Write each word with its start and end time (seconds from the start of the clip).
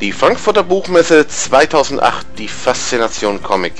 Die 0.00 0.12
Frankfurter 0.12 0.62
Buchmesse 0.62 1.28
2008, 1.28 2.26
die 2.38 2.48
Faszination 2.48 3.42
Comic. 3.42 3.74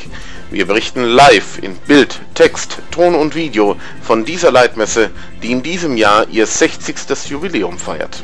Wir 0.51 0.67
berichten 0.67 1.03
live 1.03 1.59
in 1.63 1.75
Bild, 1.89 2.21
Text, 2.35 2.83
Ton 2.91 3.15
und 3.15 3.35
Video 3.35 3.77
von 4.03 4.27
dieser 4.27 4.53
Leitmesse, 4.53 5.09
die 5.43 5.51
in 5.51 5.63
diesem 5.63 5.97
Jahr 5.97 6.29
ihr 6.29 6.47
60. 6.47 7.31
Jubiläum 7.31 7.79
feiert. 7.79 8.23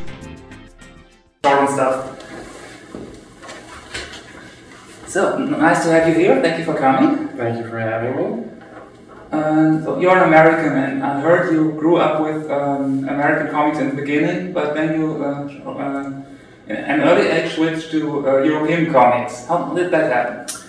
So, 5.07 5.39
nice 5.39 5.83
to 5.83 5.91
have 5.91 6.07
you 6.07 6.15
here. 6.15 6.43
Thank 6.43 6.59
you 6.59 6.65
for 6.67 6.75
coming. 6.75 7.31
Thank 7.39 7.59
you 7.59 7.65
for 7.65 7.81
having 7.81 8.15
me. 8.15 8.45
Uh, 9.33 9.83
so 9.83 9.99
you're 9.99 10.19
an 10.19 10.25
American, 10.25 10.77
and 10.77 11.03
I 11.03 11.19
heard 11.23 11.51
you 11.51 11.73
grew 11.73 11.97
up 11.97 12.21
with 12.21 12.51
um, 12.51 13.09
American 13.09 13.51
comics 13.51 13.79
in 13.79 13.89
the 13.89 13.97
beginning, 13.97 14.53
but 14.53 14.75
then 14.75 15.01
you, 15.01 15.25
uh, 15.25 15.71
uh, 15.71 16.11
an 16.69 17.01
early 17.01 17.29
age, 17.29 17.55
switched 17.55 17.91
to 17.93 18.29
uh, 18.29 18.43
European 18.43 18.93
comics. 18.93 19.47
How 19.47 19.73
did 19.75 19.91
that 19.91 20.13
happen? 20.13 20.63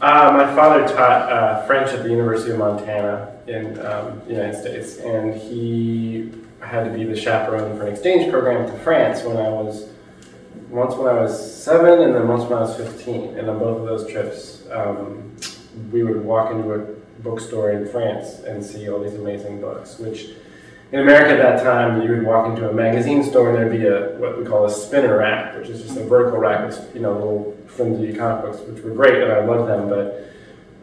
Uh, 0.00 0.32
my 0.32 0.54
father 0.54 0.86
taught 0.86 1.32
uh, 1.32 1.66
French 1.66 1.90
at 1.90 2.02
the 2.02 2.10
University 2.10 2.52
of 2.52 2.58
Montana 2.58 3.32
in 3.46 3.78
um, 3.86 4.20
the 4.26 4.32
United 4.32 4.60
States, 4.60 4.98
and 4.98 5.34
he 5.34 6.32
had 6.60 6.84
to 6.84 6.90
be 6.90 7.04
the 7.04 7.16
chaperone 7.16 7.76
for 7.76 7.86
an 7.86 7.92
exchange 7.92 8.30
program 8.30 8.66
to 8.70 8.78
France 8.80 9.22
when 9.22 9.36
I 9.36 9.48
was 9.48 9.88
once 10.68 10.94
when 10.94 11.14
I 11.14 11.20
was 11.20 11.62
seven, 11.62 12.02
and 12.02 12.14
then 12.14 12.26
once 12.26 12.42
when 12.44 12.58
I 12.58 12.62
was 12.62 12.76
fifteen. 12.76 13.36
And 13.38 13.48
on 13.48 13.58
both 13.58 13.80
of 13.80 13.86
those 13.86 14.10
trips, 14.10 14.64
um, 14.72 15.36
we 15.92 16.02
would 16.02 16.24
walk 16.24 16.50
into 16.52 16.74
a 16.74 16.78
bookstore 17.22 17.70
in 17.70 17.86
France 17.88 18.40
and 18.40 18.64
see 18.64 18.88
all 18.90 19.02
these 19.02 19.14
amazing 19.14 19.60
books, 19.60 19.98
which 19.98 20.30
in 20.94 21.00
America 21.00 21.32
at 21.32 21.38
that 21.38 21.64
time, 21.64 22.02
you 22.02 22.08
would 22.10 22.22
walk 22.22 22.46
into 22.48 22.70
a 22.70 22.72
magazine 22.72 23.24
store 23.24 23.48
and 23.48 23.58
there'd 23.58 23.72
be 23.72 23.84
a 23.84 24.16
what 24.20 24.38
we 24.38 24.44
call 24.44 24.64
a 24.64 24.70
spinner 24.70 25.18
rack, 25.18 25.58
which 25.58 25.68
is 25.68 25.82
just 25.82 25.96
a 25.96 26.04
vertical 26.04 26.38
rack 26.38 26.64
with 26.64 26.88
you 26.94 27.00
know 27.00 27.12
little 27.14 27.58
flimsy 27.66 28.16
comic 28.16 28.44
books, 28.44 28.60
which 28.60 28.80
were 28.84 28.92
great 28.92 29.20
and 29.20 29.32
I 29.32 29.44
loved 29.44 29.68
them. 29.68 29.88
But 29.88 30.30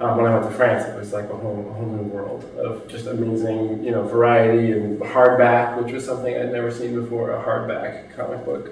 um, 0.01 0.17
when 0.17 0.25
I 0.25 0.37
went 0.37 0.51
to 0.51 0.57
France, 0.57 0.85
it 0.85 0.99
was 0.99 1.13
like 1.13 1.29
a 1.29 1.37
whole, 1.37 1.65
a 1.65 1.73
whole 1.73 1.85
new 1.85 2.03
world 2.03 2.43
of 2.57 2.89
just 2.89 3.07
amazing 3.07 3.85
you 3.85 3.91
know 3.91 4.03
variety 4.03 4.73
and 4.73 4.99
hardback, 4.99 5.81
which 5.81 5.93
was 5.93 6.05
something 6.05 6.35
I'd 6.35 6.51
never 6.51 6.71
seen 6.71 6.93
before, 6.93 7.31
a 7.31 7.41
hardback 7.41 8.13
comic 8.13 8.43
book. 8.43 8.71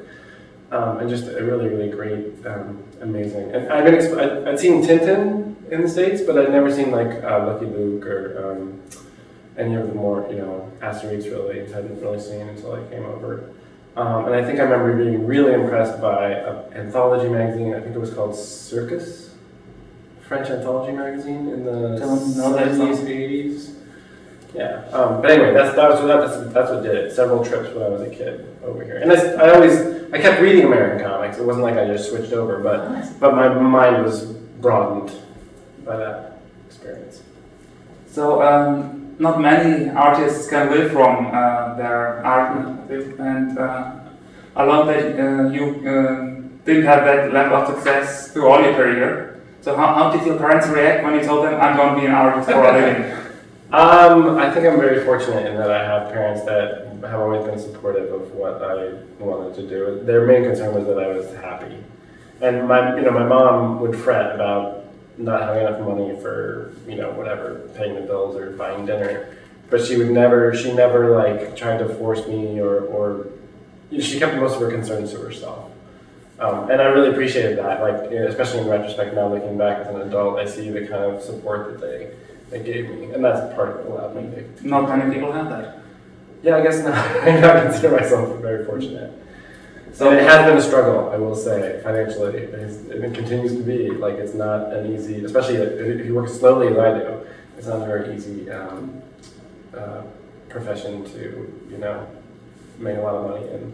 Um, 0.71 0.99
and 0.99 1.09
just 1.09 1.23
a 1.23 1.43
really, 1.43 1.67
really 1.67 1.89
great, 1.89 2.45
um, 2.45 2.83
amazing. 3.01 3.49
And 3.55 3.73
I've 3.73 3.85
been 3.85 3.95
exp- 3.95 4.19
I'd, 4.19 4.47
I'd 4.47 4.59
seen 4.59 4.83
Tintin 4.83 5.55
in 5.71 5.81
the 5.81 5.89
states, 5.89 6.21
but 6.21 6.37
I'd 6.37 6.51
never 6.51 6.71
seen 6.71 6.91
like 6.91 7.23
uh, 7.23 7.47
Lucky 7.47 7.65
Luke 7.65 8.05
or 8.05 8.51
um, 8.51 8.79
any 9.59 9.75
of 9.75 9.87
the 9.87 9.93
more, 9.93 10.27
you 10.29 10.37
know, 10.37 10.71
Asterix 10.81 11.25
really 11.25 11.71
hadn't 11.71 12.01
really 12.01 12.19
seen 12.19 12.47
until 12.47 12.73
I 12.73 12.89
came 12.89 13.05
over. 13.05 13.51
Um, 13.95 14.25
and 14.25 14.35
I 14.35 14.43
think 14.43 14.59
I 14.59 14.63
remember 14.63 15.03
being 15.03 15.27
really 15.27 15.53
impressed 15.53 15.99
by 16.01 16.31
an 16.31 16.73
anthology 16.73 17.27
magazine. 17.27 17.73
I 17.73 17.81
think 17.81 17.95
it 17.95 17.99
was 17.99 18.13
called 18.13 18.35
Circus, 18.35 19.35
French 20.21 20.49
anthology 20.49 20.95
magazine 20.95 21.49
in 21.49 21.65
the 21.65 21.97
Don't 21.99 22.37
know 22.37 22.53
that 22.53 22.75
seventies, 22.75 23.01
eighties. 23.01 23.75
Yeah, 24.53 24.87
um, 24.93 25.21
but 25.21 25.31
anyway, 25.31 25.53
that's 25.53 25.75
that 25.75 25.89
was 25.89 26.01
that's, 26.07 26.53
that's 26.53 26.71
what 26.71 26.81
did 26.81 26.95
it. 26.95 27.11
Several 27.11 27.43
trips 27.43 27.73
when 27.73 27.83
I 27.83 27.89
was 27.89 28.01
a 28.01 28.09
kid 28.09 28.57
over 28.63 28.83
here, 28.83 28.97
and 28.97 29.11
I, 29.11 29.15
I 29.15 29.53
always 29.53 29.75
I 30.11 30.19
kept 30.19 30.41
reading 30.41 30.65
American 30.65 31.05
comics. 31.05 31.37
It 31.37 31.45
wasn't 31.45 31.65
like 31.65 31.75
I 31.75 31.85
just 31.85 32.09
switched 32.09 32.33
over, 32.33 32.59
but 32.59 33.19
but 33.19 33.35
my 33.35 33.49
mind 33.49 34.03
was 34.03 34.25
broadened 34.25 35.11
by 35.85 35.97
that 35.97 36.41
experience. 36.67 37.21
So, 38.07 38.41
um, 38.41 38.98
not 39.19 39.41
many 39.41 39.89
artists 39.89 40.49
can 40.49 40.71
live 40.71 40.91
from 40.91 41.27
uh, 41.27 41.75
their 41.75 42.25
art, 42.25 42.65
and 42.89 43.57
uh, 43.57 43.99
I 44.55 44.63
love 44.63 44.87
that 44.87 45.19
uh, 45.19 45.49
you 45.49 45.83
um, 45.87 46.59
didn't 46.65 46.85
have 46.85 47.03
that 47.03 47.33
level 47.33 47.57
of 47.57 47.75
success 47.75 48.31
through 48.31 48.47
all 48.47 48.61
your 48.63 48.73
career. 48.73 49.41
So, 49.61 49.75
how, 49.75 49.93
how 49.93 50.09
did 50.09 50.25
your 50.25 50.37
parents 50.37 50.67
react 50.67 51.03
when 51.03 51.15
you 51.15 51.23
told 51.23 51.45
them, 51.45 51.59
I'm 51.59 51.75
going 51.75 51.95
to 51.95 52.01
be 52.01 52.07
an 52.07 52.13
artist 52.13 52.49
for 52.49 52.63
a 52.63 52.73
living? 52.73 53.17
Um, 53.71 54.39
I 54.39 54.51
think 54.51 54.65
I'm 54.65 54.79
very 54.79 55.05
fortunate 55.05 55.45
in 55.45 55.55
that 55.57 55.69
I 55.69 55.83
have 55.83 56.11
parents 56.11 56.43
that 56.45 56.87
have 57.03 57.19
always 57.19 57.45
been 57.45 57.59
supportive 57.59 58.11
of 58.11 58.31
what 58.33 58.63
I 58.63 58.93
wanted 59.19 59.53
to 59.57 59.69
do. 59.69 60.03
Their 60.03 60.25
main 60.25 60.41
concern 60.41 60.73
was 60.73 60.85
that 60.87 60.97
I 60.97 61.09
was 61.09 61.31
happy, 61.35 61.77
and 62.41 62.67
my 62.67 62.95
you 62.95 63.03
know 63.03 63.11
my 63.11 63.27
mom 63.27 63.79
would 63.81 63.95
fret 63.95 64.33
about 64.33 64.78
not 65.19 65.41
having 65.41 65.67
enough 65.67 65.79
money 65.81 66.19
for 66.21 66.73
you 66.87 66.95
know 66.95 67.11
whatever 67.11 67.69
paying 67.75 67.95
the 67.95 68.01
bills 68.01 68.35
or 68.35 68.51
buying 68.51 68.85
dinner, 68.85 69.37
but 69.69 69.85
she 69.85 69.97
would 69.97 70.09
never 70.09 70.55
she 70.55 70.73
never 70.73 71.15
like 71.15 71.55
tried 71.55 71.77
to 71.77 71.89
force 71.95 72.25
me 72.27 72.59
or 72.59 72.79
or 72.85 73.27
she 73.91 74.17
kept 74.17 74.35
most 74.35 74.55
of 74.55 74.61
her 74.61 74.71
concerns 74.71 75.11
to 75.11 75.19
herself. 75.19 75.71
Um, 76.39 76.71
and 76.71 76.81
I 76.81 76.85
really 76.85 77.09
appreciated 77.09 77.57
that, 77.57 77.81
like 77.81 78.11
especially 78.11 78.59
in 78.61 78.69
retrospect 78.69 79.13
now, 79.13 79.27
looking 79.27 79.57
back 79.57 79.79
as 79.79 79.93
an 79.93 80.01
adult, 80.01 80.39
I 80.39 80.45
see 80.45 80.69
the 80.69 80.87
kind 80.87 81.03
of 81.03 81.21
support 81.21 81.67
that 81.67 81.81
they 81.81 82.11
they 82.49 82.63
gave 82.63 82.89
me, 82.89 83.11
and 83.11 83.23
that's 83.23 83.53
part 83.55 83.69
of 83.69 83.85
what 83.85 83.99
allowed 83.99 84.15
me 84.15 84.35
to. 84.35 84.67
Not 84.67 84.87
many 84.87 85.13
people 85.13 85.31
have 85.33 85.49
that. 85.49 85.79
Yeah, 86.41 86.55
I 86.55 86.63
guess 86.63 86.79
not. 86.79 86.95
I 86.95 87.63
consider 87.63 87.97
myself 87.97 88.39
very 88.39 88.65
fortunate. 88.65 89.11
So 89.93 90.11
it 90.11 90.23
has 90.23 90.45
been 90.47 90.57
a 90.57 90.61
struggle, 90.61 91.09
I 91.09 91.17
will 91.17 91.35
say, 91.35 91.81
financially. 91.83 92.37
It 92.37 93.13
continues 93.13 93.55
to 93.55 93.63
be 93.63 93.89
like 93.89 94.15
it's 94.15 94.33
not 94.33 94.73
an 94.73 94.93
easy, 94.93 95.23
especially 95.25 95.55
if 95.55 96.05
you 96.05 96.15
work 96.15 96.29
slowly 96.29 96.67
as 96.67 96.77
I 96.77 96.99
do. 96.99 97.25
It's 97.57 97.67
not 97.67 97.81
a 97.81 97.85
very 97.85 98.15
easy 98.15 98.49
um, 98.49 99.01
uh, 99.75 100.03
profession 100.47 101.03
to, 101.03 101.63
you 101.69 101.77
know, 101.77 102.07
make 102.77 102.97
a 102.97 103.01
lot 103.01 103.15
of 103.15 103.29
money 103.29 103.47
in. 103.49 103.73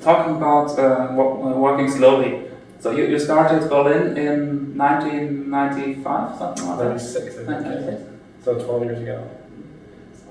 Talking 0.00 0.36
about 0.36 0.78
uh, 0.78 1.12
working 1.12 1.90
slowly, 1.90 2.46
so 2.82 2.90
you, 2.90 3.06
you 3.06 3.18
started 3.18 3.68
Berlin 3.68 4.16
in 4.16 4.76
1995, 4.76 6.38
something 6.38 6.66
like 6.66 6.78
that? 6.78 6.84
96, 6.88 7.38
I 7.38 7.82
think. 7.82 8.00
So 8.44 8.54
12 8.54 8.84
years 8.84 9.02
ago. 9.02 9.30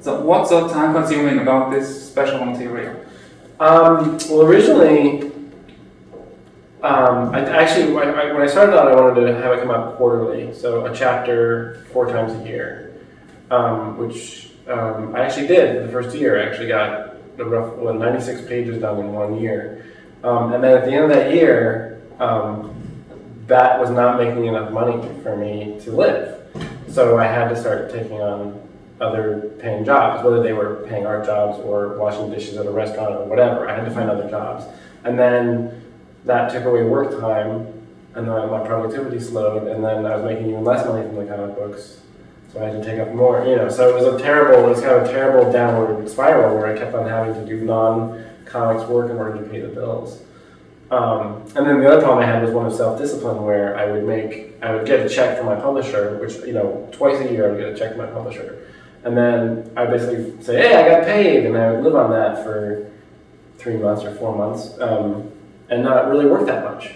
So 0.01 0.21
what's 0.21 0.49
so 0.49 0.67
time 0.67 0.93
consuming 0.93 1.39
about 1.39 1.71
this 1.71 2.09
special 2.09 2.43
material? 2.43 3.05
Um, 3.61 4.17
well, 4.27 4.41
originally, 4.41 5.31
um, 6.81 7.29
I 7.29 7.41
actually, 7.41 7.93
when 7.93 8.09
I, 8.09 8.33
when 8.33 8.41
I 8.41 8.47
started 8.47 8.75
out, 8.75 8.87
I 8.87 8.95
wanted 8.99 9.21
to 9.21 9.35
have 9.35 9.55
it 9.55 9.61
come 9.61 9.69
out 9.69 9.97
quarterly, 9.97 10.51
so 10.51 10.87
a 10.87 10.95
chapter 10.95 11.85
four 11.93 12.07
times 12.07 12.33
a 12.33 12.49
year, 12.49 12.99
um, 13.51 13.99
which 13.99 14.49
um, 14.67 15.15
I 15.15 15.19
actually 15.19 15.45
did 15.45 15.87
the 15.87 15.91
first 15.91 16.17
year. 16.17 16.41
I 16.41 16.49
actually 16.49 16.69
got 16.69 17.37
the 17.37 17.45
rough, 17.45 17.75
well, 17.75 17.93
96 17.93 18.47
pages 18.47 18.81
done 18.81 18.97
in 18.97 19.13
one 19.13 19.39
year. 19.39 19.85
Um, 20.23 20.53
and 20.53 20.63
then 20.63 20.79
at 20.79 20.85
the 20.85 20.93
end 20.93 21.03
of 21.03 21.09
that 21.11 21.31
year, 21.31 22.01
um, 22.19 22.73
that 23.45 23.79
was 23.79 23.91
not 23.91 24.17
making 24.17 24.47
enough 24.47 24.71
money 24.71 25.07
for 25.21 25.37
me 25.37 25.79
to 25.83 25.91
live. 25.91 26.51
So 26.87 27.19
I 27.19 27.27
had 27.27 27.49
to 27.49 27.55
start 27.55 27.91
taking 27.91 28.21
on 28.21 28.70
other 29.01 29.51
paying 29.59 29.83
jobs, 29.83 30.23
whether 30.23 30.41
they 30.41 30.53
were 30.53 30.85
paying 30.87 31.05
art 31.05 31.25
jobs 31.25 31.59
or 31.59 31.97
washing 31.97 32.29
dishes 32.29 32.57
at 32.57 32.65
a 32.65 32.71
restaurant 32.71 33.15
or 33.15 33.25
whatever. 33.25 33.67
I 33.67 33.75
had 33.75 33.85
to 33.85 33.91
find 33.91 34.09
other 34.09 34.29
jobs. 34.29 34.65
And 35.03 35.17
then 35.17 35.83
that 36.25 36.51
took 36.51 36.65
away 36.65 36.83
work 36.83 37.19
time, 37.19 37.67
and 38.13 38.27
then 38.27 38.49
my 38.49 38.65
productivity 38.65 39.19
slowed, 39.19 39.67
and 39.67 39.83
then 39.83 40.05
I 40.05 40.15
was 40.15 40.25
making 40.25 40.49
even 40.49 40.63
less 40.63 40.85
money 40.85 41.05
from 41.07 41.15
the 41.15 41.25
comic 41.25 41.55
books. 41.55 42.01
So 42.53 42.61
I 42.61 42.65
had 42.65 42.83
to 42.83 42.83
take 42.83 42.99
up 42.99 43.13
more, 43.13 43.45
you 43.45 43.55
know. 43.55 43.69
So 43.69 43.89
it 43.89 43.95
was 43.95 44.13
a 44.13 44.21
terrible, 44.21 44.65
it 44.65 44.69
was 44.69 44.81
kind 44.81 44.95
of 44.95 45.07
a 45.07 45.11
terrible 45.11 45.51
downward 45.51 46.07
spiral 46.09 46.55
where 46.55 46.67
I 46.67 46.77
kept 46.77 46.93
on 46.93 47.07
having 47.07 47.33
to 47.33 47.45
do 47.45 47.63
non-comics 47.65 48.87
work 48.89 49.09
in 49.09 49.17
order 49.17 49.41
to 49.41 49.49
pay 49.49 49.61
the 49.61 49.69
bills. 49.69 50.21
Um, 50.91 51.43
and 51.55 51.65
then 51.65 51.79
the 51.79 51.89
other 51.89 52.01
problem 52.01 52.21
I 52.21 52.25
had 52.25 52.43
was 52.43 52.51
one 52.51 52.65
of 52.65 52.73
self-discipline, 52.73 53.41
where 53.41 53.77
I 53.77 53.89
would 53.89 54.03
make, 54.03 54.57
I 54.61 54.75
would 54.75 54.85
get 54.85 55.05
a 55.05 55.09
check 55.09 55.37
from 55.37 55.45
my 55.45 55.55
publisher, 55.55 56.17
which 56.17 56.35
you 56.45 56.51
know, 56.51 56.89
twice 56.91 57.21
a 57.21 57.31
year 57.31 57.47
I 57.47 57.51
would 57.51 57.59
get 57.59 57.69
a 57.69 57.77
check 57.77 57.95
from 57.95 58.05
my 58.05 58.11
publisher, 58.11 58.67
and 59.03 59.17
then 59.17 59.71
I 59.75 59.85
basically 59.85 60.41
say, 60.43 60.57
hey, 60.57 60.75
I 60.75 60.87
got 60.87 61.05
paid, 61.05 61.45
and 61.45 61.57
I 61.57 61.71
would 61.71 61.83
live 61.83 61.95
on 61.95 62.11
that 62.11 62.43
for 62.43 62.91
three 63.57 63.77
months 63.77 64.03
or 64.03 64.13
four 64.15 64.35
months, 64.35 64.79
um, 64.79 65.31
and 65.69 65.83
not 65.83 66.07
really 66.07 66.25
work 66.25 66.45
that 66.47 66.63
much, 66.63 66.91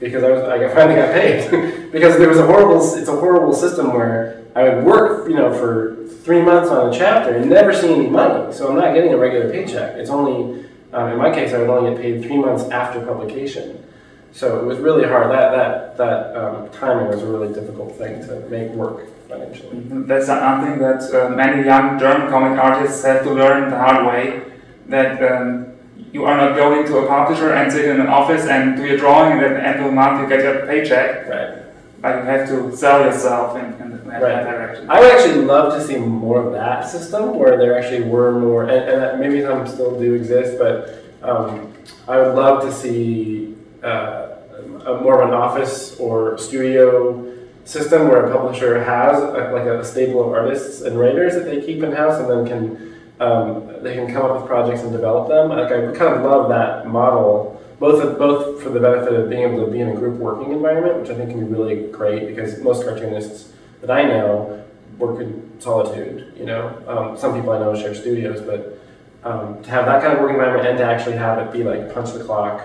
because 0.00 0.22
I 0.22 0.30
was, 0.30 0.42
I 0.42 0.68
finally 0.74 0.96
got 0.96 1.12
paid, 1.12 1.90
because 1.92 2.18
there 2.18 2.28
was 2.28 2.38
a 2.38 2.46
horrible, 2.46 2.76
it's 2.96 3.08
a 3.08 3.16
horrible 3.16 3.52
system 3.52 3.92
where 3.92 4.44
I 4.54 4.68
would 4.68 4.84
work, 4.84 5.28
you 5.28 5.36
know, 5.36 5.52
for 5.52 6.06
three 6.24 6.42
months 6.42 6.70
on 6.70 6.92
a 6.92 6.96
chapter 6.96 7.36
and 7.36 7.48
never 7.48 7.72
see 7.72 7.92
any 7.92 8.08
money, 8.08 8.52
so 8.52 8.68
I'm 8.68 8.76
not 8.76 8.94
getting 8.94 9.12
a 9.12 9.16
regular 9.18 9.50
paycheck. 9.50 9.96
It's 9.96 10.10
only 10.10 10.66
um, 10.96 11.12
in 11.12 11.18
my 11.18 11.30
case, 11.30 11.52
I 11.52 11.58
would 11.58 11.68
only 11.68 11.90
get 11.90 12.00
paid 12.00 12.22
three 12.22 12.38
months 12.38 12.64
after 12.70 13.04
publication. 13.04 13.84
So 14.32 14.60
it 14.60 14.64
was 14.66 14.78
really 14.78 15.06
hard. 15.08 15.30
That 15.30 15.50
that 15.52 15.96
that 15.96 16.36
um, 16.36 16.70
timing 16.70 17.08
was 17.08 17.22
a 17.22 17.26
really 17.26 17.52
difficult 17.52 17.96
thing 17.96 18.20
to 18.26 18.40
make 18.48 18.70
work 18.72 19.08
financially. 19.28 19.76
Mm-hmm. 19.76 20.06
That's 20.06 20.26
something 20.26 20.78
that 20.78 21.02
uh, 21.14 21.30
many 21.30 21.64
young 21.64 21.98
German 21.98 22.28
comic 22.28 22.58
artists 22.58 23.02
have 23.04 23.22
to 23.24 23.30
learn 23.32 23.70
the 23.70 23.78
hard 23.78 24.06
way. 24.06 24.42
That 24.88 25.22
um, 25.22 25.72
you 26.12 26.24
are 26.24 26.36
not 26.36 26.54
going 26.56 26.86
to 26.86 26.98
a 26.98 27.06
publisher 27.06 27.54
and 27.54 27.72
sit 27.72 27.86
in 27.86 28.00
an 28.00 28.08
office 28.08 28.46
and 28.46 28.76
do 28.76 28.86
your 28.86 28.98
drawing, 28.98 29.32
and 29.32 29.42
at 29.42 29.54
the 29.54 29.66
end 29.66 29.80
of 29.80 29.86
the 29.86 29.92
month 29.92 30.20
you 30.20 30.28
get 30.28 30.44
your 30.44 30.66
paycheck. 30.66 31.28
Right. 31.28 31.62
But 32.02 32.16
you 32.16 32.22
have 32.24 32.48
to 32.48 32.76
sell 32.76 33.00
yourself 33.04 33.56
in, 33.56 33.64
in, 33.80 33.90
the, 33.90 34.02
in 34.02 34.08
right. 34.08 34.20
that 34.20 34.44
direction. 34.44 34.90
I 34.90 35.00
would 35.00 35.10
actually 35.12 35.44
love 35.44 35.72
to 35.78 35.84
see 35.84 35.96
more 35.96 36.46
of 36.46 36.52
that 36.52 36.88
system 36.88 37.38
where 37.38 37.56
there 37.56 37.78
actually 37.78 38.02
were 38.02 38.38
more, 38.38 38.64
and, 38.64 38.70
and 38.70 39.18
maybe 39.18 39.40
some 39.42 39.66
still 39.66 39.98
do 39.98 40.14
exist, 40.14 40.58
but 40.58 41.04
um, 41.22 41.72
I 42.06 42.18
would 42.18 42.34
love 42.34 42.62
to 42.62 42.72
see 42.72 43.55
a, 43.86 45.00
more 45.02 45.22
of 45.22 45.28
an 45.28 45.34
office 45.34 45.98
or 45.98 46.38
studio 46.38 47.34
system 47.64 48.08
where 48.08 48.26
a 48.26 48.32
publisher 48.32 48.82
has 48.82 49.20
a, 49.22 49.50
like 49.52 49.66
a 49.66 49.84
stable 49.84 50.24
of 50.24 50.32
artists 50.32 50.82
and 50.82 50.98
writers 50.98 51.34
that 51.34 51.44
they 51.44 51.60
keep 51.60 51.82
in 51.82 51.92
house 51.92 52.20
and 52.20 52.30
then 52.30 52.46
can 52.46 52.94
um, 53.18 53.82
they 53.82 53.94
can 53.94 54.12
come 54.12 54.26
up 54.26 54.40
with 54.40 54.46
projects 54.46 54.82
and 54.82 54.92
develop 54.92 55.28
them. 55.28 55.48
Like 55.48 55.72
I 55.72 55.86
kind 55.96 56.14
of 56.14 56.22
love 56.22 56.48
that 56.50 56.86
model, 56.86 57.62
both 57.80 58.18
both 58.18 58.62
for 58.62 58.68
the 58.70 58.80
benefit 58.80 59.12
of 59.14 59.30
being 59.30 59.42
able 59.42 59.64
to 59.64 59.70
be 59.70 59.80
in 59.80 59.88
a 59.88 59.94
group 59.94 60.18
working 60.18 60.52
environment, 60.52 61.00
which 61.00 61.10
I 61.10 61.14
think 61.14 61.30
can 61.30 61.40
be 61.40 61.46
really 61.46 61.90
great 61.90 62.28
because 62.28 62.60
most 62.60 62.84
cartoonists 62.84 63.52
that 63.80 63.90
I 63.90 64.02
know 64.02 64.64
work 64.98 65.20
in 65.20 65.60
solitude. 65.60 66.34
You 66.38 66.46
know, 66.46 66.82
um, 66.86 67.16
some 67.16 67.34
people 67.34 67.52
I 67.52 67.58
know 67.58 67.74
share 67.74 67.94
studios, 67.94 68.42
but 68.42 68.78
um, 69.24 69.62
to 69.62 69.70
have 69.70 69.86
that 69.86 70.02
kind 70.02 70.12
of 70.12 70.20
working 70.20 70.36
environment 70.36 70.68
and 70.68 70.78
to 70.78 70.84
actually 70.84 71.16
have 71.16 71.38
it 71.38 71.52
be 71.52 71.64
like 71.64 71.92
punch 71.92 72.12
the 72.12 72.22
clock 72.22 72.62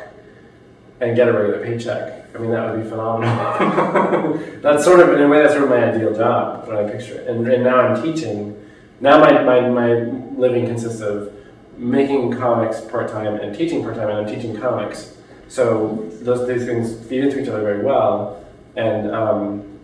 and 1.01 1.15
get 1.15 1.27
a 1.27 1.33
regular 1.33 1.65
paycheck. 1.65 2.33
I 2.33 2.37
mean, 2.37 2.51
that 2.51 2.71
would 2.71 2.83
be 2.83 2.89
phenomenal. 2.89 4.37
that's 4.61 4.85
sort 4.85 4.99
of, 4.99 5.09
in 5.09 5.21
a 5.21 5.27
way, 5.27 5.41
that's 5.41 5.53
sort 5.53 5.63
of 5.63 5.69
my 5.69 5.83
ideal 5.83 6.15
job 6.15 6.67
when 6.67 6.77
I 6.77 6.89
picture 6.89 7.15
it. 7.15 7.27
And, 7.27 7.45
and 7.47 7.63
now 7.63 7.79
I'm 7.79 8.01
teaching. 8.01 8.57
Now 9.01 9.19
my, 9.19 9.43
my, 9.43 9.67
my 9.67 9.93
living 10.37 10.67
consists 10.67 11.01
of 11.01 11.33
making 11.75 12.37
comics 12.37 12.81
part 12.81 13.09
time 13.09 13.35
and 13.35 13.55
teaching 13.55 13.81
part 13.83 13.95
time, 13.95 14.09
and 14.09 14.19
I'm 14.19 14.27
teaching 14.27 14.55
comics. 14.55 15.17
So 15.47 16.07
those 16.21 16.47
these 16.47 16.65
things 16.65 17.05
feed 17.07 17.25
into 17.25 17.41
each 17.41 17.49
other 17.49 17.61
very 17.61 17.83
well, 17.83 18.45
and 18.75 19.11
um, 19.11 19.79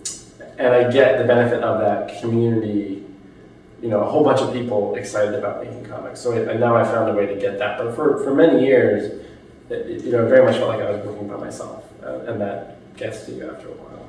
and 0.57 0.67
I 0.67 0.89
get 0.89 1.17
the 1.17 1.25
benefit 1.25 1.61
of 1.61 1.81
that 1.81 2.21
community. 2.21 3.03
You 3.81 3.89
know, 3.89 4.01
a 4.01 4.09
whole 4.09 4.23
bunch 4.23 4.41
of 4.41 4.53
people 4.53 4.95
excited 4.95 5.35
about 5.35 5.63
making 5.63 5.85
comics. 5.85 6.21
So 6.21 6.49
I, 6.49 6.53
now 6.55 6.75
I 6.75 6.83
found 6.83 7.09
a 7.09 7.13
way 7.13 7.25
to 7.25 7.35
get 7.35 7.59
that. 7.59 7.77
But 7.77 7.95
for 7.95 8.23
for 8.23 8.33
many 8.33 8.65
years, 8.65 9.25
it, 9.69 10.03
you 10.03 10.11
know, 10.11 10.27
very 10.27 10.45
much 10.45 10.57
felt 10.57 10.69
like 10.69 10.81
I 10.81 10.91
was 10.91 11.05
working 11.05 11.27
by 11.27 11.37
myself, 11.37 11.83
uh, 12.03 12.19
and 12.21 12.39
that 12.41 12.95
gets 12.95 13.25
to 13.25 13.31
you 13.33 13.49
after 13.49 13.67
a 13.67 13.71
while. 13.71 14.07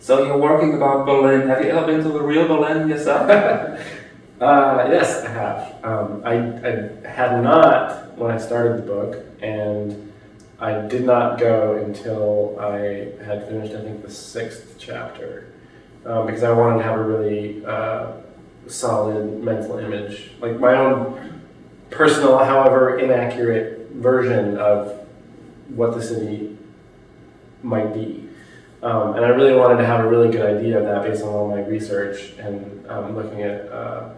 So 0.00 0.24
you're 0.24 0.38
working 0.38 0.74
about 0.74 1.06
Berlin. 1.06 1.48
Have 1.48 1.64
you 1.64 1.70
ever 1.70 1.86
been 1.86 2.02
to 2.02 2.08
the 2.08 2.22
real 2.22 2.46
Berlin 2.46 2.88
yourself? 2.88 3.28
uh, 4.40 4.88
yes, 4.90 5.24
I 5.24 5.30
have. 5.30 5.84
Um, 5.84 6.22
I, 6.24 6.34
I 6.34 7.08
had 7.08 7.42
not 7.42 8.16
when 8.16 8.30
I 8.30 8.38
started 8.38 8.78
the 8.78 8.86
book, 8.86 9.24
and 9.42 10.12
I 10.60 10.80
did 10.86 11.04
not 11.04 11.38
go 11.38 11.76
until 11.76 12.58
I 12.58 13.12
had 13.24 13.48
finished, 13.48 13.74
I 13.74 13.80
think, 13.80 14.02
the 14.02 14.10
sixth 14.10 14.76
chapter, 14.78 15.52
um, 16.04 16.26
because 16.26 16.42
I 16.42 16.52
wanted 16.52 16.78
to 16.78 16.84
have 16.84 16.98
a 16.98 17.02
really 17.02 17.64
uh, 17.64 18.12
solid 18.66 19.42
mental 19.42 19.78
image, 19.78 20.30
like 20.40 20.58
my 20.58 20.74
own 20.74 21.37
personal, 21.90 22.38
however 22.38 22.98
inaccurate 22.98 23.90
version 23.92 24.56
of 24.58 25.06
what 25.68 25.94
the 25.94 26.02
city 26.02 26.56
might 27.62 27.92
be. 27.92 28.28
Um, 28.82 29.16
and 29.16 29.24
I 29.24 29.28
really 29.30 29.54
wanted 29.54 29.78
to 29.78 29.86
have 29.86 30.04
a 30.04 30.08
really 30.08 30.30
good 30.30 30.56
idea 30.56 30.78
of 30.78 30.84
that 30.84 31.02
based 31.02 31.22
on 31.22 31.30
all 31.30 31.48
my 31.48 31.60
research 31.62 32.32
and 32.38 32.86
um, 32.88 33.16
looking 33.16 33.42
at 33.42 33.68
uh, 33.72 34.10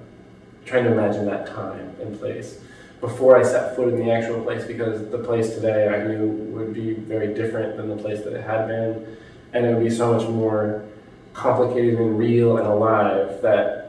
trying 0.67 0.84
to 0.84 0.93
imagine 0.93 1.25
that 1.26 1.46
time 1.46 1.96
and 2.00 2.19
place 2.19 2.61
before 3.00 3.38
I 3.38 3.43
set 3.43 3.75
foot 3.75 3.88
in 3.88 3.99
the 3.99 4.12
actual 4.12 4.43
place 4.43 4.64
because 4.64 5.11
the 5.11 5.19
place 5.19 5.55
today 5.55 5.88
I 5.88 6.06
knew 6.06 6.28
would 6.52 6.75
be 6.75 6.93
very 6.93 7.32
different 7.34 7.76
than 7.76 7.88
the 7.88 7.96
place 7.96 8.22
that 8.25 8.34
it 8.34 8.44
had 8.44 8.69
been, 8.69 9.17
and 9.55 9.64
it 9.64 9.75
would 9.75 9.82
be 9.82 9.90
so 9.90 10.12
much 10.12 10.28
more 10.28 10.84
complicated 11.32 11.99
and 11.99 12.19
real 12.19 12.58
and 12.58 12.67
alive 12.67 13.40
that 13.40 13.80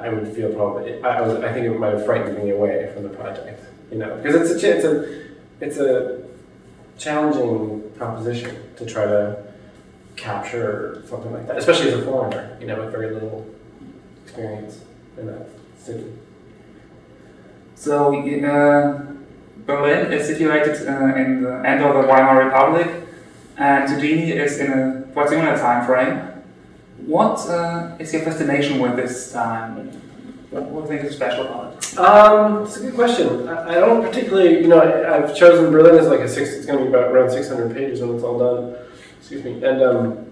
I 0.00 0.08
would 0.08 0.28
feel 0.34 0.52
probably 0.52 1.02
I, 1.02 1.20
was, 1.20 1.42
I 1.42 1.52
think 1.52 1.66
it 1.66 1.78
might 1.78 1.92
have 1.92 2.04
frightened 2.04 2.42
me 2.42 2.50
away 2.50 2.90
from 2.94 3.02
the 3.04 3.10
project, 3.10 3.62
you 3.90 3.98
know, 3.98 4.16
because 4.16 4.50
it's 4.50 4.62
a 4.62 4.76
it's 4.76 4.84
a 4.84 5.30
it's 5.60 5.76
a 5.78 6.22
challenging 6.98 7.90
proposition 7.96 8.56
to 8.76 8.86
try 8.86 9.04
to 9.04 9.42
capture 10.16 11.02
something 11.08 11.32
like 11.32 11.46
that, 11.46 11.56
especially 11.56 11.88
as 11.92 12.00
a 12.00 12.02
foreigner, 12.02 12.56
you 12.60 12.66
know, 12.66 12.78
with 12.80 12.90
very 12.92 13.12
little 13.14 13.46
experience 14.24 14.80
in 15.16 15.26
that 15.26 15.48
city. 15.78 16.12
So 17.74 18.14
uh, 18.14 19.06
Berlin 19.64 20.12
is 20.12 20.26
situated 20.26 20.86
uh, 20.86 21.16
in 21.16 21.42
the 21.42 21.62
end 21.64 21.82
of 21.82 21.94
the 21.94 22.08
Weimar 22.08 22.44
Republic, 22.44 22.88
and 23.56 23.88
Houdini 23.90 24.32
is 24.32 24.58
in 24.58 24.72
a 24.72 25.28
similar 25.28 25.56
time 25.56 25.86
frame. 25.86 26.29
What 27.06 27.38
uh, 27.48 27.96
is 27.98 28.12
your 28.12 28.22
fascination 28.22 28.78
with 28.78 28.96
this 28.96 29.32
time? 29.32 29.90
What, 30.50 30.64
what 30.64 30.86
do 30.86 30.92
you 30.92 30.98
think 30.98 31.10
is 31.10 31.16
special 31.16 31.46
about 31.46 31.72
it? 31.74 31.98
Um, 31.98 32.64
it's 32.64 32.76
a 32.76 32.80
good 32.80 32.94
question. 32.94 33.48
I, 33.48 33.70
I 33.70 33.74
don't 33.74 34.02
particularly, 34.02 34.60
you 34.60 34.68
know, 34.68 34.80
I, 34.80 35.20
have 35.20 35.36
chosen 35.36 35.70
Berlin 35.70 35.96
as 35.96 36.08
like 36.08 36.20
a 36.20 36.28
six. 36.28 36.50
It's 36.50 36.66
going 36.66 36.78
to 36.78 36.84
be 36.84 36.90
about 36.90 37.12
around 37.12 37.30
600 37.30 37.74
pages 37.74 38.00
when 38.00 38.14
it's 38.14 38.24
all 38.24 38.38
done. 38.38 38.76
Excuse 39.18 39.44
me. 39.44 39.62
And 39.64 39.82
um, 39.82 40.26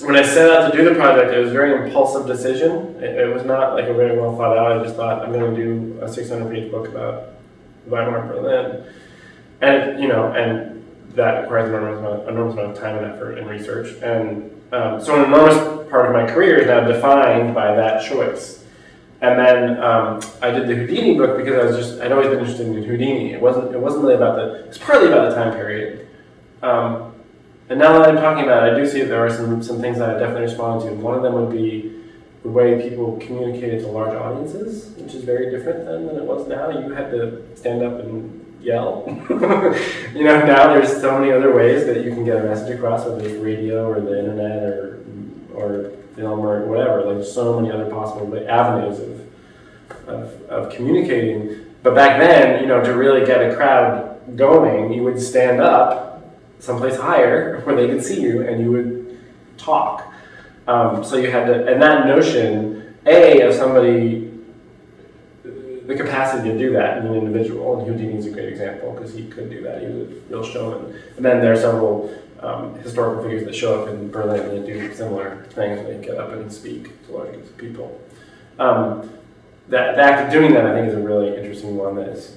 when 0.00 0.16
I 0.16 0.22
set 0.22 0.50
out 0.50 0.70
to 0.70 0.76
do 0.76 0.88
the 0.88 0.94
project, 0.94 1.32
it 1.32 1.38
was 1.38 1.50
a 1.50 1.52
very 1.52 1.84
impulsive 1.84 2.26
decision. 2.26 2.96
It, 3.02 3.18
it, 3.18 3.34
was 3.34 3.44
not 3.44 3.74
like 3.74 3.86
a 3.86 3.94
very 3.94 4.18
well 4.18 4.36
thought 4.36 4.56
out. 4.56 4.80
I 4.80 4.82
just 4.82 4.96
thought 4.96 5.22
I'm 5.22 5.32
going 5.32 5.54
to 5.54 5.56
do 5.56 5.98
a 6.02 6.12
600 6.12 6.52
page 6.52 6.70
book 6.70 6.88
about 6.88 7.30
Weimar 7.86 8.26
Berlin, 8.28 8.84
and 9.60 10.00
you 10.00 10.08
know, 10.08 10.32
and 10.32 10.84
that 11.14 11.42
requires 11.42 11.68
an 11.68 11.76
enormous 11.76 11.98
amount, 11.98 12.28
enormous 12.28 12.54
amount 12.54 12.70
of 12.72 12.78
time 12.78 12.96
and 12.98 13.06
effort 13.12 13.38
and 13.38 13.48
research. 13.48 14.00
And 14.02 14.61
um, 14.72 15.00
so, 15.00 15.14
an 15.16 15.26
enormous 15.26 15.56
part 15.90 16.06
of 16.06 16.12
my 16.12 16.32
career 16.32 16.58
is 16.58 16.66
now 16.66 16.80
defined 16.80 17.54
by 17.54 17.74
that 17.74 18.04
choice. 18.08 18.64
And 19.20 19.38
then 19.38 19.82
um, 19.82 20.20
I 20.40 20.50
did 20.50 20.66
the 20.66 20.74
Houdini 20.74 21.16
book 21.16 21.36
because 21.36 21.54
I 21.54 21.64
was 21.64 21.76
just 21.76 22.00
I'd 22.00 22.10
always 22.10 22.28
been 22.28 22.40
interested 22.40 22.66
in 22.66 22.82
Houdini. 22.82 23.32
It 23.32 23.40
wasn't 23.40 23.72
it 23.72 23.78
wasn't 23.78 24.02
really 24.02 24.16
about 24.16 24.36
the 24.36 24.64
it's 24.66 24.78
partly 24.78 25.08
about 25.08 25.28
the 25.28 25.36
time 25.36 25.52
period. 25.52 26.08
Um, 26.62 27.12
and 27.68 27.78
now 27.78 27.98
that 27.98 28.08
I'm 28.08 28.16
talking 28.16 28.44
about 28.44 28.68
it, 28.68 28.72
I 28.72 28.76
do 28.76 28.86
see 28.86 29.00
that 29.00 29.08
there 29.08 29.24
are 29.24 29.30
some, 29.30 29.62
some 29.62 29.80
things 29.80 29.98
that 29.98 30.10
I 30.10 30.18
definitely 30.18 30.42
respond 30.42 30.82
to. 30.82 30.92
One 30.92 31.14
of 31.14 31.22
them 31.22 31.34
would 31.34 31.50
be 31.50 32.02
the 32.42 32.48
way 32.48 32.88
people 32.88 33.16
communicated 33.18 33.80
to 33.80 33.86
large 33.86 34.14
audiences, 34.14 34.94
which 34.96 35.14
is 35.14 35.24
very 35.24 35.50
different 35.50 35.86
than, 35.86 36.06
than 36.06 36.16
it 36.16 36.24
was 36.24 36.46
now. 36.48 36.70
You 36.70 36.92
had 36.92 37.10
to 37.12 37.42
stand 37.56 37.82
up 37.82 38.00
and 38.00 38.41
yell. 38.62 39.04
you 39.08 40.24
know, 40.24 40.44
now 40.44 40.72
there's 40.72 41.00
so 41.00 41.18
many 41.18 41.32
other 41.32 41.54
ways 41.54 41.84
that 41.86 42.04
you 42.04 42.10
can 42.10 42.24
get 42.24 42.36
a 42.36 42.44
message 42.44 42.76
across, 42.76 43.04
whether 43.04 43.26
it's 43.26 43.42
radio 43.42 43.88
or 43.88 44.00
the 44.00 44.18
internet 44.18 44.62
or 44.62 45.02
or 45.54 45.92
film 46.14 46.40
or 46.40 46.64
whatever. 46.66 47.04
Like 47.04 47.16
there's 47.16 47.32
so 47.32 47.60
many 47.60 47.72
other 47.72 47.90
possible 47.90 48.34
avenues 48.48 49.00
of, 49.00 50.08
of, 50.08 50.42
of 50.48 50.72
communicating. 50.72 51.66
But 51.82 51.94
back 51.94 52.20
then, 52.20 52.60
you 52.60 52.66
know, 52.66 52.82
to 52.82 52.94
really 52.94 53.26
get 53.26 53.50
a 53.50 53.54
crowd 53.54 54.36
going, 54.36 54.92
you 54.92 55.02
would 55.02 55.20
stand 55.20 55.60
up 55.60 56.24
someplace 56.58 56.96
higher 56.96 57.60
where 57.64 57.74
they 57.74 57.88
could 57.88 58.04
see 58.04 58.20
you 58.20 58.46
and 58.46 58.62
you 58.62 58.70
would 58.70 59.18
talk. 59.58 60.12
Um, 60.66 61.04
so 61.04 61.16
you 61.16 61.30
had 61.30 61.46
to, 61.46 61.66
and 61.66 61.82
that 61.82 62.06
notion, 62.06 62.96
A, 63.06 63.40
of 63.42 63.54
somebody, 63.54 64.21
the 65.96 66.02
capacity 66.02 66.50
to 66.50 66.58
do 66.58 66.72
that 66.72 66.98
in 66.98 67.06
an 67.06 67.14
individual, 67.14 67.78
and 67.78 67.88
Houdini's 67.88 68.26
a 68.26 68.30
great 68.30 68.48
example 68.48 68.92
because 68.92 69.14
he 69.14 69.26
could 69.26 69.50
do 69.50 69.62
that. 69.62 69.80
He 69.80 69.86
was 69.86 70.10
a 70.10 70.14
real 70.28 70.44
showman. 70.44 71.00
And 71.16 71.24
then 71.24 71.40
there 71.40 71.52
are 71.52 71.56
several 71.56 72.14
um, 72.40 72.74
historical 72.80 73.22
figures 73.22 73.44
that 73.44 73.54
show 73.54 73.82
up 73.82 73.88
in 73.88 74.10
Berlin 74.10 74.48
that 74.48 74.66
do 74.66 74.94
similar 74.94 75.46
things. 75.50 75.86
They 75.86 76.04
get 76.04 76.18
up 76.18 76.32
and 76.32 76.52
speak 76.52 77.06
to 77.06 77.12
large 77.12 77.32
groups 77.32 77.50
of 77.50 77.58
people. 77.58 78.00
Um, 78.58 79.10
that, 79.68 79.96
the 79.96 80.02
act 80.02 80.26
of 80.26 80.32
doing 80.32 80.52
that, 80.54 80.66
I 80.66 80.74
think, 80.74 80.88
is 80.88 80.94
a 80.94 81.00
really 81.00 81.36
interesting 81.36 81.76
one 81.76 81.94
that 81.96 82.08
is 82.08 82.36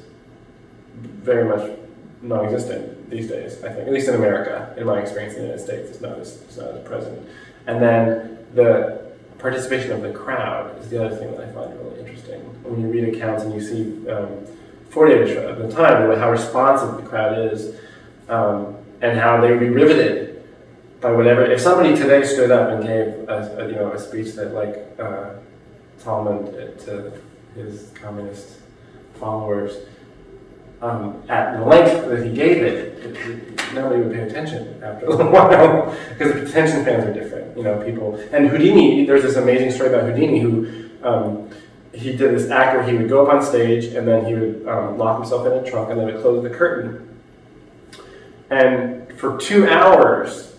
very 1.01 1.47
much 1.47 1.77
non-existent 2.21 3.09
these 3.09 3.27
days. 3.27 3.63
I 3.63 3.69
think, 3.73 3.87
at 3.87 3.93
least 3.93 4.07
in 4.07 4.15
America, 4.15 4.73
in 4.77 4.85
my 4.85 4.99
experience 4.99 5.35
in 5.35 5.41
the 5.41 5.47
United 5.47 5.63
States, 5.63 5.89
it's 5.89 6.01
not 6.01 6.19
as, 6.19 6.41
it's 6.43 6.57
not 6.57 6.69
as 6.69 6.87
present. 6.87 7.27
And 7.67 7.81
then 7.81 8.45
the 8.53 9.04
participation 9.45 9.91
of 9.91 10.01
the 10.01 10.11
crowd 10.11 10.75
is 10.81 10.89
the 10.89 11.05
other 11.05 11.15
thing 11.15 11.29
that 11.29 11.41
I 11.41 11.51
find 11.51 11.79
really 11.79 11.99
interesting. 11.99 12.41
When 12.63 12.81
you 12.81 12.87
read 12.87 13.15
accounts 13.15 13.43
and 13.43 13.53
you 13.53 13.61
see 13.61 14.09
um, 14.09 14.43
Fordovich 14.89 15.37
at 15.37 15.59
the 15.59 15.69
time, 15.69 16.17
how 16.17 16.31
responsive 16.31 16.97
the 16.97 17.07
crowd 17.07 17.53
is, 17.53 17.75
um, 18.27 18.75
and 19.01 19.19
how 19.19 19.39
they 19.39 19.51
would 19.51 19.59
be 19.59 19.69
riveted 19.69 20.43
by 20.99 21.11
whatever. 21.11 21.45
If 21.45 21.61
somebody 21.61 21.95
today 21.95 22.25
stood 22.25 22.49
up 22.49 22.71
and 22.71 22.81
gave 22.81 23.29
a, 23.29 23.37
a 23.59 23.67
you 23.67 23.75
know 23.75 23.91
a 23.91 23.99
speech 23.99 24.33
that 24.33 24.51
like 24.55 24.75
uh, 24.99 25.35
to 26.03 27.13
his 27.53 27.91
communist 27.93 28.47
followers 29.19 29.77
um, 30.81 31.23
at 31.29 31.57
the 31.57 31.65
length 31.65 32.07
that 32.07 32.23
he 32.23 32.31
gave 32.33 32.57
it, 32.57 33.05
it, 33.05 33.15
it, 33.15 33.73
nobody 33.73 34.01
would 34.01 34.11
pay 34.11 34.21
attention 34.21 34.81
after 34.83 35.05
a 35.05 35.09
little 35.09 35.31
while 35.31 35.49
because 36.09 36.33
the 36.33 36.45
attention 36.45 36.81
spans 36.81 37.05
are 37.05 37.13
different. 37.13 37.55
You 37.57 37.63
know, 37.63 37.83
people 37.83 38.15
and 38.31 38.47
Houdini. 38.49 39.05
There's 39.05 39.23
this 39.23 39.35
amazing 39.35 39.71
story 39.71 39.89
about 39.89 40.09
Houdini 40.09 40.39
who 40.39 40.89
um, 41.03 41.49
he 41.93 42.11
did 42.11 42.35
this 42.35 42.49
act 42.49 42.75
where 42.75 42.87
he 42.87 42.95
would 42.97 43.09
go 43.09 43.25
up 43.25 43.33
on 43.33 43.41
stage 43.41 43.85
and 43.85 44.07
then 44.07 44.25
he 44.25 44.33
would 44.33 44.67
um, 44.67 44.97
lock 44.97 45.19
himself 45.19 45.45
in 45.47 45.53
a 45.53 45.69
trunk 45.69 45.89
and 45.89 45.99
then 45.99 46.07
would 46.07 46.21
close 46.21 46.43
the 46.43 46.49
curtain. 46.49 47.19
And 48.49 49.17
for 49.17 49.37
two 49.37 49.67
hours, 49.67 50.55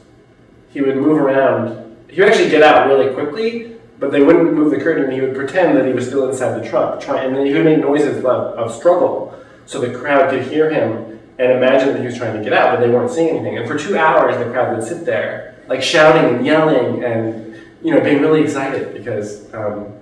he 0.70 0.80
would 0.80 0.96
move 0.96 1.18
around. 1.18 1.96
He 2.10 2.20
would 2.20 2.30
actually 2.30 2.48
get 2.48 2.62
out 2.62 2.88
really 2.88 3.12
quickly, 3.14 3.76
but 3.98 4.10
they 4.10 4.22
wouldn't 4.22 4.52
move 4.54 4.70
the 4.70 4.78
curtain, 4.78 5.04
and 5.04 5.12
he 5.12 5.20
would 5.20 5.34
pretend 5.34 5.76
that 5.76 5.86
he 5.86 5.92
was 5.92 6.06
still 6.06 6.28
inside 6.28 6.60
the 6.60 6.68
trunk. 6.68 7.00
Try, 7.00 7.22
and 7.22 7.36
then 7.36 7.46
he 7.46 7.52
would 7.52 7.64
make 7.64 7.78
noises 7.78 8.18
of, 8.18 8.24
of 8.24 8.74
struggle 8.74 9.34
so 9.66 9.80
the 9.80 9.96
crowd 9.96 10.30
could 10.30 10.42
hear 10.42 10.70
him 10.70 11.20
and 11.38 11.52
imagine 11.52 11.92
that 11.92 12.00
he 12.00 12.06
was 12.06 12.16
trying 12.16 12.36
to 12.36 12.42
get 12.42 12.52
out, 12.52 12.72
but 12.72 12.80
they 12.80 12.90
weren't 12.90 13.10
seeing 13.10 13.28
anything. 13.30 13.58
And 13.58 13.68
for 13.68 13.78
two 13.78 13.98
hours, 13.98 14.38
the 14.38 14.50
crowd 14.50 14.74
would 14.74 14.86
sit 14.86 15.04
there, 15.04 15.62
like 15.68 15.82
shouting 15.82 16.36
and 16.36 16.46
yelling, 16.46 17.04
and 17.04 17.54
you 17.82 17.92
know, 17.94 18.00
being 18.00 18.22
really 18.22 18.42
excited 18.42 18.94
because 18.94 19.52
um, 19.52 19.92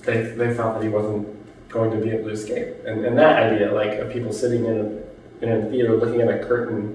they 0.00 0.22
they 0.22 0.52
felt 0.54 0.74
that 0.74 0.82
he 0.82 0.88
wasn't 0.88 1.28
going 1.68 1.90
to 1.92 1.98
be 1.98 2.10
able 2.10 2.24
to 2.24 2.30
escape. 2.30 2.74
And, 2.84 3.04
and 3.04 3.16
that 3.18 3.52
idea, 3.52 3.72
like 3.72 3.92
of 3.98 4.12
people 4.12 4.32
sitting 4.32 4.64
in 4.64 4.76
a, 5.40 5.44
in 5.44 5.52
a 5.52 5.70
theater 5.70 5.96
looking 5.96 6.20
at 6.20 6.28
a 6.28 6.44
curtain 6.44 6.94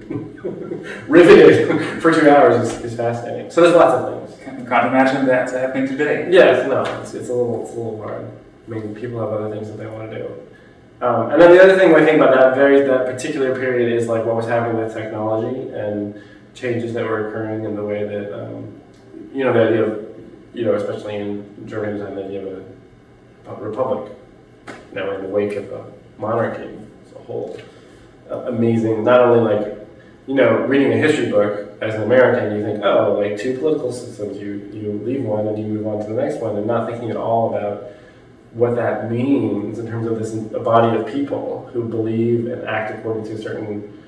riveted 1.08 2.00
for 2.02 2.12
two 2.12 2.28
hours, 2.28 2.68
is, 2.68 2.84
is 2.84 2.96
fascinating. 2.96 3.50
So 3.50 3.62
there's 3.62 3.74
lots 3.74 3.94
of 3.94 4.28
things. 4.28 4.44
Can't, 4.44 4.68
can't 4.68 4.86
imagine 4.88 5.26
that 5.26 5.50
happening 5.50 5.88
today. 5.88 6.28
Yes, 6.30 6.68
no, 6.68 6.82
it's, 7.00 7.14
it's 7.14 7.30
a 7.30 7.32
little 7.32 7.62
it's 7.62 7.72
a 7.72 7.76
little 7.76 8.02
hard. 8.02 8.30
I 8.66 8.70
mean, 8.70 8.94
people 8.94 9.20
have 9.20 9.30
other 9.30 9.54
things 9.54 9.68
that 9.68 9.78
they 9.78 9.86
want 9.86 10.10
to 10.10 10.18
do. 10.18 10.46
Um, 11.00 11.30
and 11.30 11.40
then 11.40 11.50
the 11.50 11.62
other 11.62 11.76
thing 11.76 11.94
I 11.94 12.04
think 12.04 12.16
about 12.16 12.34
that 12.34 12.54
very 12.54 12.80
that 12.82 13.04
particular 13.04 13.54
period 13.54 13.92
is 13.92 14.08
like 14.08 14.24
what 14.24 14.34
was 14.34 14.46
happening 14.46 14.82
with 14.82 14.94
technology 14.94 15.68
and 15.70 16.20
changes 16.54 16.94
that 16.94 17.04
were 17.04 17.28
occurring 17.28 17.64
in 17.64 17.76
the 17.76 17.84
way 17.84 18.04
that 18.04 18.32
um, 18.32 18.80
you 19.32 19.44
know 19.44 19.52
the 19.52 19.68
idea 19.68 19.82
of 19.84 20.06
you 20.54 20.64
know 20.64 20.74
especially 20.74 21.16
in 21.16 21.68
Germany 21.68 21.98
the 21.98 22.24
idea 22.24 22.46
of 22.46 22.64
a, 23.46 23.50
a 23.50 23.54
republic. 23.56 24.12
Now 24.92 25.10
in 25.12 25.22
the 25.22 25.28
wake 25.28 25.54
of 25.56 25.70
a 25.70 25.84
monarchy. 26.18 26.78
As 27.04 27.12
a 27.12 27.18
whole 27.18 27.58
uh, 28.30 28.46
amazing 28.46 29.04
not 29.04 29.20
only 29.20 29.54
like 29.54 29.86
you 30.26 30.34
know 30.34 30.60
reading 30.62 30.92
a 30.92 30.96
history 30.96 31.30
book 31.30 31.76
as 31.82 31.94
an 31.94 32.02
American 32.04 32.58
you 32.58 32.64
think 32.64 32.82
oh 32.82 33.18
like 33.18 33.38
two 33.38 33.58
political 33.58 33.92
systems 33.92 34.38
you 34.38 34.70
you 34.72 34.92
leave 35.04 35.22
one 35.24 35.46
and 35.46 35.58
you 35.58 35.64
move 35.64 35.86
on 35.86 36.00
to 36.00 36.12
the 36.12 36.20
next 36.20 36.40
one 36.40 36.56
and 36.56 36.66
not 36.66 36.88
thinking 36.88 37.10
at 37.10 37.16
all 37.16 37.54
about 37.54 37.84
what 38.56 38.74
that 38.74 39.10
means 39.10 39.78
in 39.78 39.86
terms 39.86 40.06
of 40.06 40.18
this 40.18 40.32
a 40.54 40.60
body 40.60 40.96
of 40.98 41.06
people 41.06 41.68
who 41.72 41.84
believe 41.84 42.46
and 42.46 42.64
act 42.66 42.98
according 42.98 43.22
to 43.24 43.32
a 43.32 43.38
certain 43.38 44.02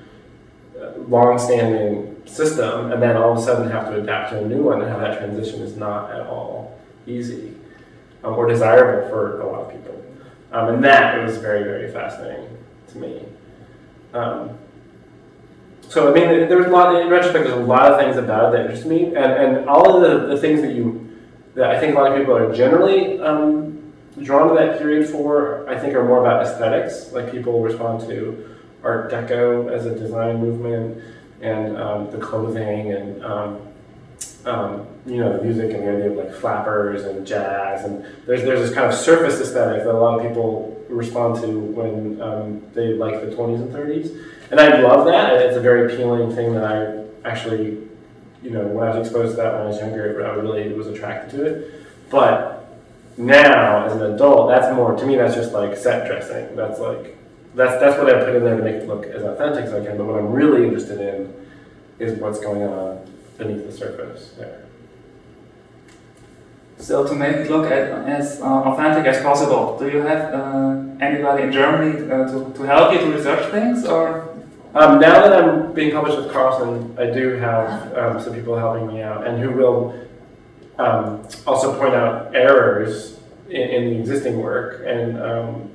uh, 0.79 0.91
long-standing 1.07 2.21
system, 2.25 2.91
and 2.91 3.01
then 3.01 3.15
all 3.15 3.33
of 3.33 3.37
a 3.37 3.41
sudden 3.41 3.69
have 3.69 3.85
to 3.89 4.01
adapt 4.01 4.31
to 4.31 4.39
a 4.39 4.45
new 4.47 4.63
one, 4.63 4.81
and 4.81 4.89
how 4.89 4.97
that 4.97 5.19
transition 5.19 5.61
is 5.61 5.77
not 5.77 6.11
at 6.11 6.21
all 6.21 6.79
easy 7.05 7.55
um, 8.23 8.33
or 8.33 8.47
desirable 8.47 9.07
for 9.09 9.41
a 9.41 9.45
lot 9.45 9.61
of 9.61 9.71
people. 9.71 9.95
Um, 10.51 10.73
and 10.73 10.83
that 10.83 11.23
was 11.23 11.37
very, 11.37 11.63
very 11.63 11.91
fascinating 11.91 12.57
to 12.87 12.97
me. 12.97 13.23
Um, 14.13 14.57
so 15.87 16.09
I 16.09 16.13
mean, 16.13 16.27
there's 16.49 16.65
a 16.65 16.69
lot. 16.69 16.99
In 16.99 17.09
retrospect, 17.09 17.45
there's 17.45 17.57
a 17.57 17.63
lot 17.63 17.91
of 17.91 17.99
things 17.99 18.17
about 18.17 18.53
it 18.53 18.57
that 18.57 18.65
interest 18.65 18.85
me, 18.85 19.05
and 19.07 19.17
and 19.17 19.69
all 19.69 19.95
of 19.95 20.01
the, 20.01 20.33
the 20.33 20.41
things 20.41 20.61
that 20.61 20.73
you 20.73 21.17
that 21.55 21.69
I 21.69 21.79
think 21.79 21.95
a 21.95 21.99
lot 21.99 22.11
of 22.11 22.17
people 22.17 22.35
are 22.35 22.53
generally 22.53 23.19
um, 23.19 23.68
drawn 24.23 24.49
to 24.49 24.55
that 24.55 24.79
period 24.79 25.09
for, 25.09 25.67
I 25.69 25.77
think, 25.77 25.95
are 25.95 26.03
more 26.03 26.19
about 26.19 26.45
aesthetics. 26.45 27.11
Like 27.11 27.31
people 27.31 27.61
respond 27.61 28.01
to 28.09 28.57
Art 28.83 29.11
Deco 29.11 29.71
as 29.71 29.85
a 29.85 29.97
design 29.97 30.39
movement, 30.39 31.03
and 31.41 31.77
um, 31.77 32.11
the 32.11 32.17
clothing, 32.17 32.91
and 32.93 33.23
um, 33.23 33.61
um, 34.45 34.87
you 35.05 35.17
know 35.17 35.37
the 35.37 35.43
music 35.43 35.73
and 35.73 35.83
the 35.83 35.91
idea 35.91 36.11
of 36.11 36.17
like 36.17 36.33
flappers 36.33 37.03
and 37.03 37.25
jazz, 37.25 37.85
and 37.85 38.05
there's 38.25 38.43
there's 38.43 38.61
this 38.61 38.73
kind 38.73 38.87
of 38.87 38.97
surface 38.97 39.39
aesthetic 39.39 39.83
that 39.83 39.93
a 39.93 39.97
lot 39.97 40.19
of 40.19 40.27
people 40.27 40.75
respond 40.89 41.41
to 41.41 41.59
when 41.59 42.21
um, 42.21 42.63
they 42.73 42.93
like 42.93 43.21
the 43.21 43.35
20s 43.35 43.61
and 43.61 43.73
30s, 43.73 44.25
and 44.51 44.59
I 44.59 44.81
love 44.81 45.05
that. 45.05 45.33
It's 45.41 45.57
a 45.57 45.61
very 45.61 45.93
appealing 45.93 46.33
thing 46.35 46.53
that 46.53 46.63
I 46.63 47.29
actually, 47.29 47.77
you 48.41 48.49
know, 48.49 48.65
when 48.67 48.87
I 48.87 48.97
was 48.97 49.07
exposed 49.07 49.35
to 49.35 49.41
that 49.41 49.53
when 49.53 49.63
I 49.63 49.65
was 49.65 49.77
younger, 49.77 50.25
I 50.25 50.35
really 50.35 50.71
was 50.73 50.87
attracted 50.87 51.37
to 51.37 51.45
it, 51.45 52.09
but 52.09 52.58
now 53.19 53.85
as 53.85 53.93
an 53.93 54.13
adult, 54.13 54.49
that's 54.49 54.73
more 54.75 54.95
to 54.95 55.05
me. 55.05 55.15
That's 55.15 55.35
just 55.35 55.51
like 55.51 55.77
set 55.77 56.07
dressing. 56.07 56.55
That's 56.55 56.79
like 56.79 57.17
that's 57.53 57.79
that's 57.79 57.97
what 57.97 58.13
I 58.13 58.23
put 58.23 58.35
in 58.35 58.43
there 58.43 58.57
to 58.57 58.63
make 58.63 58.75
it 58.75 58.87
look 58.87 59.05
as 59.05 59.23
authentic 59.23 59.65
as 59.65 59.73
I 59.73 59.85
can. 59.85 59.97
But 59.97 60.05
what 60.05 60.15
I'm 60.15 60.31
really 60.31 60.63
interested 60.63 60.99
in 61.01 61.33
is 61.99 62.17
what's 62.19 62.39
going 62.39 62.63
on 62.63 63.05
beneath 63.37 63.65
the 63.65 63.71
surface 63.71 64.31
there. 64.37 64.65
So 66.77 67.05
to 67.05 67.13
make 67.13 67.35
it 67.35 67.51
look 67.51 67.69
as 67.69 68.39
uh, 68.39 68.45
authentic 68.45 69.05
as 69.05 69.21
possible, 69.21 69.77
do 69.77 69.89
you 69.89 69.97
have 69.97 70.33
uh, 70.33 70.81
anybody 71.01 71.43
in 71.43 71.51
Germany 71.51 72.09
uh, 72.09 72.31
to, 72.31 72.53
to 72.53 72.63
help 72.63 72.93
you 72.93 72.99
to 72.99 73.11
research 73.11 73.51
things, 73.51 73.85
or? 73.85 74.29
Um, 74.75 74.99
now 74.99 75.27
that 75.27 75.43
I'm 75.43 75.73
being 75.73 75.91
published 75.91 76.19
with 76.19 76.31
Carlsen, 76.31 76.95
I 76.97 77.09
do 77.09 77.37
have 77.37 77.97
um, 77.97 78.21
some 78.21 78.35
people 78.35 78.55
helping 78.55 78.87
me 78.87 79.01
out, 79.01 79.25
and 79.25 79.41
who 79.41 79.51
will 79.51 79.99
um, 80.79 81.27
also 81.45 81.77
point 81.77 81.93
out 81.93 82.33
errors 82.33 83.19
in, 83.49 83.61
in 83.61 83.89
the 83.89 83.99
existing 83.99 84.39
work. 84.39 84.83
And 84.85 85.21
um, 85.21 85.71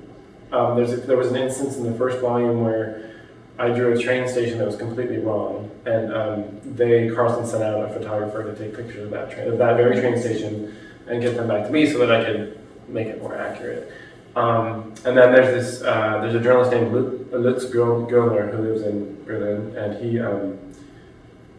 um, 0.52 0.76
there's 0.76 0.92
a, 0.92 0.96
there 0.96 1.16
was 1.16 1.28
an 1.28 1.37
instance 1.37 1.76
in 1.76 1.84
the 1.84 1.96
first 1.96 2.20
volume 2.20 2.64
where 2.64 3.12
I 3.58 3.68
drew 3.68 3.92
a 3.92 4.02
train 4.02 4.26
station 4.26 4.58
that 4.58 4.66
was 4.66 4.76
completely 4.76 5.18
wrong, 5.18 5.70
and 5.87 6.12
um, 6.12 6.61
they 6.64 7.08
Carlsen 7.08 7.46
sent 7.46 7.62
out 7.62 7.88
a 7.88 7.92
photographer 7.92 8.42
to 8.42 8.58
take 8.58 8.75
pictures 8.75 9.04
of 9.04 9.11
that 9.11 9.30
train, 9.30 9.46
of 9.46 9.58
that 9.58 9.76
very 9.76 10.00
train 10.00 10.18
station, 10.18 10.76
and 11.06 11.20
get 11.23 11.37
them 11.37 11.46
back 11.46 11.66
to 11.66 11.70
me 11.70 11.87
so 11.87 11.99
that 11.99 12.11
I 12.11 12.25
could 12.25 12.58
make 12.88 13.06
it 13.06 13.23
more 13.23 13.37
accurate. 13.37 13.92
Um, 14.34 14.94
and 15.04 15.16
then 15.16 15.32
there's 15.32 15.54
this 15.54 15.82
uh, 15.82 16.18
there's 16.20 16.34
a 16.34 16.40
journalist 16.40 16.73
named 16.73 16.92
Lutz 16.92 17.66
Göhler 17.66 18.50
who 18.50 18.62
lives 18.62 18.82
in 18.82 19.23
Berlin, 19.25 19.76
and 19.76 20.04
he 20.04 20.18
um, 20.18 20.58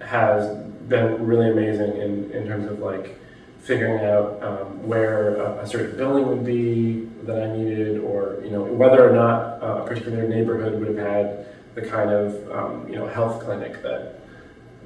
has 0.02 0.58
been 0.90 1.26
really 1.26 1.50
amazing 1.50 1.96
in, 1.96 2.32
in 2.32 2.46
terms 2.46 2.70
of 2.70 2.80
like 2.80 3.18
figuring 3.66 4.06
out 4.06 4.42
um, 4.44 4.88
where 4.88 5.38
a, 5.38 5.64
a, 5.64 5.68
certain 5.68 5.98
building 5.98 6.28
would 6.28 6.46
be 6.46 7.10
that 7.24 7.42
I 7.42 7.58
needed, 7.58 7.98
or 8.00 8.40
you 8.44 8.52
know 8.52 8.64
whether 8.64 9.10
or 9.10 9.12
not 9.12 9.62
uh, 9.62 9.82
a 9.84 9.88
particular 9.88 10.28
neighborhood 10.28 10.80
would 10.80 10.96
have 10.96 11.08
had 11.08 11.48
the 11.74 11.82
kind 11.82 12.12
of 12.12 12.52
um, 12.52 12.88
you 12.88 12.96
know 12.96 13.08
health 13.08 13.44
clinic 13.44 13.82
that 13.82 14.22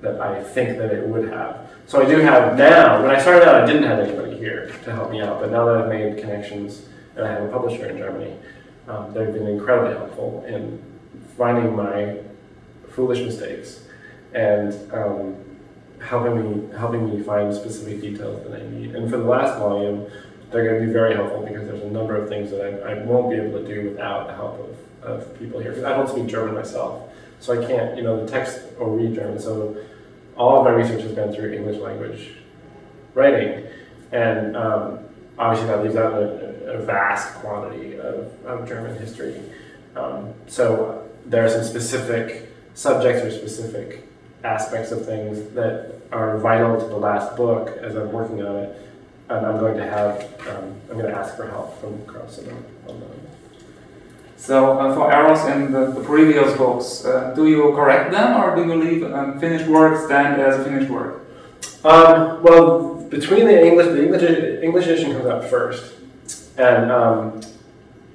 that 0.01 0.21
I 0.21 0.41
think 0.41 0.77
that 0.77 0.91
it 0.91 1.05
would 1.05 1.29
have. 1.29 1.69
So 1.87 2.01
I 2.01 2.05
do 2.07 2.19
have 2.19 2.57
now. 2.57 3.01
When 3.01 3.11
I 3.11 3.19
started 3.19 3.47
out, 3.47 3.61
I 3.61 3.65
didn't 3.65 3.83
have 3.83 3.99
anybody 3.99 4.37
here 4.37 4.71
to 4.85 4.93
help 4.93 5.11
me 5.11 5.19
out, 5.19 5.41
but 5.41 5.51
now 5.51 5.65
that 5.65 5.75
I've 5.75 5.89
made 5.89 6.17
connections 6.17 6.87
and 7.17 7.27
I 7.27 7.31
have 7.31 7.43
a 7.43 7.49
publisher 7.49 7.85
in 7.87 7.97
Germany, 7.97 8.37
um, 8.87 9.13
they've 9.13 9.33
been 9.33 9.47
incredibly 9.47 9.97
helpful 9.97 10.45
in 10.47 10.81
finding 11.37 11.75
my 11.75 12.17
foolish 12.91 13.19
mistakes 13.19 13.83
and 14.33 14.73
um, 14.93 15.35
helping 16.01 16.35
me 16.37 16.77
helping 16.77 17.09
me 17.09 17.23
find 17.23 17.53
specific 17.53 18.01
details 18.01 18.43
that 18.47 18.61
I 18.61 18.65
need. 18.69 18.95
And 18.95 19.09
for 19.09 19.17
the 19.17 19.23
last 19.23 19.59
volume, 19.59 20.07
they're 20.51 20.67
going 20.67 20.81
to 20.81 20.87
be 20.87 20.91
very 20.91 21.15
helpful 21.15 21.45
because 21.45 21.67
there's 21.67 21.81
a 21.81 21.89
number 21.89 22.15
of 22.15 22.27
things 22.29 22.51
that 22.51 22.61
I, 22.61 22.91
I 22.91 23.03
won't 23.03 23.29
be 23.29 23.35
able 23.37 23.59
to 23.59 23.67
do 23.67 23.89
without 23.89 24.27
the 24.27 24.33
help 24.33 24.59
of, 25.03 25.09
of 25.09 25.39
people 25.39 25.59
here. 25.59 25.71
Because 25.71 25.85
I 25.85 25.95
don't 25.95 26.09
speak 26.09 26.27
German 26.27 26.55
myself, 26.55 27.11
so 27.39 27.59
I 27.59 27.65
can't, 27.65 27.95
you 27.95 28.03
know, 28.03 28.25
the 28.25 28.31
text 28.31 28.61
or 28.79 28.95
read 28.95 29.15
German. 29.15 29.39
So 29.39 29.77
all 30.35 30.57
of 30.59 30.63
my 30.63 30.71
research 30.71 31.01
has 31.03 31.11
been 31.11 31.33
through 31.33 31.53
English 31.53 31.77
language 31.77 32.31
writing, 33.13 33.65
and 34.11 34.55
um, 34.55 34.99
obviously 35.37 35.67
that 35.67 35.83
leaves 35.83 35.95
out 35.95 36.13
a, 36.13 36.73
a 36.73 36.85
vast 36.85 37.35
quantity 37.35 37.99
of, 37.99 38.33
of 38.45 38.67
German 38.67 38.97
history. 38.97 39.41
Um, 39.95 40.33
so 40.47 41.09
there 41.25 41.45
are 41.45 41.49
some 41.49 41.63
specific 41.63 42.51
subjects 42.73 43.21
or 43.23 43.31
specific 43.31 44.08
aspects 44.43 44.91
of 44.91 45.05
things 45.05 45.49
that 45.51 45.95
are 46.11 46.37
vital 46.37 46.79
to 46.79 46.85
the 46.87 46.97
last 46.97 47.35
book 47.35 47.69
as 47.77 47.95
I'm 47.95 48.11
working 48.11 48.41
on 48.43 48.55
it. 48.55 48.89
And 49.29 49.45
I'm 49.45 49.59
going 49.59 49.77
to 49.77 49.85
have, 49.85 50.23
um, 50.47 50.73
I'm 50.89 50.97
going 50.97 51.11
to 51.11 51.15
ask 51.15 51.35
for 51.35 51.47
help 51.47 51.79
from 51.79 51.93
on 52.07 52.99
those. 52.99 53.19
So 54.37 54.79
uh, 54.79 54.95
for 54.95 55.11
errors 55.11 55.45
in 55.45 55.71
the, 55.71 55.91
the 55.91 56.01
previous 56.01 56.57
books, 56.57 57.05
uh, 57.05 57.33
do 57.35 57.47
you 57.47 57.73
correct 57.75 58.11
them 58.11 58.41
or 58.41 58.55
do 58.55 58.65
you 58.65 58.75
leave 58.75 59.03
um, 59.03 59.39
finished 59.39 59.67
work 59.67 60.03
stand 60.05 60.41
as 60.41 60.65
finished 60.65 60.89
work? 60.89 61.27
Um, 61.83 62.41
well, 62.41 62.95
between 63.09 63.45
the 63.45 63.65
English, 63.65 63.87
the 63.87 64.03
English, 64.03 64.63
English 64.63 64.85
edition 64.87 65.11
comes 65.11 65.25
out 65.25 65.43
first, 65.45 65.93
and 66.57 66.91
um, 66.91 67.41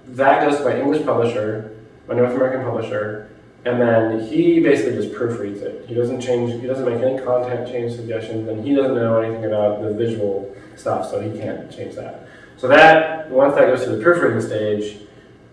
that 0.08 0.48
goes 0.48 0.60
by 0.60 0.80
English 0.80 1.04
publisher, 1.04 1.76
by 2.06 2.14
North 2.14 2.34
American 2.34 2.62
publisher, 2.62 3.30
and 3.64 3.80
then 3.80 4.20
he 4.20 4.60
basically 4.60 4.94
just 4.94 5.14
proofreads 5.14 5.62
it. 5.62 5.86
He 5.88 5.94
doesn't 5.94 6.20
change, 6.20 6.60
he 6.60 6.66
doesn't 6.66 6.84
make 6.84 7.02
any 7.02 7.18
content 7.24 7.66
change 7.66 7.94
suggestions, 7.94 8.48
and 8.48 8.64
he 8.64 8.74
doesn't 8.74 8.94
know 8.94 9.20
anything 9.20 9.46
about 9.46 9.82
the 9.82 9.94
visual 9.94 10.54
stuff, 10.76 11.08
so 11.10 11.20
he 11.20 11.38
can't 11.38 11.70
change 11.70 11.94
that. 11.94 12.28
So 12.56 12.68
that, 12.68 13.30
once 13.30 13.54
that 13.54 13.66
goes 13.66 13.84
to 13.84 13.90
the 13.96 14.02
proofreading 14.02 14.40
stage, 14.40 14.98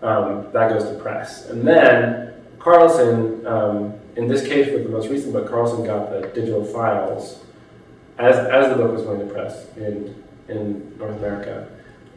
um, 0.02 0.48
that 0.52 0.70
goes 0.70 0.84
to 0.84 0.96
press. 0.96 1.48
And 1.50 1.66
then 1.66 2.34
Carlsen, 2.60 3.46
um, 3.48 3.94
in 4.18 4.28
this 4.28 4.46
case 4.46 4.72
with 4.72 4.84
the 4.84 4.90
most 4.90 5.10
recent 5.10 5.32
book, 5.34 5.50
Carlsen 5.50 5.86
got 5.86 6.10
the 6.10 6.28
digital 6.34 6.66
files 6.66 7.44
as, 8.18 8.36
as 8.36 8.70
the 8.70 8.76
book 8.76 8.92
was 8.92 9.04
going 9.04 9.20
to 9.20 9.34
press 9.34 9.68
in, 9.78 10.22
in 10.50 10.98
North 10.98 11.16
America. 11.18 11.70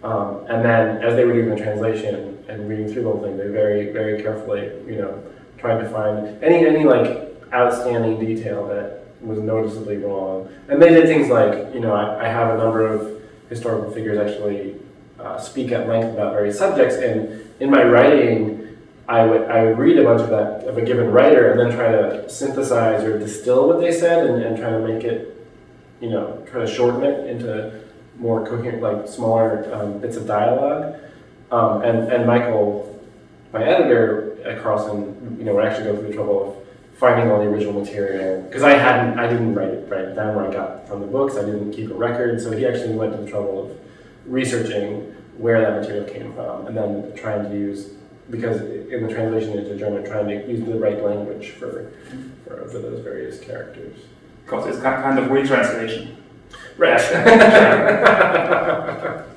Um, 0.03 0.45
and 0.49 0.65
then 0.65 1.03
as 1.03 1.15
they 1.15 1.25
were 1.25 1.33
doing 1.33 1.51
the 1.51 1.57
translation 1.57 2.45
and 2.49 2.69
reading 2.69 2.93
through 2.93 3.05
the 3.05 3.11
whole 3.11 3.23
thing, 3.23 3.39
they 3.39 3.49
very, 3.49 3.91
very 3.91 4.23
carefully, 4.23 4.65
you 4.87 4.97
know, 4.97 5.23
trying 5.64 5.83
to 5.83 5.88
find 5.88 6.44
any 6.44 6.66
any 6.66 6.85
like 6.85 7.33
outstanding 7.54 8.21
detail 8.21 8.68
that 8.68 9.06
was 9.23 9.38
noticeably 9.38 9.97
wrong. 9.97 10.47
And 10.68 10.80
they 10.83 10.90
did 10.90 11.06
things 11.06 11.30
like, 11.30 11.73
you 11.73 11.80
know, 11.80 11.94
I, 11.94 12.26
I 12.26 12.28
have 12.28 12.54
a 12.54 12.59
number 12.59 12.87
of 12.87 13.23
historical 13.49 13.90
figures 13.90 14.18
actually 14.18 14.76
uh, 15.18 15.38
speak 15.38 15.73
at 15.73 15.88
length 15.88 16.12
about 16.12 16.35
various 16.35 16.59
subjects, 16.59 16.97
and 16.97 17.50
in 17.61 17.71
my 17.71 17.83
writing, 17.83 18.76
I 19.09 19.25
would 19.25 19.44
I 19.50 19.64
would 19.64 19.78
read 19.78 19.97
a 19.99 20.04
bunch 20.04 20.21
of 20.21 20.28
that 20.28 20.68
of 20.68 20.76
a 20.76 20.83
given 20.83 21.11
writer 21.11 21.50
and 21.50 21.59
then 21.59 21.71
try 21.75 21.90
to 21.92 22.28
synthesize 22.28 23.02
or 23.02 23.18
distill 23.18 23.66
what 23.68 23.80
they 23.80 23.92
said 23.92 24.26
and, 24.26 24.42
and 24.42 24.59
try 24.59 24.68
to 24.71 24.80
make 24.80 25.02
it, 25.04 25.49
you 26.02 26.11
know, 26.11 26.44
try 26.50 26.61
to 26.61 26.66
shorten 26.66 27.02
it 27.04 27.26
into 27.26 27.80
more 28.18 28.47
coherent, 28.47 28.83
like 28.83 29.09
smaller 29.09 29.66
um, 29.75 29.99
bits 29.99 30.16
of 30.16 30.26
dialogue. 30.26 31.00
Um, 31.50 31.83
and 31.83 32.12
and 32.12 32.26
Michael, 32.26 33.00
my 33.52 33.64
editor 33.64 34.34
at 34.45 34.63
Carlsen, 34.63 35.37
you 35.39 35.45
know, 35.45 35.55
would 35.55 35.65
actually 35.65 35.85
go 35.85 35.97
through 35.97 36.09
the 36.09 36.15
trouble 36.15 36.49
of 36.49 36.99
finding 36.99 37.31
all 37.31 37.39
the 37.39 37.47
original 37.47 37.73
material 37.73 38.43
because 38.43 38.63
I 38.63 38.75
hadn't 38.75 39.19
I 39.19 39.27
didn't 39.27 39.55
write 39.55 39.69
it 39.69 39.93
it 39.93 40.15
down 40.15 40.37
where 40.37 40.49
I 40.49 40.53
got 40.53 40.89
from 40.89 41.01
the 41.01 41.07
books. 41.07 41.37
I 41.37 41.45
didn't 41.45 41.73
keep 41.73 41.91
a 41.91 41.95
record, 41.95 42.41
so 42.41 42.53
he 42.53 42.67
actually 42.67 42.95
went 42.95 43.13
to 43.13 43.19
the 43.19 43.29
trouble 43.29 43.71
of 43.71 43.79
researching 44.27 45.15
where 45.37 45.61
that 45.61 45.81
material 45.81 46.05
came 46.05 46.33
from 46.35 46.67
and 46.67 46.77
then 46.77 47.13
trying 47.17 47.51
to 47.51 47.57
use 47.57 47.91
because 48.31 48.61
in 48.61 49.07
the 49.07 49.13
translation 49.13 49.59
into 49.59 49.77
German, 49.77 50.05
trying 50.05 50.29
to 50.29 50.47
use 50.47 50.65
the 50.65 50.79
right 50.79 51.03
language 51.03 51.51
for 51.51 51.93
for, 52.45 52.69
for 52.69 52.79
those 52.79 53.01
various 53.01 53.41
characters. 53.41 53.99
Because 54.45 54.67
it's 54.67 54.83
kind 54.83 55.19
of 55.19 55.31
retranslation. 55.31 56.17
Right. 56.77 57.01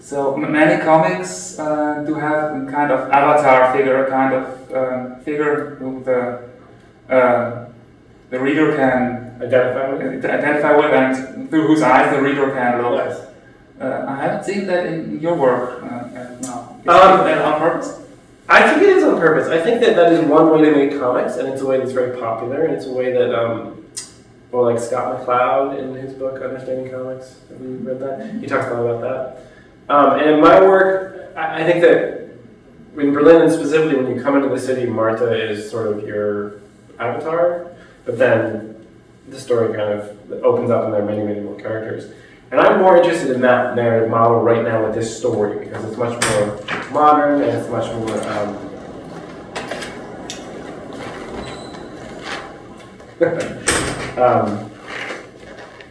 So 0.00 0.36
many 0.36 0.82
comics 0.82 1.58
uh, 1.58 2.02
do 2.06 2.14
have 2.14 2.56
a 2.56 2.70
kind 2.70 2.90
of 2.90 3.10
avatar 3.10 3.72
figure, 3.72 4.06
a 4.06 4.10
kind 4.10 4.34
of 4.34 4.72
um, 4.74 5.20
figure 5.20 5.76
who 5.76 6.02
the 6.02 6.48
uh, 7.14 7.66
the 8.30 8.40
reader 8.40 8.76
can 8.76 9.30
Identify 9.40 9.90
with 9.90 10.24
identify 10.24 10.76
with 10.76 10.92
and 10.92 11.48
through 11.48 11.66
whose 11.66 11.80
eyes 11.80 12.14
the 12.14 12.20
reader 12.20 12.50
can 12.50 12.82
look. 12.82 13.06
Yes. 13.06 13.26
Uh, 13.80 14.04
I 14.06 14.16
haven't 14.16 14.44
seen 14.44 14.66
that 14.66 14.84
in 14.84 15.18
your 15.18 15.34
work. 15.34 15.82
Uh, 15.82 15.86
uh, 15.86 16.36
no. 16.42 16.76
Is 16.82 16.88
Um, 16.88 17.24
that 17.24 17.38
on 17.38 17.58
purpose? 17.58 18.02
I 18.50 18.68
think 18.68 18.82
it 18.82 18.90
is 18.90 19.04
on 19.04 19.18
purpose. 19.18 19.48
I 19.48 19.58
think 19.58 19.80
that 19.80 19.96
that 19.96 20.12
is 20.12 20.20
one 20.28 20.50
way 20.50 20.60
to 20.68 20.72
make 20.76 20.98
comics, 21.00 21.36
and 21.36 21.48
it's 21.48 21.62
a 21.62 21.66
way 21.66 21.78
that's 21.78 21.92
very 21.92 22.18
popular, 22.18 22.64
and 22.64 22.74
it's 22.74 22.84
a 22.84 22.92
way 22.92 23.12
that, 23.14 23.34
um, 23.34 23.82
well, 24.50 24.64
like 24.64 24.78
Scott 24.78 25.20
McCloud 25.20 25.78
in 25.78 25.94
his 25.94 26.12
book 26.12 26.42
Understanding 26.42 26.90
Comics. 26.92 27.40
Have 27.48 27.62
you 27.62 27.78
read 27.78 27.98
that? 28.00 28.30
He 28.42 28.46
talks 28.46 28.66
a 28.66 28.74
lot 28.74 28.96
about 28.96 29.00
that. 29.00 29.46
Um, 29.90 30.20
and 30.20 30.30
in 30.30 30.40
my 30.40 30.60
work, 30.60 31.34
I, 31.36 31.64
think 31.64 31.80
that 31.82 32.30
in 32.96 33.12
Berlin, 33.12 33.42
and 33.42 33.50
specifically 33.50 33.96
when 33.96 34.14
you 34.14 34.22
come 34.22 34.36
into 34.36 34.48
the 34.48 34.60
city, 34.60 34.86
Martha 34.88 35.34
is 35.34 35.68
sort 35.68 35.88
of 35.88 36.06
your 36.06 36.60
avatar, 37.00 37.72
but 38.04 38.16
then 38.16 38.86
the 39.28 39.40
story 39.40 39.76
kind 39.76 39.92
of 39.92 40.16
opens 40.44 40.70
up, 40.70 40.84
and 40.84 40.94
there 40.94 41.02
are 41.02 41.04
many, 41.04 41.24
many 41.24 41.40
more 41.40 41.58
characters. 41.58 42.12
And 42.52 42.60
I'm 42.60 42.80
more 42.80 42.98
interested 42.98 43.32
in 43.32 43.40
that 43.40 43.74
narrative 43.74 44.08
model 44.08 44.40
right 44.42 44.62
now 44.62 44.86
with 44.86 44.94
this 44.94 45.18
story 45.18 45.58
because 45.66 45.84
it's 45.84 45.96
much 45.96 46.24
more 46.30 46.62
modern 46.92 47.42
and 47.42 47.50
it's 47.50 47.68
much 47.68 47.92
more. 47.96 48.16
Um, 48.30 48.56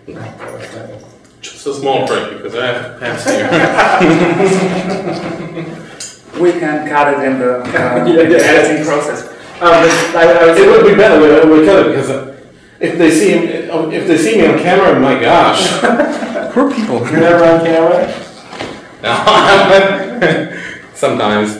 um, 0.95 0.99
Just 1.59 1.67
a 1.67 1.81
small 1.81 2.07
print 2.07 2.37
because 2.37 2.55
I 2.55 2.67
have 2.67 2.93
to 2.93 2.99
pass 2.99 3.25
here. 3.25 3.49
We 6.39 6.53
can 6.53 6.87
cut 6.87 7.13
it 7.13 7.19
in 7.27 7.37
the 7.37 7.59
uh, 7.59 7.65
Yeah, 8.07 8.21
yeah. 8.21 8.37
editing 8.37 8.85
process. 8.85 9.27
um, 9.61 9.73
I, 10.15 10.23
I 10.23 10.45
was 10.45 10.57
It 10.57 10.69
would 10.69 10.85
be 10.89 10.95
better 10.95 11.19
we, 11.19 11.27
we 11.59 11.67
it 11.69 11.87
because 11.87 12.09
uh, 12.09 12.39
if 12.79 12.97
they 12.97 13.11
see 13.11 13.31
if 13.33 14.07
they 14.07 14.17
see 14.17 14.37
me 14.37 14.47
on 14.47 14.57
camera, 14.57 14.97
my 14.97 15.19
gosh, 15.19 15.81
poor 16.53 16.71
people. 16.73 16.99
You're 17.11 17.19
never 17.19 17.43
on 17.43 17.59
camera. 17.65 18.07
No, 19.03 20.55
sometimes. 20.93 21.57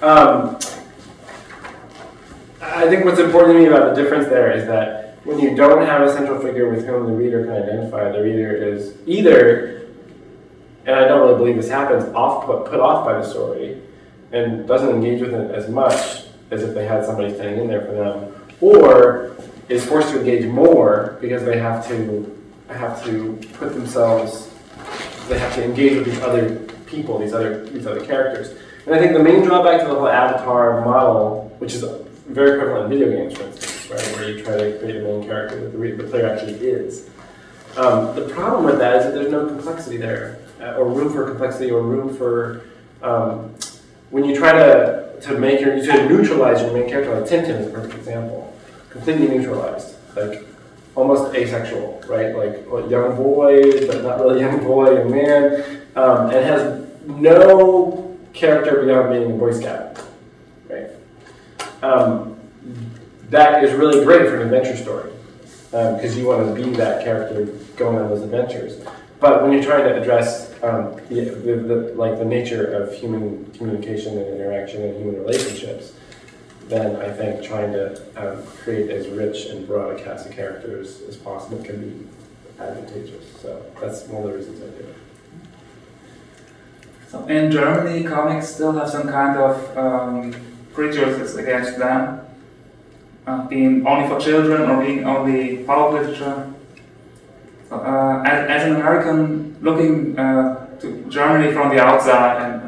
Um, 0.00 0.56
I 2.62 2.86
think 2.88 3.04
what's 3.04 3.18
important 3.18 3.54
to 3.54 3.58
me 3.58 3.66
about 3.66 3.92
the 3.92 4.00
difference 4.00 4.28
there 4.28 4.52
is 4.52 4.66
that 4.68 5.03
when 5.24 5.38
you 5.38 5.54
don't 5.54 5.84
have 5.86 6.02
a 6.02 6.12
central 6.12 6.40
figure 6.40 6.70
with 6.70 6.86
whom 6.86 7.06
the 7.06 7.12
reader 7.12 7.44
can 7.44 7.54
identify, 7.54 8.10
the 8.12 8.22
reader 8.22 8.54
is 8.54 8.94
either, 9.06 9.88
and 10.86 10.94
I 10.94 11.08
don't 11.08 11.20
really 11.20 11.38
believe 11.38 11.56
this 11.56 11.70
happens, 11.70 12.04
off 12.14 12.44
put, 12.44 12.66
put 12.66 12.80
off 12.80 13.04
by 13.04 13.14
the 13.14 13.24
story 13.24 13.80
and 14.32 14.68
doesn't 14.68 14.90
engage 14.90 15.20
with 15.20 15.32
it 15.32 15.50
as 15.50 15.68
much 15.68 16.24
as 16.50 16.62
if 16.62 16.74
they 16.74 16.86
had 16.86 17.04
somebody 17.04 17.32
standing 17.34 17.62
in 17.62 17.68
there 17.68 17.86
for 17.86 17.92
them, 17.92 18.34
or 18.60 19.36
is 19.68 19.84
forced 19.84 20.10
to 20.10 20.18
engage 20.18 20.44
more 20.46 21.16
because 21.20 21.42
they 21.44 21.58
have 21.58 21.86
to 21.88 22.30
have 22.68 23.02
to 23.04 23.38
put 23.54 23.72
themselves, 23.72 24.50
they 25.28 25.38
have 25.38 25.54
to 25.54 25.64
engage 25.64 25.96
with 25.96 26.06
these 26.06 26.20
other 26.20 26.56
people, 26.86 27.18
these 27.18 27.32
other 27.32 27.64
these 27.66 27.86
other 27.86 28.04
characters. 28.04 28.58
And 28.84 28.94
I 28.94 28.98
think 28.98 29.14
the 29.14 29.22
main 29.22 29.42
drawback 29.42 29.80
to 29.80 29.88
the 29.88 29.94
whole 29.94 30.08
avatar 30.08 30.84
model, 30.84 31.54
which 31.58 31.74
is 31.74 31.84
very 32.26 32.58
prevalent 32.58 32.92
in 32.92 32.98
video 32.98 33.16
games, 33.16 33.38
for 33.38 33.44
instance, 33.44 33.73
right, 33.94 34.16
where 34.16 34.30
you 34.30 34.42
try 34.42 34.56
to 34.56 34.78
create 34.78 34.96
a 34.96 35.00
main 35.00 35.24
character 35.24 35.60
that 35.60 35.76
the, 35.76 36.02
the 36.02 36.08
player 36.08 36.26
actually 36.26 36.54
is. 36.54 37.08
Um, 37.76 38.14
the 38.14 38.28
problem 38.28 38.64
with 38.64 38.78
that 38.78 38.96
is 38.96 39.04
that 39.04 39.14
there's 39.14 39.32
no 39.32 39.46
complexity 39.46 39.96
there, 39.96 40.38
uh, 40.60 40.76
or 40.76 40.88
room 40.88 41.12
for 41.12 41.28
complexity, 41.28 41.70
or 41.70 41.82
room 41.82 42.16
for 42.16 42.64
um, 43.02 43.54
when 44.10 44.24
you 44.24 44.36
try 44.36 44.52
to 44.52 45.18
to 45.22 45.38
make 45.38 45.60
your 45.60 45.76
you 45.76 45.86
to 45.86 46.08
neutralize 46.08 46.60
your 46.60 46.72
main 46.72 46.88
character. 46.88 47.18
Like 47.18 47.28
Tintin 47.28 47.60
is 47.60 47.66
a 47.66 47.70
perfect 47.70 47.94
example, 47.94 48.56
completely 48.90 49.28
neutralized, 49.28 49.96
like 50.16 50.46
almost 50.94 51.34
asexual, 51.34 52.02
right? 52.06 52.34
Like 52.36 52.70
well, 52.70 52.88
young 52.88 53.16
boy, 53.16 53.86
but 53.86 54.02
not 54.02 54.20
really 54.20 54.42
a 54.42 54.50
young 54.50 54.62
boy, 54.64 54.94
young 54.94 55.10
man, 55.10 55.82
um, 55.96 56.30
and 56.30 56.44
has 56.44 56.86
no 57.06 58.16
character 58.32 58.84
beyond 58.84 59.10
being 59.10 59.32
a 59.32 59.34
Boy 59.34 59.52
Scout, 59.52 59.98
right? 60.68 60.90
Um, 61.82 62.33
that 63.30 63.64
is 63.64 63.72
really 63.72 64.04
great 64.04 64.28
for 64.28 64.36
an 64.36 64.42
adventure 64.42 64.76
story 64.76 65.10
because 65.70 66.16
you 66.16 66.26
want 66.26 66.46
to 66.46 66.54
be 66.54 66.70
that 66.76 67.04
character 67.04 67.46
going 67.76 67.98
on 67.98 68.08
those 68.08 68.22
adventures. 68.22 68.84
But 69.18 69.42
when 69.42 69.52
you're 69.52 69.62
trying 69.62 69.84
to 69.84 70.00
address 70.00 70.52
um, 70.62 70.94
the, 71.08 71.24
the, 71.24 71.56
the, 71.56 71.74
like 71.94 72.18
the 72.18 72.24
nature 72.24 72.66
of 72.74 72.94
human 72.94 73.50
communication 73.52 74.18
and 74.18 74.26
interaction 74.34 74.82
and 74.82 74.96
human 74.96 75.20
relationships, 75.20 75.92
then 76.68 76.96
I 76.96 77.10
think 77.10 77.42
trying 77.42 77.72
to 77.72 78.00
um, 78.16 78.46
create 78.46 78.90
as 78.90 79.08
rich 79.08 79.46
and 79.46 79.66
broad 79.66 79.98
a 79.98 80.02
cast 80.02 80.26
of 80.26 80.32
characters 80.32 81.02
as 81.08 81.16
possible 81.16 81.62
can 81.62 81.80
be 81.80 82.06
advantageous. 82.58 83.24
So 83.40 83.64
that's 83.80 84.04
one 84.04 84.24
of 84.24 84.30
the 84.30 84.36
reasons 84.36 84.62
I 84.62 84.66
do 84.78 84.88
it. 84.88 84.96
So 87.08 87.24
in 87.26 87.50
Germany, 87.50 88.04
comics 88.04 88.48
still 88.48 88.72
have 88.72 88.90
some 88.90 89.08
kind 89.08 89.38
of 89.38 89.78
um, 89.78 90.34
prejudices 90.72 91.36
against 91.36 91.78
them, 91.78 92.23
uh, 93.26 93.46
being 93.48 93.86
only 93.86 94.08
for 94.08 94.20
children 94.20 94.70
or 94.70 94.84
being 94.84 95.04
only 95.04 95.58
pulp 95.64 95.92
literature. 95.92 96.52
Uh, 97.70 98.22
as, 98.24 98.50
as 98.50 98.62
an 98.68 98.76
American 98.76 99.56
looking 99.60 100.16
uh, 100.18 100.66
to 100.78 101.04
Germany 101.08 101.52
from 101.52 101.74
the 101.74 101.82
outside 101.82 102.40
and 102.42 102.62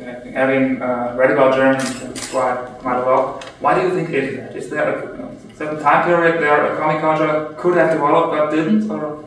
uh, 0.00 0.30
having 0.32 0.80
uh, 0.80 1.14
read 1.18 1.30
about 1.30 1.54
Germany 1.54 2.14
quite, 2.30 2.64
quite 2.78 2.96
a 2.96 3.04
lot, 3.04 3.44
why 3.60 3.74
do 3.74 3.86
you 3.86 3.94
think 3.94 4.10
is 4.10 4.36
that? 4.36 4.56
Is 4.56 4.70
there 4.70 4.88
a, 4.88 5.26
a 5.26 5.54
certain 5.56 5.82
time 5.82 6.04
period 6.04 6.40
where 6.40 6.72
a 6.72 6.76
comic 6.78 7.00
culture 7.00 7.54
could 7.58 7.76
have 7.76 7.90
developed 7.90 8.30
but 8.32 8.50
didn't? 8.50 8.90
Or? 8.90 9.24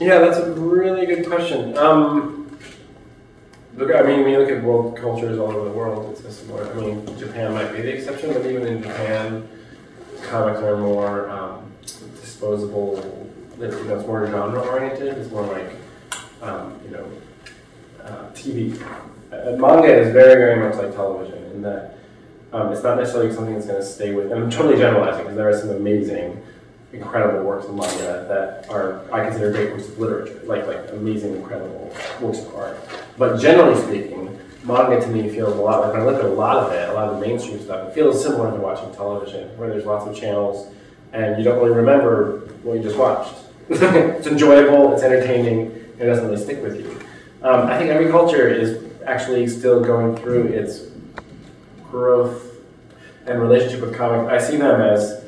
Yeah, 0.00 0.18
that's 0.18 0.38
a 0.38 0.52
really 0.52 1.06
good 1.06 1.26
question. 1.26 1.76
Um, 1.76 2.35
look, 3.76 3.94
I 3.94 4.02
mean, 4.02 4.22
when 4.22 4.32
you 4.32 4.38
look 4.38 4.50
at 4.50 4.62
world 4.62 4.96
cultures 4.96 5.38
all 5.38 5.50
over 5.50 5.64
the 5.64 5.74
world, 5.74 6.10
it's 6.12 6.24
a 6.24 6.32
similar. 6.32 6.70
I 6.70 6.74
mean, 6.74 7.18
Japan 7.18 7.52
might 7.52 7.72
be 7.72 7.82
the 7.82 7.92
exception, 7.94 8.32
but 8.32 8.44
even 8.46 8.66
in 8.66 8.82
Japan, 8.82 9.48
comics 10.22 10.60
are 10.60 10.76
more 10.76 11.28
um, 11.30 11.72
disposable. 12.20 13.30
You 13.58 13.68
know, 13.68 13.96
it's 13.96 14.06
more 14.06 14.26
genre 14.26 14.60
oriented. 14.60 15.18
It's 15.18 15.30
more 15.30 15.46
like, 15.46 15.70
um, 16.42 16.78
you 16.84 16.90
know, 16.90 17.10
uh, 18.02 18.30
TV. 18.32 18.80
Uh, 19.32 19.56
manga 19.56 19.92
is 19.92 20.12
very, 20.12 20.34
very 20.34 20.68
much 20.68 20.76
like 20.76 20.94
television 20.94 21.42
in 21.52 21.62
that 21.62 21.96
um, 22.52 22.72
it's 22.72 22.82
not 22.82 22.96
necessarily 22.96 23.34
something 23.34 23.54
that's 23.54 23.66
going 23.66 23.80
to 23.80 23.86
stay 23.86 24.14
with. 24.14 24.32
I'm 24.32 24.50
totally 24.50 24.76
generalizing 24.76 25.24
because 25.24 25.36
there 25.36 25.48
are 25.48 25.58
some 25.58 25.70
amazing 25.70 26.42
incredible 26.92 27.44
works 27.44 27.66
of 27.66 27.74
manga 27.74 28.26
that 28.28 28.70
are 28.70 29.02
I 29.12 29.24
consider 29.24 29.50
great 29.52 29.72
works 29.72 29.88
of 29.88 29.98
literature, 29.98 30.40
like 30.44 30.66
like 30.66 30.90
amazing, 30.92 31.36
incredible 31.36 31.94
works 32.20 32.40
of 32.40 32.54
art. 32.54 32.78
But 33.18 33.40
generally 33.40 33.80
speaking, 33.80 34.38
manga 34.64 35.00
to 35.00 35.08
me 35.08 35.28
feels 35.28 35.56
a 35.56 35.60
lot 35.60 35.80
like 35.80 35.92
when 35.92 36.02
I 36.02 36.04
look 36.04 36.22
at 36.22 36.24
a 36.24 36.34
lot 36.34 36.56
of 36.58 36.72
it, 36.72 36.88
a 36.88 36.92
lot 36.92 37.08
of 37.08 37.20
the 37.20 37.26
mainstream 37.26 37.60
stuff, 37.60 37.88
it 37.88 37.94
feels 37.94 38.22
similar 38.22 38.50
to 38.50 38.56
watching 38.58 38.92
television, 38.94 39.56
where 39.58 39.68
there's 39.68 39.84
lots 39.84 40.06
of 40.06 40.16
channels 40.16 40.72
and 41.12 41.38
you 41.38 41.44
don't 41.44 41.58
really 41.58 41.74
remember 41.74 42.40
what 42.62 42.74
you 42.74 42.82
just 42.82 42.96
watched. 42.96 43.34
it's 43.68 44.26
enjoyable, 44.26 44.92
it's 44.92 45.02
entertaining, 45.02 45.66
and 45.66 46.02
it 46.02 46.06
doesn't 46.06 46.26
really 46.26 46.42
stick 46.42 46.62
with 46.62 46.78
you. 46.78 46.90
Um, 47.42 47.66
I 47.68 47.78
think 47.78 47.90
every 47.90 48.10
culture 48.10 48.48
is 48.48 48.84
actually 49.04 49.46
still 49.46 49.82
going 49.82 50.16
through 50.16 50.48
its 50.48 50.82
growth 51.90 52.56
and 53.26 53.40
relationship 53.40 53.80
with 53.80 53.96
comics. 53.96 54.30
I 54.30 54.38
see 54.38 54.56
them 54.56 54.80
as 54.80 55.24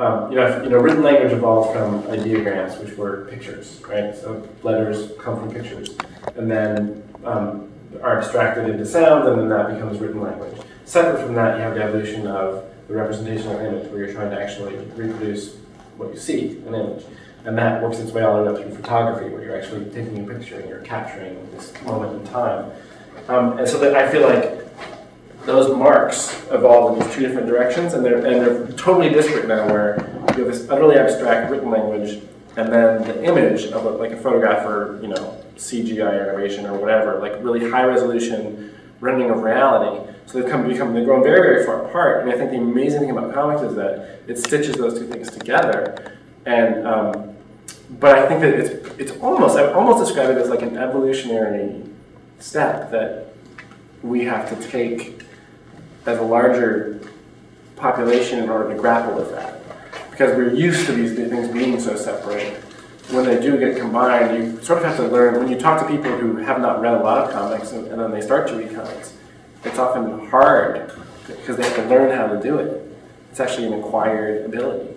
um, 0.00 0.32
you 0.32 0.36
know, 0.36 0.62
you 0.62 0.70
know, 0.70 0.78
written 0.78 1.02
language 1.02 1.32
evolved 1.32 1.76
from 1.76 2.02
ideograms, 2.04 2.82
which 2.82 2.96
were 2.96 3.26
pictures, 3.30 3.82
right? 3.86 4.16
So 4.16 4.48
letters 4.62 5.12
come 5.20 5.38
from 5.38 5.50
pictures, 5.50 5.90
and 6.36 6.50
then 6.50 7.02
um, 7.24 7.70
are 8.02 8.18
abstracted 8.18 8.68
into 8.68 8.86
sounds, 8.86 9.28
and 9.28 9.38
then 9.38 9.48
that 9.50 9.74
becomes 9.74 9.98
written 9.98 10.22
language. 10.22 10.58
Separate 10.86 11.22
from 11.22 11.34
that, 11.34 11.58
you 11.58 11.62
have 11.62 11.74
the 11.74 11.82
evolution 11.82 12.26
of 12.26 12.64
the 12.88 12.94
representational 12.94 13.58
image, 13.60 13.90
where 13.90 14.04
you're 14.04 14.12
trying 14.14 14.30
to 14.30 14.40
actually 14.40 14.76
reproduce 14.96 15.56
what 15.98 16.12
you 16.14 16.18
see, 16.18 16.56
an 16.66 16.74
image. 16.74 17.04
And 17.44 17.56
that 17.58 17.82
works 17.82 17.98
its 17.98 18.10
way 18.12 18.22
all 18.22 18.42
the 18.42 18.50
way 18.50 18.58
up 18.58 18.64
through 18.64 18.74
photography, 18.74 19.28
where 19.30 19.44
you're 19.44 19.56
actually 19.56 19.84
taking 19.90 20.24
a 20.24 20.32
picture 20.32 20.58
and 20.58 20.68
you're 20.68 20.80
capturing 20.80 21.36
this 21.52 21.72
moment 21.82 22.20
in 22.20 22.32
time. 22.32 22.70
Um, 23.28 23.58
and 23.58 23.68
so 23.68 23.78
that 23.78 23.94
I 23.94 24.10
feel 24.10 24.22
like 24.22 24.69
those 25.44 25.76
marks 25.76 26.44
evolve 26.50 26.92
in 26.92 27.02
these 27.02 27.14
two 27.14 27.20
different 27.20 27.46
directions, 27.46 27.94
and 27.94 28.04
they're 28.04 28.24
and 28.24 28.40
they're 28.40 28.66
totally 28.72 29.08
disparate 29.10 29.48
now. 29.48 29.66
Where 29.66 29.98
you 30.36 30.44
have 30.44 30.52
this 30.52 30.68
utterly 30.68 30.96
abstract 30.96 31.50
written 31.50 31.70
language, 31.70 32.22
and 32.56 32.72
then 32.72 33.02
the 33.02 33.24
image 33.24 33.64
of 33.66 33.84
a, 33.84 33.90
like 33.90 34.12
a 34.12 34.16
photograph 34.16 34.66
or 34.66 34.98
you 35.02 35.08
know 35.08 35.42
CGI 35.56 36.28
animation 36.28 36.66
or 36.66 36.78
whatever, 36.78 37.18
like 37.20 37.34
really 37.42 37.70
high 37.70 37.84
resolution 37.84 38.74
rendering 39.00 39.30
of 39.30 39.42
reality. 39.42 40.12
So 40.26 40.40
they've 40.40 40.50
come 40.50 40.68
become 40.68 40.94
they've 40.94 41.04
grown 41.04 41.22
very 41.22 41.40
very 41.40 41.64
far 41.64 41.86
apart. 41.86 42.22
And 42.22 42.30
I 42.30 42.36
think 42.36 42.50
the 42.50 42.58
amazing 42.58 43.00
thing 43.00 43.10
about 43.10 43.32
comics 43.32 43.62
is 43.62 43.74
that 43.76 44.20
it 44.26 44.38
stitches 44.38 44.76
those 44.76 44.98
two 44.98 45.06
things 45.06 45.30
together. 45.30 46.18
And 46.46 46.86
um, 46.86 47.36
but 47.98 48.18
I 48.18 48.28
think 48.28 48.40
that 48.42 48.54
it's 48.54 48.98
it's 48.98 49.12
almost 49.20 49.56
I 49.56 49.72
almost 49.72 50.04
describe 50.04 50.30
it 50.30 50.38
as 50.38 50.48
like 50.48 50.62
an 50.62 50.76
evolutionary 50.76 51.82
step 52.38 52.90
that 52.90 53.34
we 54.02 54.24
have 54.24 54.48
to 54.48 54.68
take 54.68 55.22
as 56.06 56.18
a 56.18 56.22
larger 56.22 57.00
population 57.76 58.38
in 58.38 58.50
order 58.50 58.72
to 58.72 58.80
grapple 58.80 59.14
with 59.14 59.30
that. 59.30 59.62
Because 60.10 60.36
we're 60.36 60.54
used 60.54 60.86
to 60.86 60.92
these 60.92 61.14
things 61.14 61.48
being 61.48 61.80
so 61.80 61.96
separate. 61.96 62.54
When 63.10 63.24
they 63.24 63.40
do 63.40 63.58
get 63.58 63.76
combined, 63.76 64.36
you 64.36 64.62
sort 64.62 64.78
of 64.78 64.84
have 64.84 64.96
to 64.96 65.08
learn. 65.08 65.38
When 65.38 65.48
you 65.48 65.58
talk 65.58 65.80
to 65.80 65.88
people 65.88 66.16
who 66.16 66.36
have 66.36 66.60
not 66.60 66.80
read 66.80 66.94
a 66.94 67.02
lot 67.02 67.24
of 67.24 67.32
comics 67.32 67.72
and, 67.72 67.86
and 67.88 68.00
then 68.00 68.10
they 68.10 68.20
start 68.20 68.46
to 68.48 68.54
read 68.54 68.74
comics, 68.74 69.14
it's 69.64 69.78
often 69.78 70.28
hard 70.28 70.92
because 71.26 71.56
they 71.56 71.64
have 71.64 71.76
to 71.76 71.86
learn 71.86 72.16
how 72.16 72.28
to 72.28 72.40
do 72.40 72.58
it. 72.58 72.86
It's 73.30 73.40
actually 73.40 73.66
an 73.66 73.74
acquired 73.74 74.44
ability. 74.44 74.94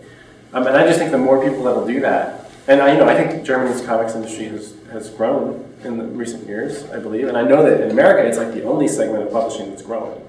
Um, 0.54 0.68
and 0.68 0.76
I 0.76 0.86
just 0.86 1.00
think 1.00 1.12
the 1.12 1.18
more 1.18 1.44
people 1.44 1.64
that 1.64 1.76
will 1.76 1.88
do 1.88 2.00
that, 2.02 2.52
and 2.68 2.82
I, 2.82 2.94
you 2.94 3.00
know, 3.00 3.08
I 3.08 3.16
think 3.16 3.46
Germany's 3.46 3.82
comics 3.82 4.16
industry 4.16 4.46
has, 4.46 4.76
has 4.92 5.10
grown 5.10 5.74
in 5.84 5.98
the 5.98 6.06
recent 6.06 6.48
years, 6.48 6.90
I 6.92 7.00
believe, 7.00 7.28
and 7.28 7.38
I 7.38 7.42
know 7.42 7.64
that 7.64 7.82
in 7.82 7.92
America 7.92 8.28
it's 8.28 8.38
like 8.38 8.54
the 8.54 8.64
only 8.64 8.88
segment 8.88 9.24
of 9.24 9.32
publishing 9.32 9.70
that's 9.70 9.82
growing. 9.82 10.22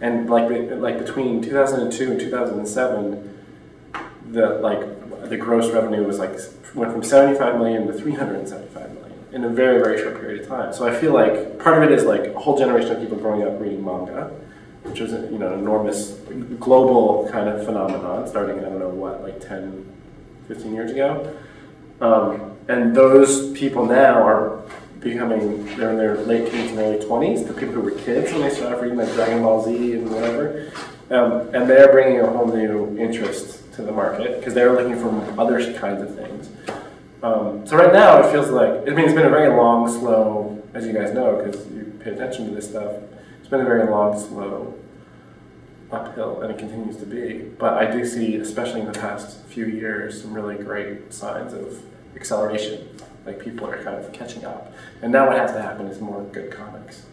And 0.00 0.30
like 0.30 0.50
like 0.50 0.98
between 0.98 1.42
2002 1.42 2.10
and 2.10 2.20
2007, 2.20 3.38
the 4.30 4.48
like 4.60 5.28
the 5.28 5.36
gross 5.36 5.70
revenue 5.72 6.04
was 6.04 6.18
like 6.18 6.38
went 6.74 6.92
from 6.92 7.02
75 7.02 7.58
million 7.58 7.86
to 7.86 7.92
375 7.92 8.94
million 8.94 9.24
in 9.32 9.44
a 9.44 9.48
very 9.48 9.82
very 9.82 9.98
short 9.98 10.20
period 10.20 10.40
of 10.40 10.48
time. 10.48 10.72
So 10.72 10.86
I 10.86 10.94
feel 10.94 11.12
like 11.12 11.58
part 11.58 11.82
of 11.82 11.90
it 11.90 11.92
is 11.92 12.04
like 12.04 12.26
a 12.26 12.38
whole 12.38 12.58
generation 12.58 12.92
of 12.92 13.00
people 13.00 13.18
growing 13.18 13.42
up 13.42 13.60
reading 13.60 13.84
manga, 13.84 14.32
which 14.84 15.00
was 15.00 15.12
you 15.12 15.38
know 15.38 15.52
an 15.52 15.58
enormous 15.58 16.12
global 16.58 17.28
kind 17.30 17.48
of 17.48 17.64
phenomenon 17.64 18.26
starting 18.26 18.58
I 18.58 18.62
don't 18.62 18.78
know 18.78 18.88
what 18.88 19.22
like 19.22 19.40
10, 19.46 19.86
15 20.48 20.74
years 20.74 20.90
ago. 20.92 21.36
Um, 22.00 22.56
and 22.68 22.96
those 22.96 23.52
people 23.52 23.84
now 23.84 24.22
are 24.22 24.62
becoming, 25.00 25.64
they're 25.76 25.90
in 25.90 25.96
their 25.96 26.18
late 26.18 26.50
teens 26.50 26.70
and 26.70 26.78
early 26.78 26.98
20s, 26.98 27.46
the 27.46 27.54
people 27.54 27.74
who 27.74 27.80
were 27.80 27.90
kids 27.92 28.32
when 28.32 28.42
they 28.42 28.50
started 28.50 28.80
reading 28.80 28.98
like 28.98 29.12
Dragon 29.14 29.42
Ball 29.42 29.64
Z 29.64 29.92
and 29.94 30.10
whatever. 30.10 30.70
Um, 31.10 31.54
and 31.54 31.68
they're 31.68 31.90
bringing 31.90 32.20
a 32.20 32.30
whole 32.30 32.46
new 32.46 32.96
interest 32.98 33.72
to 33.74 33.82
the 33.82 33.92
market 33.92 34.38
because 34.38 34.54
they're 34.54 34.72
looking 34.72 34.98
for 34.98 35.40
other 35.40 35.58
kinds 35.78 36.02
of 36.02 36.14
things. 36.14 36.50
Um, 37.22 37.66
so 37.66 37.76
right 37.76 37.92
now 37.92 38.20
it 38.20 38.30
feels 38.30 38.50
like, 38.50 38.88
I 38.88 38.94
mean, 38.94 39.06
it's 39.06 39.14
been 39.14 39.26
a 39.26 39.30
very 39.30 39.54
long, 39.54 39.88
slow, 39.88 40.62
as 40.74 40.86
you 40.86 40.92
guys 40.92 41.12
know, 41.12 41.36
because 41.36 41.66
you 41.72 41.98
pay 42.02 42.10
attention 42.10 42.46
to 42.46 42.54
this 42.54 42.68
stuff, 42.68 42.92
it's 43.40 43.48
been 43.48 43.60
a 43.60 43.64
very 43.64 43.90
long, 43.90 44.18
slow 44.18 44.74
uphill, 45.90 46.42
and 46.42 46.50
it 46.52 46.58
continues 46.58 46.96
to 46.98 47.06
be. 47.06 47.50
But 47.58 47.74
I 47.74 47.90
do 47.90 48.06
see, 48.06 48.36
especially 48.36 48.80
in 48.80 48.86
the 48.86 48.98
past 48.98 49.44
few 49.46 49.66
years, 49.66 50.22
some 50.22 50.32
really 50.32 50.56
great 50.56 51.12
signs 51.12 51.52
of 51.52 51.82
acceleration. 52.14 52.88
Like 53.26 53.40
people 53.40 53.66
are 53.66 53.82
kind 53.82 53.96
of 53.96 54.12
catching 54.12 54.44
up. 54.44 54.72
And 55.02 55.12
now 55.12 55.26
what 55.26 55.36
has 55.36 55.52
to 55.52 55.62
happen 55.62 55.86
is 55.86 56.00
more 56.00 56.22
good 56.32 56.50
comics. 56.50 57.06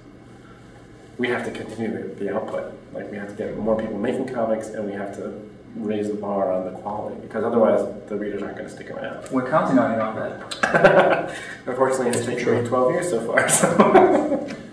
We 1.18 1.28
have 1.30 1.44
to 1.46 1.52
continue 1.52 1.92
the, 1.92 2.16
the 2.16 2.36
output. 2.36 2.74
Like 2.94 3.12
we 3.12 3.18
have 3.18 3.30
to 3.30 3.36
get 3.36 3.58
more 3.58 3.76
people 3.80 3.98
making 3.98 4.28
comics, 4.34 4.68
and 4.68 4.86
we 4.86 4.94
have 4.94 5.16
to 5.18 5.42
raise 5.76 6.08
the 6.08 6.16
bar 6.16 6.52
on 6.52 6.66
the 6.66 6.80
quality 6.80 7.20
because 7.22 7.44
otherwise 7.44 7.82
the 8.08 8.16
readers 8.16 8.42
aren't 8.42 8.58
going 8.58 8.70
to 8.70 8.74
stick 8.74 8.90
around. 8.90 9.30
We're 9.32 9.50
counting 9.50 9.78
on 9.78 9.94
you 9.94 10.02
on 10.02 10.16
that. 10.16 11.36
Unfortunately, 11.66 12.10
it's 12.10 12.26
taken 12.26 12.64
me 12.64 12.68
12 12.68 12.92
years 12.92 13.10
so 13.10 13.26
far. 13.26 13.50
So. 13.50 14.56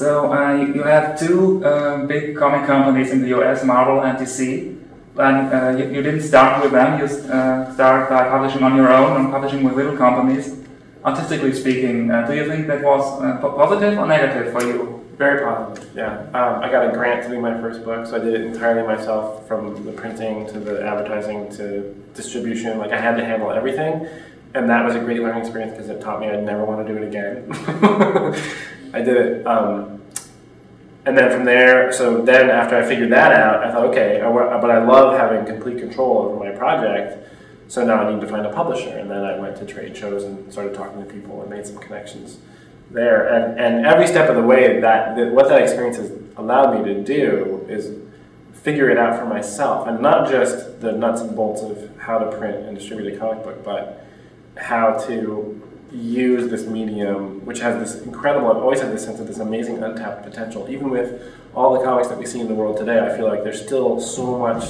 So 0.00 0.32
uh, 0.32 0.54
you 0.54 0.82
have 0.84 1.20
two 1.20 1.62
uh, 1.62 2.06
big 2.06 2.34
comic 2.34 2.66
companies 2.66 3.10
in 3.10 3.20
the 3.20 3.38
US, 3.38 3.62
Marvel 3.62 4.02
and 4.02 4.16
DC. 4.16 4.79
And 5.20 5.52
uh, 5.52 5.78
you, 5.78 5.92
you, 5.92 6.02
didn't 6.02 6.22
start 6.22 6.62
with 6.62 6.72
them, 6.72 6.98
you 6.98 7.04
uh, 7.04 7.74
started 7.74 8.08
by 8.08 8.28
publishing 8.28 8.62
on 8.62 8.74
your 8.74 8.90
own 8.90 9.20
and 9.20 9.30
publishing 9.30 9.62
with 9.62 9.74
little 9.74 9.96
companies. 9.96 10.56
Artistically 11.04 11.52
speaking, 11.52 12.10
uh, 12.10 12.26
do 12.26 12.34
you 12.34 12.46
think 12.46 12.66
that 12.68 12.82
was 12.82 13.22
uh, 13.22 13.38
positive 13.40 13.98
or 13.98 14.06
negative 14.06 14.52
for 14.52 14.62
you? 14.62 15.04
Very 15.16 15.44
positive, 15.44 15.94
yeah. 15.94 16.20
Um, 16.32 16.62
I 16.62 16.70
got 16.70 16.88
a 16.88 16.92
grant 16.92 17.24
to 17.24 17.28
do 17.28 17.38
my 17.38 17.52
first 17.60 17.84
book, 17.84 18.06
so 18.06 18.16
I 18.16 18.24
did 18.24 18.32
it 18.32 18.40
entirely 18.40 18.86
myself 18.86 19.46
from 19.46 19.84
the 19.84 19.92
printing 19.92 20.46
to 20.48 20.58
the 20.58 20.82
advertising 20.82 21.50
to 21.56 21.94
distribution. 22.14 22.78
Like, 22.78 22.92
I 22.92 23.00
had 23.00 23.16
to 23.16 23.24
handle 23.24 23.50
everything. 23.50 24.08
And 24.54 24.68
that 24.68 24.84
was 24.84 24.96
a 24.96 25.00
great 25.00 25.20
learning 25.20 25.42
experience 25.42 25.72
because 25.72 25.90
it 25.90 26.00
taught 26.00 26.20
me 26.20 26.28
I'd 26.28 26.42
never 26.42 26.64
want 26.64 26.86
to 26.86 26.92
do 26.92 27.00
it 27.00 27.06
again. 27.06 27.46
I 28.92 29.00
did 29.00 29.16
it. 29.16 29.46
Um, 29.46 29.99
and 31.06 31.16
then 31.16 31.30
from 31.30 31.44
there, 31.44 31.92
so 31.92 32.20
then 32.20 32.50
after 32.50 32.76
I 32.76 32.86
figured 32.86 33.10
that 33.12 33.32
out, 33.32 33.64
I 33.64 33.72
thought, 33.72 33.86
okay, 33.86 34.20
I, 34.20 34.30
but 34.60 34.70
I 34.70 34.84
love 34.84 35.18
having 35.18 35.46
complete 35.46 35.78
control 35.78 36.18
over 36.18 36.36
my 36.36 36.50
project. 36.50 37.26
So 37.68 37.84
now 37.84 38.02
I 38.02 38.12
need 38.12 38.20
to 38.20 38.26
find 38.26 38.44
a 38.44 38.52
publisher. 38.52 38.90
And 38.98 39.10
then 39.10 39.24
I 39.24 39.38
went 39.38 39.56
to 39.58 39.64
trade 39.64 39.96
shows 39.96 40.24
and 40.24 40.52
started 40.52 40.74
talking 40.74 41.02
to 41.02 41.10
people 41.10 41.40
and 41.40 41.48
made 41.48 41.66
some 41.66 41.78
connections 41.78 42.38
there. 42.90 43.28
And, 43.28 43.58
and 43.58 43.86
every 43.86 44.06
step 44.06 44.28
of 44.28 44.36
the 44.36 44.42
way, 44.42 44.80
that, 44.80 45.16
that 45.16 45.32
what 45.32 45.48
that 45.48 45.62
experience 45.62 45.96
has 45.96 46.12
allowed 46.36 46.78
me 46.78 46.92
to 46.92 47.02
do 47.02 47.64
is 47.68 47.96
figure 48.52 48.90
it 48.90 48.98
out 48.98 49.18
for 49.18 49.24
myself. 49.24 49.88
And 49.88 50.00
not 50.00 50.28
just 50.28 50.80
the 50.80 50.92
nuts 50.92 51.22
and 51.22 51.34
bolts 51.34 51.62
of 51.62 51.96
how 51.96 52.18
to 52.18 52.36
print 52.36 52.66
and 52.66 52.76
distribute 52.76 53.14
a 53.14 53.18
comic 53.18 53.42
book, 53.42 53.64
but 53.64 54.06
how 54.56 54.98
to 55.06 55.69
use 55.92 56.50
this 56.50 56.66
medium, 56.66 57.44
which 57.44 57.60
has 57.60 57.78
this 57.78 58.02
incredible, 58.04 58.50
I've 58.50 58.58
always 58.58 58.80
had 58.80 58.92
this 58.92 59.04
sense 59.04 59.20
of 59.20 59.26
this 59.26 59.38
amazing 59.38 59.82
untapped 59.82 60.24
potential. 60.24 60.68
Even 60.68 60.90
with 60.90 61.22
all 61.54 61.78
the 61.78 61.84
comics 61.84 62.08
that 62.08 62.18
we 62.18 62.26
see 62.26 62.40
in 62.40 62.48
the 62.48 62.54
world 62.54 62.76
today, 62.76 62.98
I 63.00 63.16
feel 63.16 63.26
like 63.26 63.42
there's 63.42 63.60
still 63.60 64.00
so 64.00 64.38
much 64.38 64.64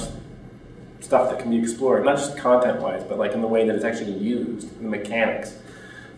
stuff 0.99 1.29
that 1.29 1.39
can 1.39 1.51
be 1.51 1.59
explored, 1.59 2.05
not 2.05 2.17
just 2.17 2.37
content 2.37 2.81
wise, 2.81 3.03
but 3.03 3.17
like 3.17 3.33
in 3.33 3.41
the 3.41 3.47
way 3.47 3.67
that 3.67 3.75
it's 3.75 3.85
actually 3.85 4.13
used, 4.13 4.79
the 4.79 4.87
mechanics 4.87 5.57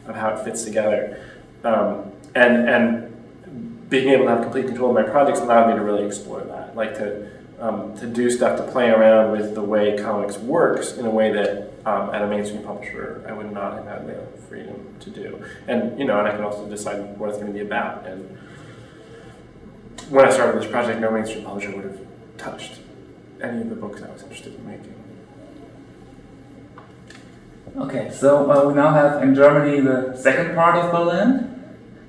of 0.07 0.15
how 0.15 0.29
it 0.29 0.43
fits 0.43 0.63
together. 0.63 1.23
Um, 1.63 2.11
and, 2.35 2.69
and 2.69 3.89
being 3.89 4.09
able 4.09 4.25
to 4.25 4.31
have 4.31 4.41
complete 4.41 4.67
control 4.67 4.89
of 4.89 5.05
my 5.05 5.09
projects 5.09 5.39
allowed 5.39 5.69
me 5.69 5.75
to 5.75 5.81
really 5.81 6.05
explore 6.05 6.41
that, 6.41 6.75
like 6.75 6.95
to, 6.95 7.29
um, 7.63 7.97
to 7.97 8.05
do 8.05 8.29
stuff, 8.29 8.57
to 8.57 8.71
play 8.71 8.89
around 8.89 9.31
with 9.31 9.55
the 9.55 9.61
way 9.61 9.97
comics 9.97 10.37
works 10.37 10.97
in 10.97 11.05
a 11.05 11.09
way 11.09 11.31
that 11.31 11.71
um, 11.85 12.13
at 12.13 12.21
a 12.21 12.27
mainstream 12.27 12.61
publisher, 12.61 13.25
I 13.27 13.31
would 13.31 13.53
not 13.53 13.73
have 13.75 13.85
had 13.85 14.05
the 14.05 14.27
freedom 14.49 14.95
to 14.99 15.09
do. 15.09 15.41
And 15.69 15.97
you 15.97 16.03
know, 16.03 16.19
and 16.19 16.27
I 16.27 16.31
can 16.31 16.43
also 16.43 16.67
decide 16.67 17.17
what 17.17 17.29
it's 17.29 17.39
going 17.39 17.53
to 17.53 17.57
be 17.57 17.65
about. 17.65 18.05
And 18.05 18.37
when 20.09 20.25
I 20.25 20.29
started 20.29 20.61
this 20.61 20.69
project, 20.69 20.99
no 20.99 21.09
mainstream 21.09 21.45
publisher 21.45 21.73
would 21.73 21.85
have 21.85 21.99
touched 22.37 22.79
any 23.41 23.61
of 23.61 23.69
the 23.69 23.75
books 23.75 24.01
I 24.01 24.11
was 24.11 24.23
interested 24.23 24.55
in 24.55 24.67
making. 24.67 24.93
Okay, 27.77 28.11
so 28.11 28.51
uh, 28.51 28.67
we 28.67 28.73
now 28.73 28.91
have 28.93 29.23
in 29.23 29.33
Germany 29.33 29.79
the 29.79 30.17
second 30.17 30.53
part 30.53 30.75
of 30.75 30.91
Berlin. 30.91 31.49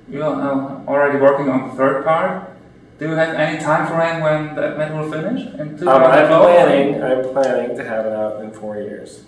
You 0.09 0.21
are 0.21 0.35
uh, 0.35 0.85
already 0.85 1.17
working 1.17 1.49
on 1.49 1.69
the 1.69 1.75
third 1.75 2.03
part. 2.03 2.54
Do 2.97 3.09
you 3.09 3.11
have 3.11 3.35
any 3.35 3.61
time 3.61 3.87
frame 3.87 4.21
when 4.21 4.55
that 4.55 4.93
will 4.93 5.11
finish? 5.11 5.47
Um, 5.59 5.87
I'm 5.87 6.27
planning. 6.27 7.03
I'm 7.03 7.23
planning 7.33 7.75
to 7.75 7.83
have 7.83 8.05
it 8.05 8.13
out 8.13 8.41
in 8.41 8.51
four 8.51 8.77
years. 8.77 9.25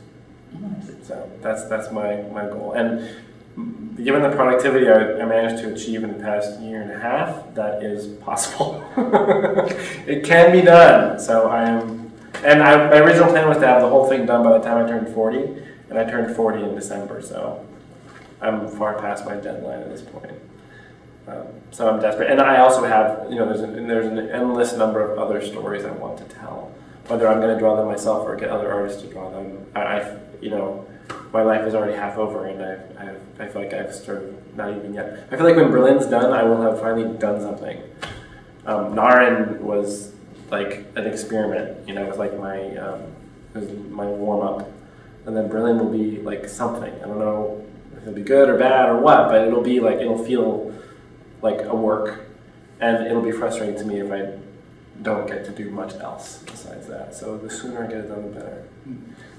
So 1.04 1.30
that's 1.42 1.66
that's 1.66 1.92
my, 1.92 2.22
my 2.34 2.46
goal. 2.46 2.74
And 2.74 3.10
given 4.04 4.22
the 4.22 4.30
productivity 4.30 4.88
I, 4.88 5.22
I, 5.22 5.26
managed 5.26 5.64
to 5.64 5.74
achieve 5.74 6.04
in 6.04 6.14
the 6.14 6.24
past 6.24 6.60
year 6.62 6.82
and 6.82 6.92
a 6.92 7.00
half, 7.00 7.54
that 7.56 7.84
is 7.84 8.08
possible. 8.20 8.84
it 10.08 10.24
can 10.24 10.52
be 10.52 10.62
done. 10.62 11.20
So 11.20 11.50
I 11.50 11.64
am, 11.64 12.12
and 12.44 12.62
I, 12.62 12.90
my 12.90 13.00
original 13.00 13.30
plan 13.30 13.48
was 13.48 13.58
to 13.58 13.68
have 13.68 13.82
the 13.82 13.90
whole 13.90 14.08
thing 14.08 14.26
done 14.26 14.44
by 14.44 14.58
the 14.58 14.64
time 14.64 14.86
I 14.86 14.88
turned 14.88 15.14
40, 15.14 15.38
and 15.90 15.98
I 15.98 16.04
turned 16.10 16.36
40 16.36 16.64
in 16.64 16.76
December. 16.76 17.22
So 17.22 17.66
I'm 18.42 18.68
far 18.68 19.00
past 19.00 19.26
my 19.26 19.36
deadline 19.36 19.80
at 19.80 19.90
this 19.90 20.02
point. 20.02 20.34
Um, 21.28 21.46
so 21.72 21.90
I'm 21.90 22.00
desperate, 22.00 22.32
and 22.32 22.40
I 22.40 22.60
also 22.60 22.86
have, 22.86 23.30
you 23.30 23.36
know, 23.36 23.46
there's 23.46 23.60
an, 23.60 23.88
there's 23.88 24.06
an 24.06 24.18
endless 24.30 24.74
number 24.74 25.02
of 25.02 25.20
other 25.20 25.46
stories 25.46 25.84
I 25.84 25.92
want 25.92 26.18
to 26.20 26.24
tell. 26.24 26.72
Whether 27.08 27.28
I'm 27.28 27.42
going 27.42 27.54
to 27.54 27.60
draw 27.60 27.76
them 27.76 27.88
myself 27.88 28.26
or 28.26 28.36
get 28.38 28.50
other 28.50 28.72
artists 28.72 29.02
to 29.02 29.10
draw 29.10 29.30
them, 29.30 29.66
I, 29.76 29.82
I 29.82 30.18
you 30.42 30.50
know, 30.50 30.86
my 31.34 31.42
life 31.42 31.66
is 31.66 31.76
already 31.76 31.96
half 31.96 32.18
over, 32.18 32.46
and 32.46 32.64
I, 32.64 33.04
I, 33.04 33.46
I 33.46 33.50
feel 33.50 33.62
like 33.62 33.74
I've 33.74 33.94
sort 33.94 34.24
of 34.24 34.56
not 34.56 34.76
even 34.76 34.94
yet. 34.94 35.28
I 35.30 35.36
feel 35.36 35.46
like 35.46 35.58
when 35.58 35.70
Berlin's 35.70 36.06
done, 36.06 36.32
I 36.32 36.44
will 36.44 36.62
have 36.62 36.80
finally 36.80 37.18
done 37.18 37.42
something. 37.42 37.82
Um, 38.66 38.94
Naren 38.94 39.60
was 39.60 40.14
like 40.50 40.86
an 40.96 41.06
experiment, 41.06 41.88
you 41.88 41.94
know, 41.94 42.04
it 42.04 42.10
was 42.10 42.18
like 42.18 42.38
my 42.40 42.76
um, 42.78 43.02
it 43.54 43.60
was 43.60 43.70
my 43.90 44.06
warm 44.06 44.62
up, 44.62 44.72
and 45.26 45.36
then 45.36 45.50
Berlin 45.50 45.78
will 45.78 45.92
be 45.92 46.22
like 46.22 46.48
something. 46.48 46.94
I 46.94 47.06
don't 47.08 47.20
know 47.20 47.66
if 47.94 48.04
it'll 48.04 48.14
be 48.14 48.22
good 48.22 48.50
or 48.50 48.58
bad 48.58 48.90
or 48.90 49.00
what, 49.00 49.28
but 49.28 49.46
it'll 49.46 49.64
be 49.64 49.82
like 49.82 49.98
it'll 49.98 50.24
feel 50.24 50.74
like 51.48 51.66
a 51.66 51.76
work, 51.76 52.28
and 52.80 53.08
it'll 53.08 53.22
be 53.22 53.32
frustrating 53.32 53.78
to 53.78 53.86
me 53.86 54.00
if 54.00 54.12
I 54.12 54.38
don't 55.02 55.28
get 55.28 55.46
to 55.46 55.52
do 55.52 55.70
much 55.72 55.94
else 55.96 56.44
besides 56.46 56.88
that. 56.88 57.16
So 57.16 57.38
the 57.38 57.50
sooner 57.50 57.84
I 57.84 57.88
get 57.88 57.98
it 58.00 58.10
done, 58.10 58.24
the 58.24 58.40
better. 58.40 58.64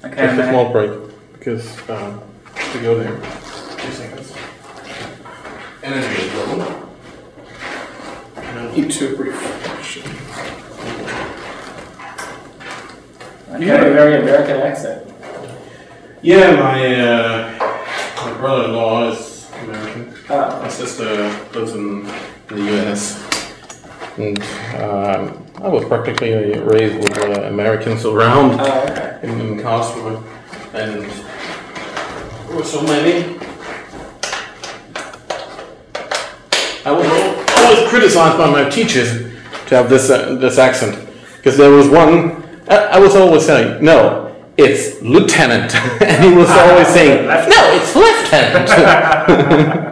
Okay, 0.05 0.17
Just 0.27 0.35
a 0.35 0.37
man. 0.37 0.53
small 0.53 0.73
break 0.73 0.93
because 1.35 1.67
um, 1.91 2.23
to 2.73 2.81
go 2.81 2.99
there. 2.99 3.15
Two 3.79 3.93
seconds. 3.93 4.35
Energy 5.83 6.23
is 6.23 6.35
low. 6.35 6.89
And 8.37 8.59
I 8.59 8.75
need 8.75 8.91
to 8.91 9.17
refresh. 9.17 9.97
You 13.59 13.67
have 13.69 13.87
a 13.87 13.91
very 13.93 14.23
American 14.23 14.57
accent. 14.61 15.13
Yeah, 16.23 16.55
my 16.57 17.01
uh, 17.01 17.77
my 18.25 18.33
brother-in-law 18.39 19.11
is 19.13 19.19
American. 19.19 19.28
Uh, 20.89 21.45
lives 21.55 21.75
in 21.75 22.03
the 22.49 22.57
U.S. 22.57 23.23
And 24.17 24.39
um, 24.81 25.45
I 25.63 25.69
was 25.69 25.85
practically 25.85 26.33
raised 26.59 26.97
with 26.97 27.19
uh, 27.19 27.43
Americans 27.43 28.07
around 28.07 28.59
oh, 28.59 28.85
okay. 28.85 29.21
in, 29.23 29.39
in 29.39 29.59
Karlsruhe, 29.59 30.25
and 30.73 31.03
there 32.49 32.57
were 32.57 32.65
so 32.65 32.83
many. 32.83 33.39
I 36.87 36.91
was 36.91 37.07
always 37.59 37.89
criticized 37.91 38.39
by 38.39 38.51
my 38.51 38.69
teachers 38.71 39.11
to 39.67 39.77
have 39.77 39.91
this 39.91 40.09
uh, 40.09 40.37
this 40.37 40.57
accent 40.57 41.07
because 41.37 41.59
there 41.59 41.71
was 41.71 41.89
one. 41.89 42.43
I, 42.69 42.77
I 42.77 42.99
was 42.99 43.15
always 43.15 43.45
saying 43.45 43.85
no. 43.85 44.25
It's 44.57 45.01
lieutenant, 45.03 45.75
and 46.03 46.25
he 46.25 46.33
was 46.35 46.49
always 46.63 46.89
saying, 46.89 47.27
"No, 47.27 47.75
it's 47.77 47.95
lieutenant." 47.95 49.85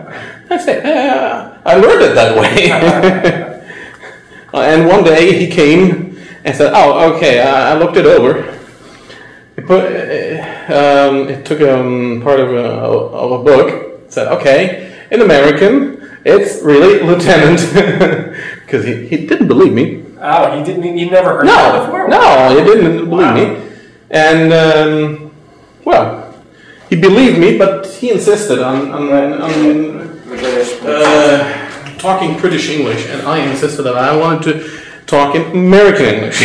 I 0.56 0.64
said, 0.64 0.86
uh, 0.86 1.58
"I 1.64 1.74
learned 1.76 2.02
it 2.02 2.14
that 2.14 2.32
way." 2.36 2.70
Uh, 2.72 4.58
and 4.60 4.86
one 4.88 5.04
day 5.04 5.36
he 5.38 5.46
came 5.48 6.16
and 6.44 6.56
said, 6.56 6.72
"Oh, 6.74 7.14
okay." 7.14 7.40
I, 7.40 7.72
I 7.72 7.78
looked 7.78 7.96
it 7.96 8.06
over. 8.06 8.54
It, 9.56 9.66
put, 9.66 9.84
uh, 9.84 10.72
um, 10.72 11.28
it 11.28 11.44
took 11.44 11.60
um, 11.60 12.20
part 12.22 12.40
of 12.40 12.50
a, 12.52 12.64
of 13.24 13.40
a 13.40 13.44
book. 13.44 14.10
Said, 14.10 14.28
"Okay, 14.38 14.96
in 15.10 15.20
American, 15.20 16.08
it's 16.24 16.62
really 16.62 17.02
lieutenant," 17.02 17.60
because 18.64 18.84
he, 18.84 19.06
he 19.06 19.26
didn't 19.26 19.48
believe 19.48 19.72
me. 19.72 20.04
Oh, 20.20 20.56
he 20.58 20.64
didn't. 20.64 20.96
You 20.96 21.10
never 21.10 21.36
heard 21.36 21.46
that 21.48 21.72
No, 21.74 21.84
before? 21.84 22.08
no, 22.08 22.56
he 22.58 22.64
didn't 22.64 23.10
believe 23.10 23.26
Wow. 23.26 23.34
me. 23.34 23.62
And 24.10 24.52
um, 24.52 25.30
well, 25.84 26.34
he 26.88 26.96
believed 26.96 27.38
me, 27.38 27.58
but 27.58 27.86
he 27.86 28.10
insisted 28.12 28.60
on, 28.60 28.90
on, 28.92 29.02
on 29.42 29.50
The 29.50 29.64
British. 29.64 30.05
Uh, 30.28 31.98
talking 31.98 32.38
British 32.38 32.68
English, 32.68 33.06
and 33.08 33.22
I 33.22 33.38
insisted 33.38 33.82
that 33.82 33.96
I 33.96 34.16
wanted 34.16 34.52
to 34.52 34.80
talk 35.06 35.34
in 35.34 35.42
American 35.52 36.06
English. 36.06 36.40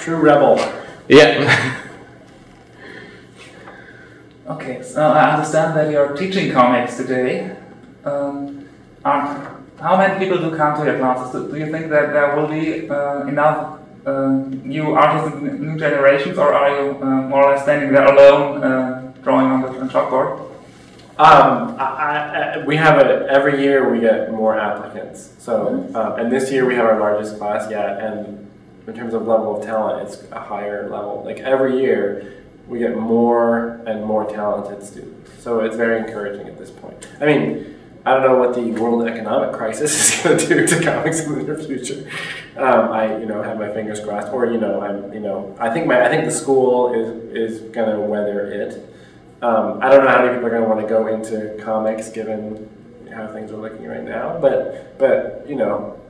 True 0.00 0.16
rebel. 0.16 0.58
yeah. 1.08 1.76
Okay, 4.48 4.82
so 4.82 5.02
I 5.02 5.34
understand 5.34 5.76
that 5.76 5.90
you're 5.90 6.16
teaching 6.16 6.50
comics 6.50 6.96
today. 6.96 7.54
Um, 8.02 8.66
how 9.04 9.98
many 9.98 10.18
people 10.18 10.38
do 10.38 10.56
come 10.56 10.80
to 10.80 10.86
your 10.86 10.96
classes? 10.96 11.50
Do, 11.50 11.58
you 11.58 11.70
think 11.70 11.90
that 11.90 12.14
there 12.14 12.34
will 12.34 12.48
be 12.48 12.88
uh, 12.88 13.26
enough 13.26 13.78
uh, 14.06 14.28
new 14.64 14.94
artists 14.94 15.38
new 15.42 15.78
generations, 15.78 16.38
or 16.38 16.54
are 16.54 16.82
you 16.82 16.96
uh, 17.02 17.28
more 17.28 17.44
or 17.44 17.52
less 17.52 17.64
standing 17.64 17.92
there 17.92 18.06
alone, 18.06 18.64
uh, 18.64 19.12
drawing 19.22 19.48
on 19.48 19.60
the 19.60 19.68
chalkboard? 19.92 20.47
Um, 21.18 21.74
I, 21.80 21.84
I, 21.84 22.52
I- 22.60 22.64
we 22.64 22.76
have 22.76 22.98
a 22.98 23.26
every 23.28 23.60
year 23.60 23.90
we 23.90 24.00
get 24.00 24.30
more 24.32 24.58
applicants. 24.58 25.32
So, 25.38 25.90
um, 25.94 26.18
and 26.18 26.30
this 26.30 26.50
year 26.52 26.64
we 26.64 26.74
have 26.76 26.84
our 26.86 26.98
largest 27.00 27.38
class 27.38 27.70
yet, 27.70 28.00
and 28.00 28.48
in 28.86 28.94
terms 28.94 29.14
of 29.14 29.26
level 29.26 29.56
of 29.58 29.64
talent, 29.64 30.06
it's 30.08 30.22
a 30.30 30.40
higher 30.40 30.88
level. 30.88 31.22
Like 31.24 31.38
every 31.40 31.80
year, 31.80 32.34
we 32.68 32.78
get 32.78 32.96
more 32.96 33.80
and 33.86 34.04
more 34.04 34.28
talented 34.30 34.82
students. 34.86 35.42
So 35.42 35.60
it's 35.60 35.76
very 35.76 35.98
encouraging 35.98 36.46
at 36.46 36.58
this 36.58 36.70
point. 36.70 37.08
I 37.20 37.26
mean, 37.26 37.74
I 38.06 38.14
don't 38.14 38.22
know 38.22 38.36
what 38.38 38.54
the 38.54 38.70
world 38.80 39.06
economic 39.08 39.52
crisis 39.56 40.14
is 40.18 40.22
going 40.22 40.38
to 40.38 40.46
do 40.46 40.66
to 40.66 40.82
comics 40.84 41.20
in 41.20 41.34
the 41.34 41.42
near 41.42 41.58
future. 41.58 42.08
Um, 42.56 42.90
I, 42.92 43.18
you 43.18 43.26
know, 43.26 43.42
have 43.42 43.58
my 43.58 43.72
fingers 43.72 44.00
crossed, 44.00 44.32
or 44.32 44.46
you 44.46 44.58
know, 44.58 44.80
I'm, 44.80 45.12
you 45.12 45.20
know, 45.20 45.56
I 45.58 45.70
think 45.70 45.86
my, 45.86 46.04
I 46.04 46.08
think 46.08 46.24
the 46.24 46.30
school 46.30 46.92
is 46.94 47.08
is 47.34 47.60
going 47.72 47.90
to 47.90 48.00
weather 48.00 48.46
it. 48.50 48.94
Um, 49.40 49.78
I 49.80 49.90
don't 49.90 50.04
know 50.04 50.10
how 50.10 50.24
many 50.24 50.34
people 50.34 50.46
are 50.46 50.50
going 50.50 50.62
to 50.62 50.68
want 50.68 50.80
to 50.80 50.88
go 50.88 51.06
into 51.06 51.62
comics 51.62 52.08
given 52.10 52.68
how 53.14 53.32
things 53.32 53.52
are 53.52 53.56
looking 53.56 53.86
right 53.86 54.02
now, 54.02 54.38
but 54.40 54.98
but 54.98 55.44
you 55.48 55.54
know, 55.54 56.00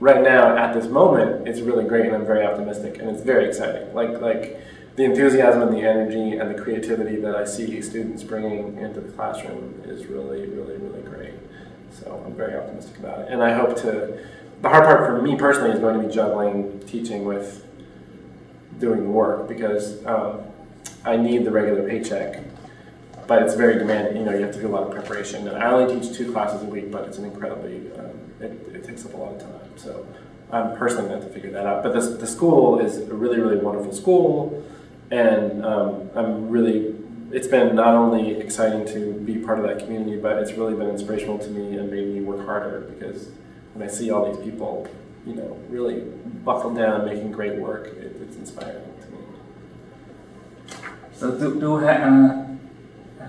right 0.00 0.22
now 0.22 0.56
at 0.56 0.74
this 0.74 0.86
moment, 0.86 1.46
it's 1.46 1.60
really 1.60 1.84
great, 1.84 2.06
and 2.06 2.14
I'm 2.16 2.26
very 2.26 2.44
optimistic, 2.44 2.98
and 2.98 3.08
it's 3.08 3.22
very 3.22 3.46
exciting. 3.46 3.94
Like 3.94 4.20
like 4.20 4.60
the 4.96 5.04
enthusiasm 5.04 5.62
and 5.62 5.72
the 5.72 5.82
energy 5.82 6.36
and 6.36 6.52
the 6.52 6.60
creativity 6.60 7.16
that 7.16 7.36
I 7.36 7.44
see 7.44 7.80
students 7.80 8.22
bringing 8.24 8.78
into 8.78 9.00
the 9.00 9.12
classroom 9.12 9.80
is 9.84 10.06
really 10.06 10.46
really 10.46 10.76
really 10.76 11.02
great. 11.02 11.34
So 11.92 12.24
I'm 12.26 12.34
very 12.34 12.56
optimistic 12.56 12.98
about 12.98 13.20
it, 13.20 13.28
and 13.30 13.42
I 13.42 13.54
hope 13.54 13.76
to. 13.82 14.18
The 14.62 14.70
hard 14.70 14.84
part 14.84 15.04
for 15.04 15.20
me 15.20 15.36
personally 15.36 15.72
is 15.72 15.78
going 15.78 16.00
to 16.00 16.08
be 16.08 16.14
juggling 16.14 16.80
teaching 16.86 17.26
with 17.26 17.66
doing 18.78 19.02
the 19.02 19.10
work 19.10 19.46
because 19.46 20.04
um, 20.06 20.40
I 21.04 21.18
need 21.18 21.44
the 21.44 21.50
regular 21.50 21.86
paycheck 21.86 22.42
but 23.26 23.42
it's 23.42 23.54
very 23.54 23.78
demanding. 23.78 24.16
You 24.16 24.24
know, 24.24 24.32
you 24.32 24.44
have 24.44 24.54
to 24.54 24.60
do 24.60 24.66
a 24.66 24.74
lot 24.74 24.84
of 24.84 24.92
preparation. 24.92 25.48
And 25.48 25.56
I 25.56 25.70
only 25.70 26.00
teach 26.00 26.16
two 26.16 26.32
classes 26.32 26.62
a 26.62 26.66
week, 26.66 26.90
but 26.90 27.08
it's 27.08 27.18
an 27.18 27.24
incredibly 27.24 27.90
um, 27.98 28.10
it, 28.40 28.50
it 28.74 28.84
takes 28.84 29.04
up 29.06 29.14
a 29.14 29.16
lot 29.16 29.34
of 29.34 29.40
time. 29.40 29.70
So 29.76 30.06
I'm 30.50 30.76
personally 30.76 31.08
going 31.08 31.22
to 31.22 31.28
figure 31.28 31.50
that 31.50 31.66
out. 31.66 31.82
But 31.82 31.92
this, 31.92 32.08
the 32.08 32.26
school 32.26 32.78
is 32.78 32.98
a 32.98 33.14
really 33.14 33.40
really 33.40 33.56
wonderful 33.56 33.92
school, 33.92 34.64
and 35.10 35.64
um, 35.64 36.10
I'm 36.14 36.48
really. 36.48 36.94
It's 37.32 37.48
been 37.48 37.74
not 37.74 37.94
only 37.94 38.36
exciting 38.36 38.86
to 38.94 39.12
be 39.12 39.38
part 39.38 39.58
of 39.58 39.64
that 39.64 39.80
community, 39.80 40.16
but 40.16 40.38
it's 40.38 40.52
really 40.52 40.74
been 40.74 40.88
inspirational 40.88 41.36
to 41.38 41.48
me 41.48 41.76
and 41.76 41.90
made 41.90 42.06
me 42.06 42.20
work 42.20 42.46
harder 42.46 42.82
because 42.82 43.28
when 43.72 43.88
I 43.88 43.90
see 43.90 44.12
all 44.12 44.32
these 44.32 44.44
people, 44.44 44.86
you 45.26 45.34
know, 45.34 45.58
really 45.68 46.02
buckled 46.44 46.76
down 46.76 47.00
and 47.00 47.06
making 47.06 47.32
great 47.32 47.58
work, 47.58 47.86
it, 47.86 48.14
it's 48.22 48.36
inspiring 48.36 48.84
to 49.00 49.06
me. 49.10 50.78
So 51.16 51.36
do, 51.36 51.58
do 51.58 51.84
uh, 51.84 52.43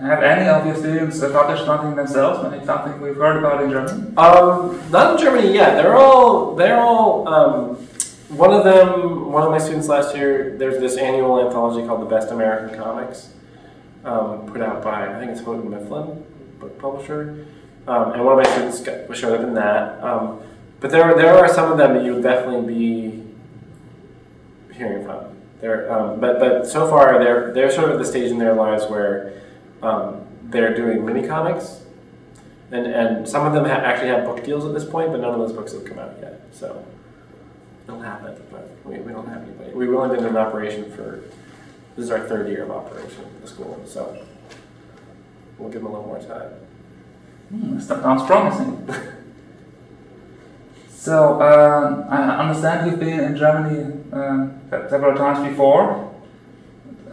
have 0.02 0.24
any 0.24 0.48
of 0.48 0.66
your 0.66 0.76
students 0.76 1.20
published 1.20 1.66
something 1.66 1.96
themselves? 1.96 2.50
Maybe 2.50 2.66
something 2.66 3.00
we've 3.02 3.16
heard 3.16 3.38
about 3.38 3.64
in 3.64 3.70
Germany? 3.72 4.16
Um, 4.18 4.82
not 4.92 5.16
in 5.16 5.26
Germany 5.26 5.54
yet. 5.54 5.76
They're 5.76 5.96
all 5.96 6.56
they're 6.56 6.80
all. 6.80 7.28
Um, 7.28 7.88
one 8.30 8.52
of 8.52 8.64
them, 8.64 9.32
one 9.32 9.44
of 9.44 9.52
my 9.52 9.60
students 9.60 9.88
last 9.88 10.16
year. 10.16 10.58
There's 10.58 10.80
this 10.80 10.98
annual 10.98 11.46
anthology 11.46 11.86
called 11.88 12.02
the 12.02 12.06
Best 12.06 12.32
American 12.32 12.78
Comics, 12.78 13.34
um, 14.04 14.48
put 14.48 14.62
out 14.62 14.84
by 14.84 15.16
I 15.16 15.20
think 15.20 15.32
it's 15.32 15.42
Houghton 15.42 15.70
Mifflin, 15.70 16.26
book 16.60 16.78
publisher. 16.80 17.46
Um, 17.88 18.14
and 18.14 18.26
one 18.26 18.40
of 18.40 18.44
my 18.44 18.52
students 18.52 18.82
got, 18.82 19.16
showed 19.16 19.40
up 19.40 19.48
in 19.48 19.54
that. 19.54 20.04
Um, 20.04 20.42
but 20.80 20.92
there 20.92 21.16
there 21.16 21.36
are 21.36 21.48
some 21.48 21.72
of 21.72 21.78
them 21.78 21.94
that 21.94 22.04
you 22.04 22.16
would 22.16 22.24
definitely 22.24 22.74
be 22.74 23.24
hearing 24.74 25.06
from. 25.06 25.26
They're, 25.62 25.92
um, 25.92 26.20
but 26.20 26.40
but 26.40 26.68
so 26.68 26.90
far 26.90 27.20
they're 27.24 27.54
they're 27.54 27.72
sort 27.72 27.90
of 27.90 27.94
at 27.94 28.00
the 28.00 28.06
stage 28.06 28.32
in 28.32 28.40
their 28.40 28.56
lives 28.56 28.86
where 28.86 29.42
um, 29.82 30.22
they're 30.44 30.76
doing 30.76 31.06
mini 31.06 31.28
comics 31.28 31.86
and, 32.72 32.88
and 32.88 33.28
some 33.28 33.46
of 33.46 33.54
them 33.54 33.66
ha- 33.66 33.84
actually 33.84 34.10
have 34.10 34.26
book 34.26 34.44
deals 34.44 34.66
at 34.66 34.74
this 34.74 34.86
point, 34.86 35.12
but 35.12 35.22
none 35.22 35.34
of 35.34 35.40
those 35.40 35.54
books 35.54 35.74
have 35.74 35.86
come 35.86 36.00
out 36.00 36.16
yet. 36.20 36.42
So 36.52 36.86
it'll 37.88 38.02
happen, 38.02 38.36
but 38.52 38.76
we, 38.84 38.98
we 39.00 39.12
don't 39.12 39.28
have 39.28 39.44
anybody. 39.44 39.72
We've 39.72 39.94
only 39.94 40.16
been 40.16 40.26
in 40.26 40.38
operation 40.38 40.92
for, 40.92 41.24
this 41.96 42.06
is 42.06 42.12
our 42.12 42.28
third 42.28 42.50
year 42.50 42.64
of 42.64 42.72
operation 42.72 43.24
at 43.24 43.42
the 43.42 43.48
school, 43.48 43.82
so 43.86 44.26
we'll 45.58 45.70
give 45.70 45.84
them 45.84 45.92
a 45.92 45.96
little 45.96 46.08
more 46.08 46.20
time. 46.20 46.50
Hmm, 47.50 47.78
that 47.78 47.84
sounds 47.84 48.24
promising. 48.24 48.90
so, 50.90 51.40
uh, 51.40 52.08
I 52.10 52.40
understand 52.40 52.90
you've 52.90 53.00
been 53.00 53.20
in 53.20 53.38
Germany 53.38 53.94
uh, 54.12 54.90
several 54.90 55.16
times 55.16 55.48
before. 55.48 56.05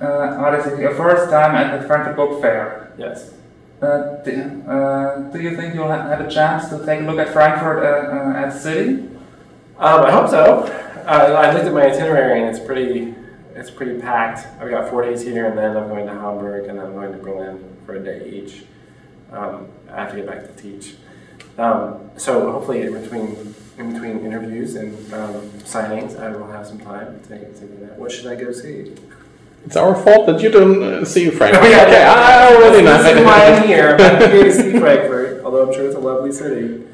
Uh, 0.02 0.36
what 0.38 0.54
is 0.58 0.66
it, 0.66 0.80
your 0.80 0.94
first 0.96 1.30
time 1.30 1.54
at 1.54 1.80
the 1.80 1.86
Frankfurt 1.86 2.16
Book 2.16 2.42
Fair? 2.42 2.92
Yes. 2.98 3.34
Uh, 3.80 4.16
do, 4.24 4.62
uh, 4.68 5.30
do 5.30 5.40
you 5.40 5.56
think 5.56 5.74
you'll 5.74 5.88
have 5.88 6.20
a 6.20 6.28
chance 6.28 6.68
to 6.70 6.84
take 6.84 7.00
a 7.00 7.04
look 7.04 7.18
at 7.18 7.32
Frankfurt 7.32 7.84
uh, 7.84 8.16
uh, 8.16 8.46
as 8.46 8.56
a 8.56 8.60
city? 8.60 8.90
Um, 9.78 10.02
I 10.04 10.10
hope 10.10 10.28
so. 10.28 10.64
I, 11.06 11.26
I 11.26 11.52
looked 11.52 11.66
at 11.66 11.72
my 11.72 11.86
itinerary 11.86 12.40
and 12.40 12.48
it's 12.54 12.64
pretty, 12.64 13.14
It's 13.54 13.70
pretty 13.70 14.00
packed. 14.00 14.46
I've 14.60 14.70
got 14.70 14.88
four 14.90 15.02
days 15.02 15.22
here, 15.22 15.46
and 15.46 15.56
then 15.56 15.76
I'm 15.76 15.88
going 15.88 16.06
to 16.06 16.12
Hamburg, 16.12 16.68
and 16.68 16.78
then 16.78 16.86
I'm 16.86 16.94
going 16.94 17.12
to 17.12 17.18
Berlin 17.18 17.76
for 17.84 17.94
a 17.94 18.02
day 18.02 18.28
each. 18.30 18.64
Um, 19.30 19.68
I 19.90 19.96
have 19.96 20.10
to 20.10 20.16
get 20.16 20.26
back 20.26 20.42
to 20.44 20.62
teach. 20.62 20.96
Um, 21.58 22.10
so 22.16 22.50
hopefully, 22.50 22.82
in 22.82 22.92
between 22.92 23.54
in 23.78 23.92
between 23.92 24.24
interviews 24.24 24.74
and 24.74 24.94
um, 25.12 25.50
signings, 25.64 26.18
I 26.18 26.34
will 26.34 26.50
have 26.50 26.66
some 26.66 26.78
time 26.78 27.20
to, 27.28 27.52
to 27.52 27.66
do 27.66 27.86
that. 27.86 27.98
What 27.98 28.12
should 28.12 28.26
I 28.26 28.36
go 28.36 28.52
see? 28.52 28.94
It's 29.64 29.77
our 29.77 29.94
fault 29.94 30.27
that 30.27 30.40
you 30.40 30.51
don't 30.51 30.83
uh, 30.83 31.05
see 31.05 31.31
Frankfurt. 31.31 31.62
Oh, 31.64 31.68
yeah, 31.68 31.83
okay, 31.83 31.92
yeah. 31.92 32.12
I 32.12 32.55
already 32.55 32.83
know. 32.85 33.03
This 33.03 33.16
is 33.16 33.25
why 33.25 33.46
I'm 33.46 33.66
here. 33.66 33.96
I'm 33.98 34.31
here 34.31 34.44
to 34.44 34.53
see 34.53 34.79
Frankfurt, 34.85 35.44
although 35.44 35.68
I'm 35.68 35.72
sure 35.75 35.87
it's 35.87 35.94
a 35.94 36.01
lovely 36.01 36.33
city. 36.33 36.85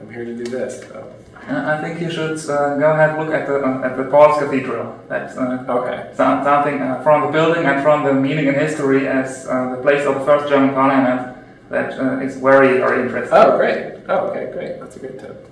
I'm 0.00 0.10
here 0.10 0.24
to 0.24 0.34
do 0.36 0.44
this. 0.44 0.80
So. 0.80 1.14
I 1.50 1.80
think 1.80 1.98
you 2.02 2.10
should 2.10 2.36
uh, 2.50 2.76
go 2.76 2.92
and 2.92 3.18
look 3.18 3.32
at 3.32 3.46
the 3.46 3.56
uh, 3.64 3.80
at 3.86 3.96
the 3.96 4.04
Paul's 4.04 4.38
Cathedral. 4.38 4.98
That's 5.08 5.34
uh, 5.36 5.64
Okay. 5.66 6.10
some- 6.14 6.44
something 6.44 6.82
uh, 6.82 7.00
from 7.02 7.22
the 7.26 7.32
building 7.32 7.64
and 7.64 7.82
from 7.82 8.04
the 8.04 8.12
meaning 8.12 8.48
and 8.48 8.56
history 8.56 9.08
as 9.08 9.46
uh, 9.46 9.74
the 9.76 9.80
place 9.82 10.04
of 10.04 10.14
the 10.16 10.24
first 10.26 10.48
German 10.50 10.74
parliament. 10.74 11.36
That 11.70 11.92
is 12.22 12.36
very 12.36 12.76
very 12.78 13.02
interesting. 13.06 13.32
Oh, 13.38 13.56
great. 13.56 13.94
Oh, 14.10 14.28
okay, 14.28 14.50
great. 14.52 14.78
That's 14.80 14.96
a 14.96 14.98
great 14.98 15.18
tip. 15.18 15.50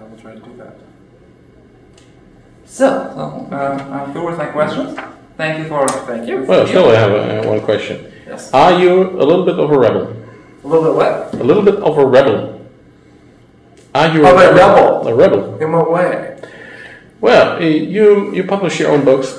I 0.00 0.04
will 0.04 0.18
try 0.18 0.34
to 0.34 0.40
do 0.40 0.54
that. 0.58 0.76
So, 2.66 2.88
so 3.14 3.56
uh, 3.56 3.88
I'm 3.90 4.12
through 4.12 4.26
with 4.26 4.36
my 4.38 4.46
questions. 4.46 4.98
Thank 5.36 5.58
you 5.58 5.64
for 5.68 5.86
Thank 5.88 6.28
you. 6.28 6.44
Well, 6.44 6.66
still 6.66 6.90
I 6.90 6.94
have 6.94 7.12
uh, 7.12 7.48
one 7.48 7.60
question. 7.60 8.12
Yes. 8.26 8.52
Are 8.52 8.78
you 8.78 9.10
a 9.20 9.24
little 9.24 9.44
bit 9.44 9.58
of 9.58 9.70
a 9.70 9.78
rebel? 9.78 10.14
A 10.62 10.66
little 10.66 10.84
bit 10.84 10.94
what? 10.94 11.34
A 11.34 11.44
little 11.44 11.62
bit 11.62 11.76
of 11.76 11.98
a 11.98 12.06
rebel? 12.06 12.60
Are 13.94 14.08
you 14.08 14.26
Oh, 14.26 14.36
a 14.36 14.54
rebel. 14.54 15.08
A 15.08 15.14
rebel. 15.14 15.58
In 15.62 15.72
what 15.72 15.90
way? 15.90 16.40
Well, 17.20 17.58
eh, 17.62 17.68
you 17.68 18.34
you 18.34 18.44
publish 18.44 18.78
your 18.80 18.90
own 18.92 19.04
books. 19.04 19.38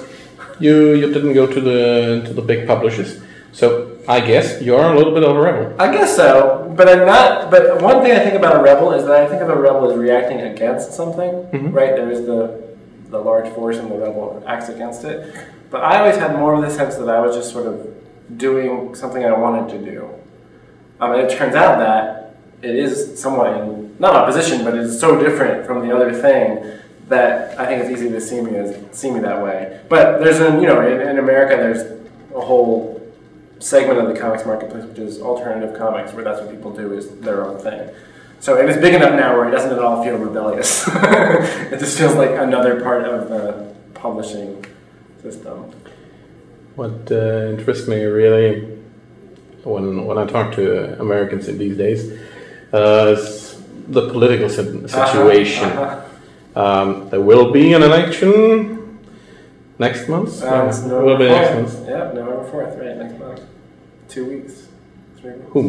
You 0.60 0.94
you 0.94 1.14
didn't 1.14 1.34
go 1.34 1.48
to 1.48 1.60
the 1.62 2.24
to 2.26 2.34
the 2.34 2.42
big 2.42 2.66
publishers, 2.68 3.22
so 3.52 3.98
I 4.08 4.20
guess 4.22 4.62
you 4.62 4.76
are 4.76 4.94
a 4.94 4.98
little 4.98 5.14
bit 5.14 5.24
of 5.24 5.36
a 5.36 5.40
rebel. 5.40 5.76
I 5.80 5.92
guess 5.92 6.16
so, 6.16 6.72
but 6.78 6.88
I'm 6.88 7.06
not. 7.06 7.52
But 7.52 7.82
one 7.82 8.02
thing 8.02 8.12
I 8.12 8.20
think 8.20 8.36
about 8.36 8.56
a 8.56 8.64
rebel 8.64 8.94
is 8.94 9.04
that 9.06 9.16
I 9.24 9.28
think 9.28 9.42
of 9.42 9.50
a 9.50 9.56
rebel 9.56 9.92
as 9.92 9.98
reacting 9.98 10.42
against 10.42 10.94
something, 10.94 11.32
right? 11.72 11.96
There 11.96 12.10
is 12.10 12.26
the 12.26 12.64
the 13.10 13.20
large 13.20 13.50
force, 13.54 13.78
and 13.78 13.92
the 13.92 13.98
rebel 13.98 14.42
acts 14.48 14.70
against 14.70 15.04
it. 15.04 15.36
But 15.76 15.84
I 15.84 16.00
always 16.00 16.16
had 16.16 16.32
more 16.38 16.54
of 16.54 16.62
the 16.62 16.70
sense 16.70 16.96
that 16.96 17.10
I 17.10 17.20
was 17.20 17.36
just 17.36 17.52
sort 17.52 17.68
of 17.68 17.86
doing 18.38 18.96
something 18.96 19.26
I 19.26 19.34
wanted 19.34 19.78
to 19.78 19.92
do. 19.92 20.10
Um, 21.02 21.12
and 21.12 21.20
it 21.20 21.38
turns 21.38 21.54
out 21.54 21.80
that 21.80 22.38
it 22.62 22.74
is 22.78 23.20
somewhat 23.22 23.58
in 23.58 23.94
not 24.00 24.16
opposition, 24.16 24.64
but 24.64 24.74
it's 24.74 24.98
so 24.98 25.20
different 25.22 25.68
from 25.68 25.86
the 25.86 25.94
other 25.94 26.14
thing 26.14 26.80
that 27.10 27.60
I 27.60 27.66
think 27.66 27.84
it's 27.84 27.92
easy 27.92 28.10
to 28.10 28.22
see 28.22 28.40
me 28.40 28.56
as 28.56 28.98
see 28.98 29.12
me 29.12 29.20
that 29.20 29.44
way. 29.44 29.82
But 29.90 30.22
there's 30.22 30.40
an 30.40 30.62
you 30.62 30.68
know 30.68 30.80
in, 30.80 31.10
in 31.10 31.20
America 31.20 31.58
there's 31.58 31.82
a 32.34 32.40
whole 32.40 33.06
segment 33.60 34.00
of 34.00 34.08
the 34.08 34.18
comics 34.18 34.46
marketplace 34.46 34.86
which 34.86 35.00
is 35.00 35.20
alternative 35.20 35.78
comics 35.78 36.14
where 36.14 36.24
that's 36.24 36.40
what 36.40 36.52
people 36.52 36.72
do 36.72 36.94
is 36.94 37.20
their 37.20 37.46
own 37.46 37.60
thing. 37.60 37.90
So 38.40 38.56
it's 38.56 38.80
big 38.80 38.94
enough 38.94 39.12
now 39.20 39.36
where 39.36 39.50
it 39.50 39.52
doesn't 39.52 39.74
at 39.74 39.80
all 39.80 40.02
feel 40.02 40.16
rebellious. 40.16 40.88
it 40.94 41.80
just 41.82 41.98
feels 41.98 42.16
like 42.16 42.30
another 42.30 42.80
part 42.80 43.04
of 43.04 43.28
the 43.28 43.76
publishing 43.94 44.55
system. 45.32 45.72
What 46.76 47.12
uh, 47.12 47.52
interests 47.54 47.88
me 47.88 48.04
really 48.04 48.50
when 49.64 50.06
when 50.08 50.18
I 50.18 50.26
talk 50.36 50.48
to 50.60 50.64
Americans 51.06 51.48
in 51.48 51.58
these 51.58 51.76
days 51.86 52.02
uh, 52.74 53.16
is 53.16 53.24
the 53.88 54.04
political 54.14 54.50
situation. 54.50 55.70
Uh-huh, 55.70 56.02
Um, 56.66 56.90
there 57.12 57.26
will 57.32 57.48
be 57.60 57.66
an 57.78 57.84
election 57.90 58.30
next 59.86 60.02
month. 60.14 60.32
uh-huh. 60.42 60.56
Uh, 60.56 60.88
There 60.90 61.04
will 61.08 61.20
be 61.26 61.28
next 61.38 61.52
month. 61.58 61.74
Yeah, 61.92 62.14
November 62.18 62.44
fourth, 62.52 62.74
right 62.82 62.98
next 63.04 63.16
month. 63.24 63.42
Two 64.14 64.26
weeks. 64.32 64.54
Three 65.20 65.34
weeks. 65.38 65.52
Whom 65.54 65.66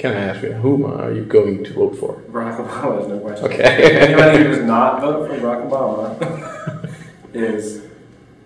can 0.00 0.10
I 0.20 0.22
ask 0.30 0.38
you? 0.46 0.52
Whom 0.64 0.80
are 1.02 1.12
you 1.18 1.24
going 1.36 1.64
to 1.68 1.72
vote 1.80 1.94
for? 2.00 2.12
Barack 2.34 2.56
Obama 2.64 3.00
is 3.02 3.06
no 3.12 3.18
question. 3.24 3.44
Okay. 3.48 3.64
Anybody 4.06 4.36
who 4.38 4.44
does 4.52 4.64
not 4.76 4.90
vote 5.04 5.20
for 5.28 5.34
Barack 5.44 5.62
Obama 5.68 6.04
is 7.50 7.62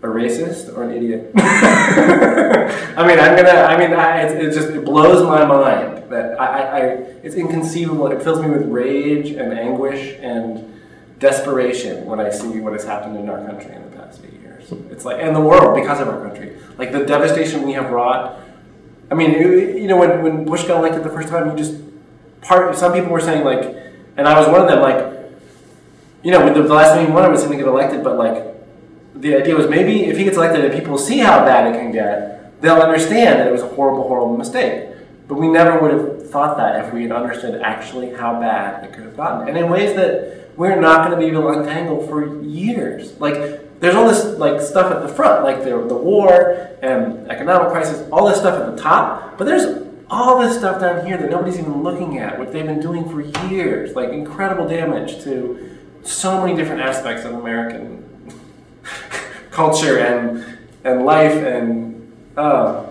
a 0.04 0.06
racist 0.06 0.76
or 0.76 0.84
an 0.84 0.92
idiot. 0.92 1.32
I 1.36 3.06
mean, 3.06 3.18
I'm 3.18 3.36
gonna. 3.36 3.62
I 3.62 3.78
mean, 3.78 3.92
I, 3.94 4.20
it, 4.20 4.44
it 4.44 4.54
just 4.54 4.68
it 4.68 4.84
blows 4.84 5.26
my 5.26 5.44
mind 5.46 6.10
that 6.10 6.38
I, 6.38 6.46
I, 6.46 6.76
I. 6.76 6.80
It's 7.24 7.34
inconceivable. 7.34 8.08
It 8.08 8.22
fills 8.22 8.40
me 8.40 8.48
with 8.50 8.68
rage 8.68 9.30
and 9.30 9.52
anguish 9.52 10.16
and 10.20 10.80
desperation 11.18 12.04
when 12.04 12.20
I 12.20 12.28
see 12.28 12.60
what 12.60 12.74
has 12.74 12.84
happened 12.84 13.16
in 13.16 13.30
our 13.30 13.44
country 13.46 13.74
in 13.74 13.82
the 13.90 13.96
past 13.96 14.20
eight 14.24 14.40
years. 14.40 14.70
It's 14.90 15.06
like, 15.06 15.22
and 15.22 15.34
the 15.34 15.40
world 15.40 15.74
because 15.74 16.00
of 16.00 16.08
our 16.08 16.20
country, 16.20 16.58
like 16.76 16.92
the 16.92 17.04
devastation 17.06 17.62
we 17.62 17.72
have 17.72 17.90
wrought. 17.90 18.38
I 19.10 19.14
mean, 19.14 19.32
you 19.32 19.78
you 19.78 19.88
know, 19.88 19.96
when 19.96 20.22
when 20.22 20.44
Bush 20.44 20.64
got 20.64 20.78
elected 20.78 21.02
the 21.02 21.10
first 21.10 21.30
time, 21.30 21.50
you 21.50 21.56
just 21.56 21.80
part. 22.42 22.76
Some 22.76 22.92
people 22.92 23.10
were 23.10 23.20
saying 23.20 23.42
like, 23.42 23.74
and 24.18 24.28
I 24.28 24.38
was 24.38 24.48
one 24.48 24.60
of 24.60 24.68
them. 24.68 24.82
Like, 24.82 24.98
you 26.22 26.30
know, 26.30 26.44
with 26.44 26.54
the 26.54 26.62
last 26.74 26.94
thing 26.94 27.06
he 27.06 27.12
wanted 27.12 27.30
was 27.30 27.42
him 27.42 27.50
to 27.52 27.56
get 27.56 27.66
elected, 27.66 28.04
but 28.04 28.18
like, 28.18 28.53
the 29.14 29.36
idea 29.36 29.54
was 29.54 29.68
maybe 29.68 30.04
if 30.04 30.16
he 30.16 30.24
gets 30.24 30.36
elected 30.36 30.64
and 30.64 30.74
people 30.74 30.98
see 30.98 31.18
how 31.18 31.44
bad 31.44 31.74
it 31.74 31.78
can 31.78 31.92
get, 31.92 32.60
they'll 32.60 32.80
understand 32.80 33.38
that 33.38 33.46
it 33.46 33.52
was 33.52 33.62
a 33.62 33.68
horrible, 33.68 34.08
horrible 34.08 34.36
mistake. 34.36 34.90
But 35.28 35.36
we 35.36 35.48
never 35.48 35.80
would 35.80 35.90
have 35.92 36.30
thought 36.30 36.56
that 36.58 36.84
if 36.84 36.92
we 36.92 37.02
had 37.02 37.12
understood 37.12 37.60
actually 37.62 38.12
how 38.12 38.40
bad 38.40 38.84
it 38.84 38.92
could 38.92 39.04
have 39.04 39.16
gotten, 39.16 39.48
and 39.48 39.56
in 39.56 39.70
ways 39.70 39.94
that 39.96 40.44
we're 40.56 40.80
not 40.80 41.06
going 41.06 41.18
to 41.18 41.26
be 41.26 41.30
able 41.30 41.52
to 41.52 41.60
untangle 41.60 42.06
for 42.06 42.42
years. 42.42 43.18
Like, 43.20 43.80
there's 43.80 43.94
all 43.94 44.06
this 44.06 44.38
like 44.38 44.60
stuff 44.60 44.92
at 44.92 45.02
the 45.02 45.08
front, 45.08 45.44
like 45.44 45.64
the, 45.64 45.70
the 45.86 45.96
war 45.96 46.76
and 46.80 47.28
economic 47.30 47.72
crisis, 47.72 48.06
all 48.10 48.28
this 48.28 48.38
stuff 48.38 48.58
at 48.60 48.74
the 48.74 48.80
top, 48.80 49.36
but 49.36 49.44
there's 49.44 49.82
all 50.10 50.38
this 50.38 50.56
stuff 50.56 50.80
down 50.80 51.04
here 51.06 51.16
that 51.16 51.30
nobody's 51.30 51.58
even 51.58 51.82
looking 51.82 52.18
at, 52.18 52.38
what 52.38 52.52
they've 52.52 52.66
been 52.66 52.80
doing 52.80 53.08
for 53.08 53.20
years, 53.48 53.96
like 53.96 54.10
incredible 54.10 54.68
damage 54.68 55.22
to 55.24 55.78
so 56.02 56.40
many 56.40 56.56
different 56.56 56.82
aspects 56.82 57.24
of 57.24 57.32
American 57.32 58.03
culture 59.50 59.98
and 59.98 60.58
and 60.84 61.04
life 61.04 61.32
and 61.32 62.12
uh, 62.36 62.84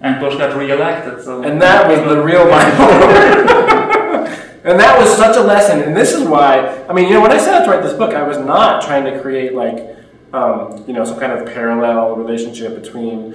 And 0.00 0.20
Bush 0.20 0.36
got 0.36 0.56
re-elected, 0.56 1.24
so 1.24 1.42
and 1.42 1.60
that 1.60 1.88
was 1.88 1.98
the 2.08 2.22
real 2.22 2.44
Bible. 2.54 2.84
and 4.64 4.80
that 4.80 4.98
was 4.98 5.14
such 5.16 5.36
a 5.36 5.40
lesson. 5.40 5.82
And 5.82 5.96
this 5.96 6.12
is 6.12 6.26
why, 6.26 6.84
I 6.88 6.92
mean, 6.92 7.08
you 7.08 7.14
know, 7.14 7.20
when 7.20 7.32
I 7.32 7.38
set 7.38 7.54
out 7.54 7.64
to 7.64 7.70
write 7.70 7.82
this 7.82 7.96
book, 7.96 8.14
I 8.14 8.22
was 8.22 8.38
not 8.38 8.82
trying 8.82 9.04
to 9.04 9.20
create 9.20 9.54
like, 9.54 9.96
um, 10.32 10.84
you 10.86 10.94
know, 10.94 11.04
some 11.04 11.18
kind 11.18 11.32
of 11.32 11.46
parallel 11.46 12.16
relationship 12.16 12.74
between 12.80 13.34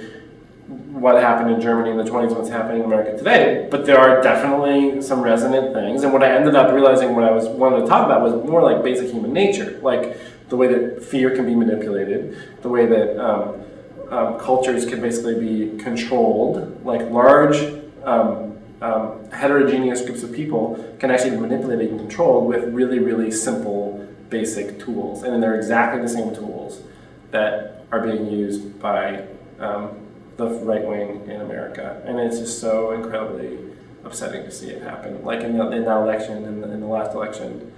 what 0.90 1.20
happened 1.20 1.50
in 1.50 1.60
Germany 1.60 1.90
in 1.90 1.96
the 1.96 2.04
20s 2.04 2.28
and 2.28 2.36
what's 2.36 2.50
happening 2.50 2.80
in 2.80 2.84
America 2.84 3.16
today. 3.16 3.68
But 3.70 3.86
there 3.86 3.98
are 3.98 4.20
definitely 4.22 5.00
some 5.02 5.22
resonant 5.22 5.72
things. 5.72 6.02
And 6.02 6.12
what 6.12 6.22
I 6.22 6.34
ended 6.34 6.54
up 6.54 6.72
realizing 6.72 7.14
what 7.14 7.24
I 7.24 7.30
was 7.30 7.46
wanting 7.48 7.82
to 7.82 7.86
talk 7.86 8.04
about 8.04 8.22
was 8.22 8.32
more 8.48 8.62
like 8.62 8.82
basic 8.82 9.10
human 9.10 9.32
nature, 9.32 9.78
like 9.82 10.16
the 10.50 10.56
way 10.56 10.66
that 10.66 11.02
fear 11.02 11.34
can 11.34 11.46
be 11.46 11.54
manipulated, 11.54 12.36
the 12.60 12.68
way 12.68 12.84
that 12.84 13.18
um, 13.18 13.62
um, 14.10 14.38
cultures 14.38 14.84
can 14.84 15.00
basically 15.00 15.38
be 15.38 15.78
controlled, 15.78 16.84
like 16.84 17.00
large 17.10 17.56
um, 18.04 18.58
um, 18.82 19.30
heterogeneous 19.30 20.02
groups 20.02 20.22
of 20.22 20.32
people 20.32 20.94
can 20.98 21.10
actually 21.10 21.30
be 21.30 21.36
manipulated 21.36 21.90
and 21.90 22.00
controlled 22.00 22.48
with 22.48 22.64
really, 22.74 22.98
really 22.98 23.30
simple, 23.30 24.06
basic 24.28 24.80
tools. 24.80 25.22
And 25.22 25.42
they're 25.42 25.56
exactly 25.56 26.02
the 26.02 26.08
same 26.08 26.34
tools 26.34 26.82
that 27.30 27.86
are 27.92 28.00
being 28.00 28.30
used 28.30 28.80
by 28.80 29.24
um, 29.60 29.90
the 30.36 30.46
right 30.46 30.84
wing 30.84 31.28
in 31.28 31.40
America. 31.42 32.02
And 32.04 32.18
it's 32.18 32.38
just 32.38 32.60
so 32.60 32.92
incredibly 32.92 33.58
upsetting 34.04 34.44
to 34.44 34.50
see 34.50 34.70
it 34.70 34.82
happen. 34.82 35.22
Like 35.24 35.42
in, 35.42 35.58
the, 35.58 35.70
in 35.70 35.84
that 35.84 35.98
election, 35.98 36.44
in 36.44 36.60
the, 36.60 36.72
in 36.72 36.80
the 36.80 36.86
last 36.86 37.14
election, 37.14 37.72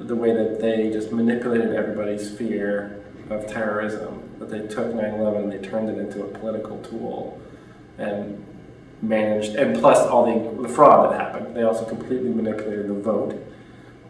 the 0.00 0.16
way 0.16 0.32
that 0.32 0.60
they 0.60 0.90
just 0.90 1.12
manipulated 1.12 1.74
everybody's 1.74 2.30
fear 2.30 3.02
of 3.28 3.46
terrorism, 3.46 4.22
that 4.38 4.50
they 4.50 4.60
took 4.66 4.86
9-11 4.86 5.44
and 5.44 5.52
they 5.52 5.58
turned 5.58 5.88
it 5.88 5.98
into 5.98 6.24
a 6.24 6.28
political 6.38 6.80
tool 6.82 7.40
and 7.98 8.44
managed, 9.02 9.54
and 9.54 9.78
plus 9.78 9.98
all 9.98 10.24
the, 10.26 10.62
the 10.62 10.68
fraud 10.68 11.12
that 11.12 11.20
happened. 11.20 11.54
They 11.54 11.62
also 11.62 11.84
completely 11.84 12.30
manipulated 12.30 12.88
the 12.88 12.94
vote. 12.94 13.46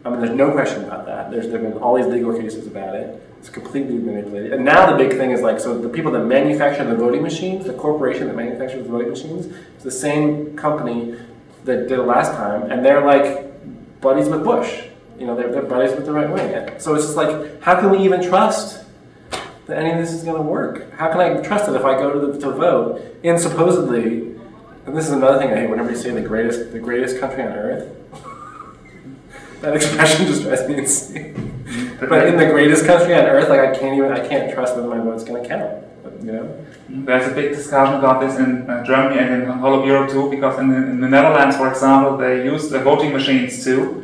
I 0.03 0.09
mean, 0.09 0.19
there's 0.19 0.35
no 0.35 0.51
question 0.51 0.83
about 0.83 1.05
that. 1.05 1.29
There's 1.29 1.47
there 1.49 1.61
have 1.61 1.73
been 1.73 1.81
all 1.81 1.95
these 1.95 2.07
legal 2.07 2.37
cases 2.37 2.65
about 2.67 2.95
it. 2.95 3.21
It's 3.37 3.49
completely 3.49 3.95
manipulated. 3.95 4.53
And 4.53 4.65
now 4.65 4.89
the 4.91 4.97
big 4.97 5.17
thing 5.17 5.31
is 5.31 5.41
like, 5.41 5.59
so 5.59 5.77
the 5.77 5.89
people 5.89 6.11
that 6.11 6.25
manufacture 6.25 6.83
the 6.85 6.95
voting 6.95 7.21
machines, 7.21 7.65
the 7.65 7.73
corporation 7.73 8.27
that 8.27 8.35
manufactures 8.35 8.83
the 8.83 8.89
voting 8.89 9.09
machines, 9.09 9.45
is 9.77 9.83
the 9.83 9.91
same 9.91 10.55
company 10.55 11.15
that 11.65 11.87
did 11.87 11.99
it 11.99 12.03
last 12.03 12.33
time, 12.33 12.71
and 12.71 12.83
they're 12.83 13.05
like 13.05 14.01
buddies 14.01 14.29
with 14.29 14.43
Bush. 14.43 14.83
You 15.21 15.27
know, 15.27 15.35
they're, 15.35 15.51
they're 15.51 15.61
buddies 15.61 15.95
with 15.95 16.07
the 16.07 16.11
right 16.11 16.27
wing. 16.27 16.79
So 16.79 16.95
it's 16.95 17.05
just 17.05 17.15
like, 17.15 17.61
how 17.61 17.79
can 17.79 17.91
we 17.91 17.99
even 17.99 18.23
trust 18.23 18.83
that 19.67 19.77
any 19.77 19.91
of 19.91 19.99
this 19.99 20.11
is 20.11 20.23
going 20.23 20.37
to 20.37 20.41
work? 20.41 20.91
How 20.93 21.11
can 21.11 21.21
I 21.21 21.39
trust 21.43 21.69
it 21.69 21.75
if 21.75 21.85
I 21.85 21.93
go 21.93 22.11
to, 22.11 22.33
the, 22.33 22.39
to 22.39 22.49
vote 22.49 23.19
in 23.21 23.37
supposedly, 23.37 24.35
and 24.87 24.97
this 24.97 25.05
is 25.05 25.11
another 25.11 25.37
thing 25.37 25.51
I 25.51 25.57
hate 25.57 25.69
whenever 25.69 25.91
you 25.91 25.95
say 25.95 26.09
the 26.09 26.21
greatest, 26.21 26.71
the 26.71 26.79
greatest 26.79 27.19
country 27.19 27.43
on 27.43 27.49
earth. 27.49 27.95
that 29.61 29.75
expression 29.75 30.25
just 30.25 30.41
drives 30.41 30.67
me 30.67 30.79
insane. 30.79 31.97
But 31.99 32.27
in 32.27 32.37
the 32.37 32.47
greatest 32.47 32.87
country 32.87 33.13
on 33.13 33.25
earth, 33.25 33.47
like 33.47 33.59
I 33.59 33.77
can't 33.77 33.95
even, 33.95 34.11
I 34.11 34.27
can't 34.27 34.51
trust 34.51 34.75
that 34.75 34.81
my 34.87 34.97
vote's 34.97 35.23
gonna 35.23 35.47
count. 35.47 35.85
But, 36.01 36.19
you 36.23 36.31
know. 36.31 36.65
There's 36.89 37.31
a 37.31 37.35
big 37.35 37.51
discussion 37.51 37.93
about 37.93 38.21
this 38.21 38.39
in 38.39 38.67
uh, 38.67 38.83
Germany 38.83 39.19
and 39.19 39.43
in 39.43 39.49
all 39.51 39.79
of 39.79 39.85
Europe 39.85 40.09
too, 40.09 40.31
because 40.31 40.57
in 40.57 40.69
the, 40.69 40.77
in 40.77 40.99
the 40.99 41.07
Netherlands, 41.07 41.57
for 41.57 41.69
example, 41.69 42.17
they 42.17 42.43
use 42.43 42.71
the 42.71 42.79
voting 42.79 43.13
machines 43.13 43.63
too. 43.63 44.00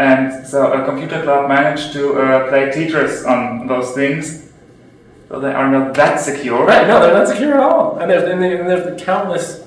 And 0.00 0.46
so 0.46 0.72
a 0.72 0.86
computer 0.86 1.22
club 1.22 1.46
managed 1.46 1.92
to 1.92 2.14
uh, 2.14 2.48
play 2.48 2.72
teachers 2.72 3.22
on 3.24 3.66
those 3.66 3.92
things. 3.92 4.50
So 5.28 5.38
they 5.40 5.52
are 5.52 5.70
not 5.70 5.92
that 5.94 6.18
secure. 6.18 6.64
Right? 6.64 6.88
No, 6.88 7.00
they're 7.00 7.12
not 7.12 7.28
secure 7.28 7.52
at 7.52 7.60
all. 7.60 7.98
And 7.98 8.10
there's 8.10 8.22
and, 8.22 8.42
there's 8.42 8.84
the 8.84 9.04
countless 9.04 9.62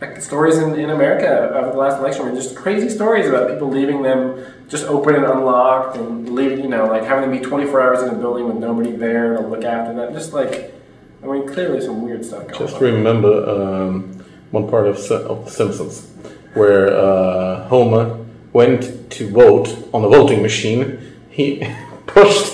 like, 0.00 0.20
stories 0.20 0.58
in, 0.58 0.74
in 0.74 0.90
America 0.90 1.28
of 1.28 1.72
the 1.72 1.78
last 1.78 2.00
election, 2.00 2.24
where 2.24 2.34
just 2.34 2.56
crazy 2.56 2.88
stories 2.88 3.28
about 3.28 3.48
people 3.50 3.68
leaving 3.68 4.02
them 4.02 4.44
just 4.68 4.84
open 4.86 5.14
and 5.14 5.24
unlocked, 5.24 5.96
and 5.96 6.28
leaving, 6.34 6.58
you 6.58 6.68
know, 6.68 6.86
like 6.86 7.04
having 7.04 7.30
them 7.30 7.38
be 7.38 7.44
24 7.44 7.80
hours 7.80 8.02
in 8.02 8.08
a 8.08 8.18
building 8.18 8.48
with 8.48 8.56
nobody 8.56 8.90
there 8.90 9.36
to 9.36 9.46
look 9.46 9.64
after 9.64 9.94
them. 9.94 10.12
Just 10.12 10.32
like, 10.32 10.74
I 11.22 11.26
mean, 11.26 11.46
clearly 11.46 11.80
some 11.80 12.02
weird 12.02 12.24
stuff 12.24 12.48
going 12.48 12.58
Just 12.58 12.74
on. 12.74 12.82
remember 12.82 13.48
um, 13.48 14.24
one 14.50 14.68
part 14.68 14.88
of, 14.88 14.98
of 15.10 15.44
The 15.44 15.50
Simpsons 15.52 16.10
where 16.54 16.92
uh, 16.92 17.68
Homer 17.68 18.24
went 18.60 18.82
to 19.16 19.22
vote 19.42 19.66
on 19.94 20.00
the 20.02 20.10
voting 20.16 20.40
machine. 20.42 20.82
He 21.30 21.46
pushed 22.06 22.48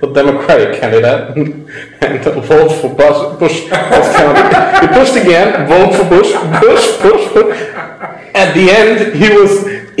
the 0.00 0.08
Democratic 0.20 0.80
candidate 0.80 1.22
and 2.04 2.26
a 2.26 2.40
vote 2.52 2.72
for 2.80 2.90
Bush, 3.00 3.20
Bush. 3.42 3.58
He 4.82 4.86
pushed 4.98 5.16
again, 5.24 5.48
vote 5.74 5.92
for 5.96 6.06
Bush, 6.14 6.30
Bush, 6.64 6.86
Bush, 7.04 7.24
Bush. 7.34 7.60
At 8.42 8.48
the 8.58 8.66
end, 8.80 9.14
he 9.20 9.28
was 9.38 9.52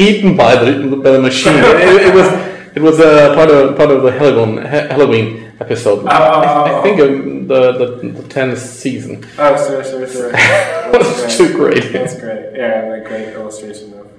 eaten 0.06 0.36
by 0.36 0.52
the, 0.62 0.96
by 1.04 1.10
the 1.16 1.22
machine. 1.28 1.54
It, 1.56 2.02
it 2.08 2.14
was 2.18 2.28
it 2.74 2.82
was 2.88 3.00
uh, 3.00 3.34
part 3.34 3.50
of 3.50 3.76
part 3.76 3.90
of 3.90 4.02
the 4.02 4.12
Halloween 4.12 4.56
Halloween 4.94 5.26
episode. 5.60 6.06
I, 6.06 6.78
I 6.78 6.82
think 6.82 6.96
um, 7.00 7.46
the, 7.46 7.62
the 7.80 7.86
the 8.18 8.24
tenth 8.28 8.58
season. 8.58 9.14
Oh, 9.38 9.56
sure, 9.66 9.84
sure, 9.84 10.06
sure. 10.08 10.32
That's 10.32 11.36
too 11.36 11.52
great. 11.52 11.92
That's 11.92 12.16
great. 12.18 12.56
Yeah, 12.56 12.94
a 12.94 13.04
great 13.10 13.28
illustration 13.34 13.92
of 13.98 14.11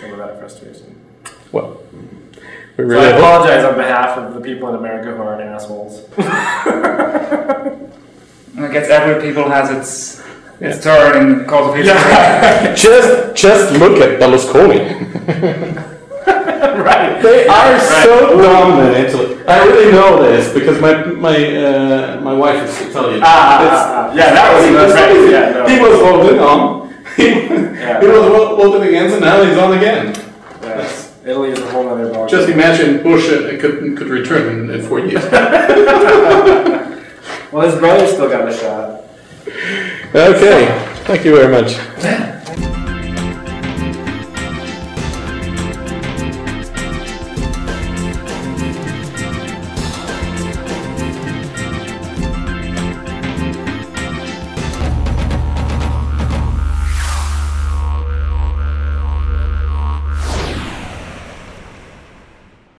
some 0.00 0.12
of 0.12 0.18
that 0.18 0.38
frustration. 0.38 0.94
Well, 1.52 1.80
we 2.76 2.88
So 2.88 3.00
I 3.00 3.06
apologize 3.16 3.64
on 3.64 3.74
behalf 3.76 4.16
of 4.18 4.34
the 4.34 4.40
people 4.40 4.68
in 4.70 4.74
America 4.76 5.10
who 5.16 5.22
aren't 5.22 5.42
assholes. 5.42 6.04
I 8.58 8.68
guess 8.72 8.88
every 8.88 9.20
people 9.26 9.48
has 9.48 9.70
its 9.70 10.22
its 10.60 10.82
turn 10.82 11.16
in 11.22 11.38
the 11.38 11.44
course 11.44 11.68
of 11.70 11.74
history. 11.76 12.74
Just 12.74 13.36
just 13.36 13.72
look 13.78 13.98
at 14.00 14.18
Berlusconi. 14.20 14.80
right. 16.84 17.22
They 17.22 17.46
are 17.46 17.78
so 17.78 18.36
dominant. 18.42 18.96
in 18.96 19.04
Italy. 19.06 19.44
I 19.46 19.64
really 19.64 19.92
know 19.92 20.20
this 20.22 20.52
because 20.52 20.80
my 20.80 20.94
my 21.26 21.36
uh, 21.56 22.20
my 22.20 22.34
wife 22.34 22.62
is 22.68 22.88
Italian. 22.90 23.20
Ah, 23.22 23.28
ah, 23.30 23.62
It's- 23.64 23.84
ah, 23.86 24.10
ah. 24.10 24.14
yeah, 24.14 24.30
that 24.34 24.46
was 24.54 24.64
It's 24.66 24.94
right. 24.94 25.10
crazy. 25.10 25.30
Yeah, 25.30 25.50
no. 25.52 25.66
He 25.68 25.78
was 25.80 25.94
voting 26.00 26.40
on. 26.40 26.77
He, 27.18 27.24
Yeah. 27.26 28.00
he 28.00 28.06
was 28.06 28.24
vo- 28.26 28.56
voting 28.56 28.88
against, 28.88 29.14
and 29.16 29.24
now 29.24 29.42
he's 29.42 29.58
on 29.58 29.76
again. 29.76 30.14
Yeah. 30.62 30.88
Italy 31.24 31.50
is 31.50 31.58
a 31.58 31.70
whole 31.72 31.88
other 31.88 32.10
ballgame. 32.12 32.30
Just 32.30 32.48
imagine 32.48 33.02
Bush 33.02 33.28
uh, 33.28 33.58
could 33.60 33.96
could 33.98 34.08
return 34.08 34.70
in, 34.70 34.70
in 34.70 34.82
four 34.86 35.00
years. 35.00 35.24
well, 37.52 37.68
his 37.68 37.78
brother 37.78 38.06
still 38.06 38.28
got 38.30 38.48
a 38.48 38.52
shot. 38.56 39.02
okay, 40.14 40.68
thank 41.04 41.24
you 41.24 41.34
very 41.36 41.50
much. 41.50 41.74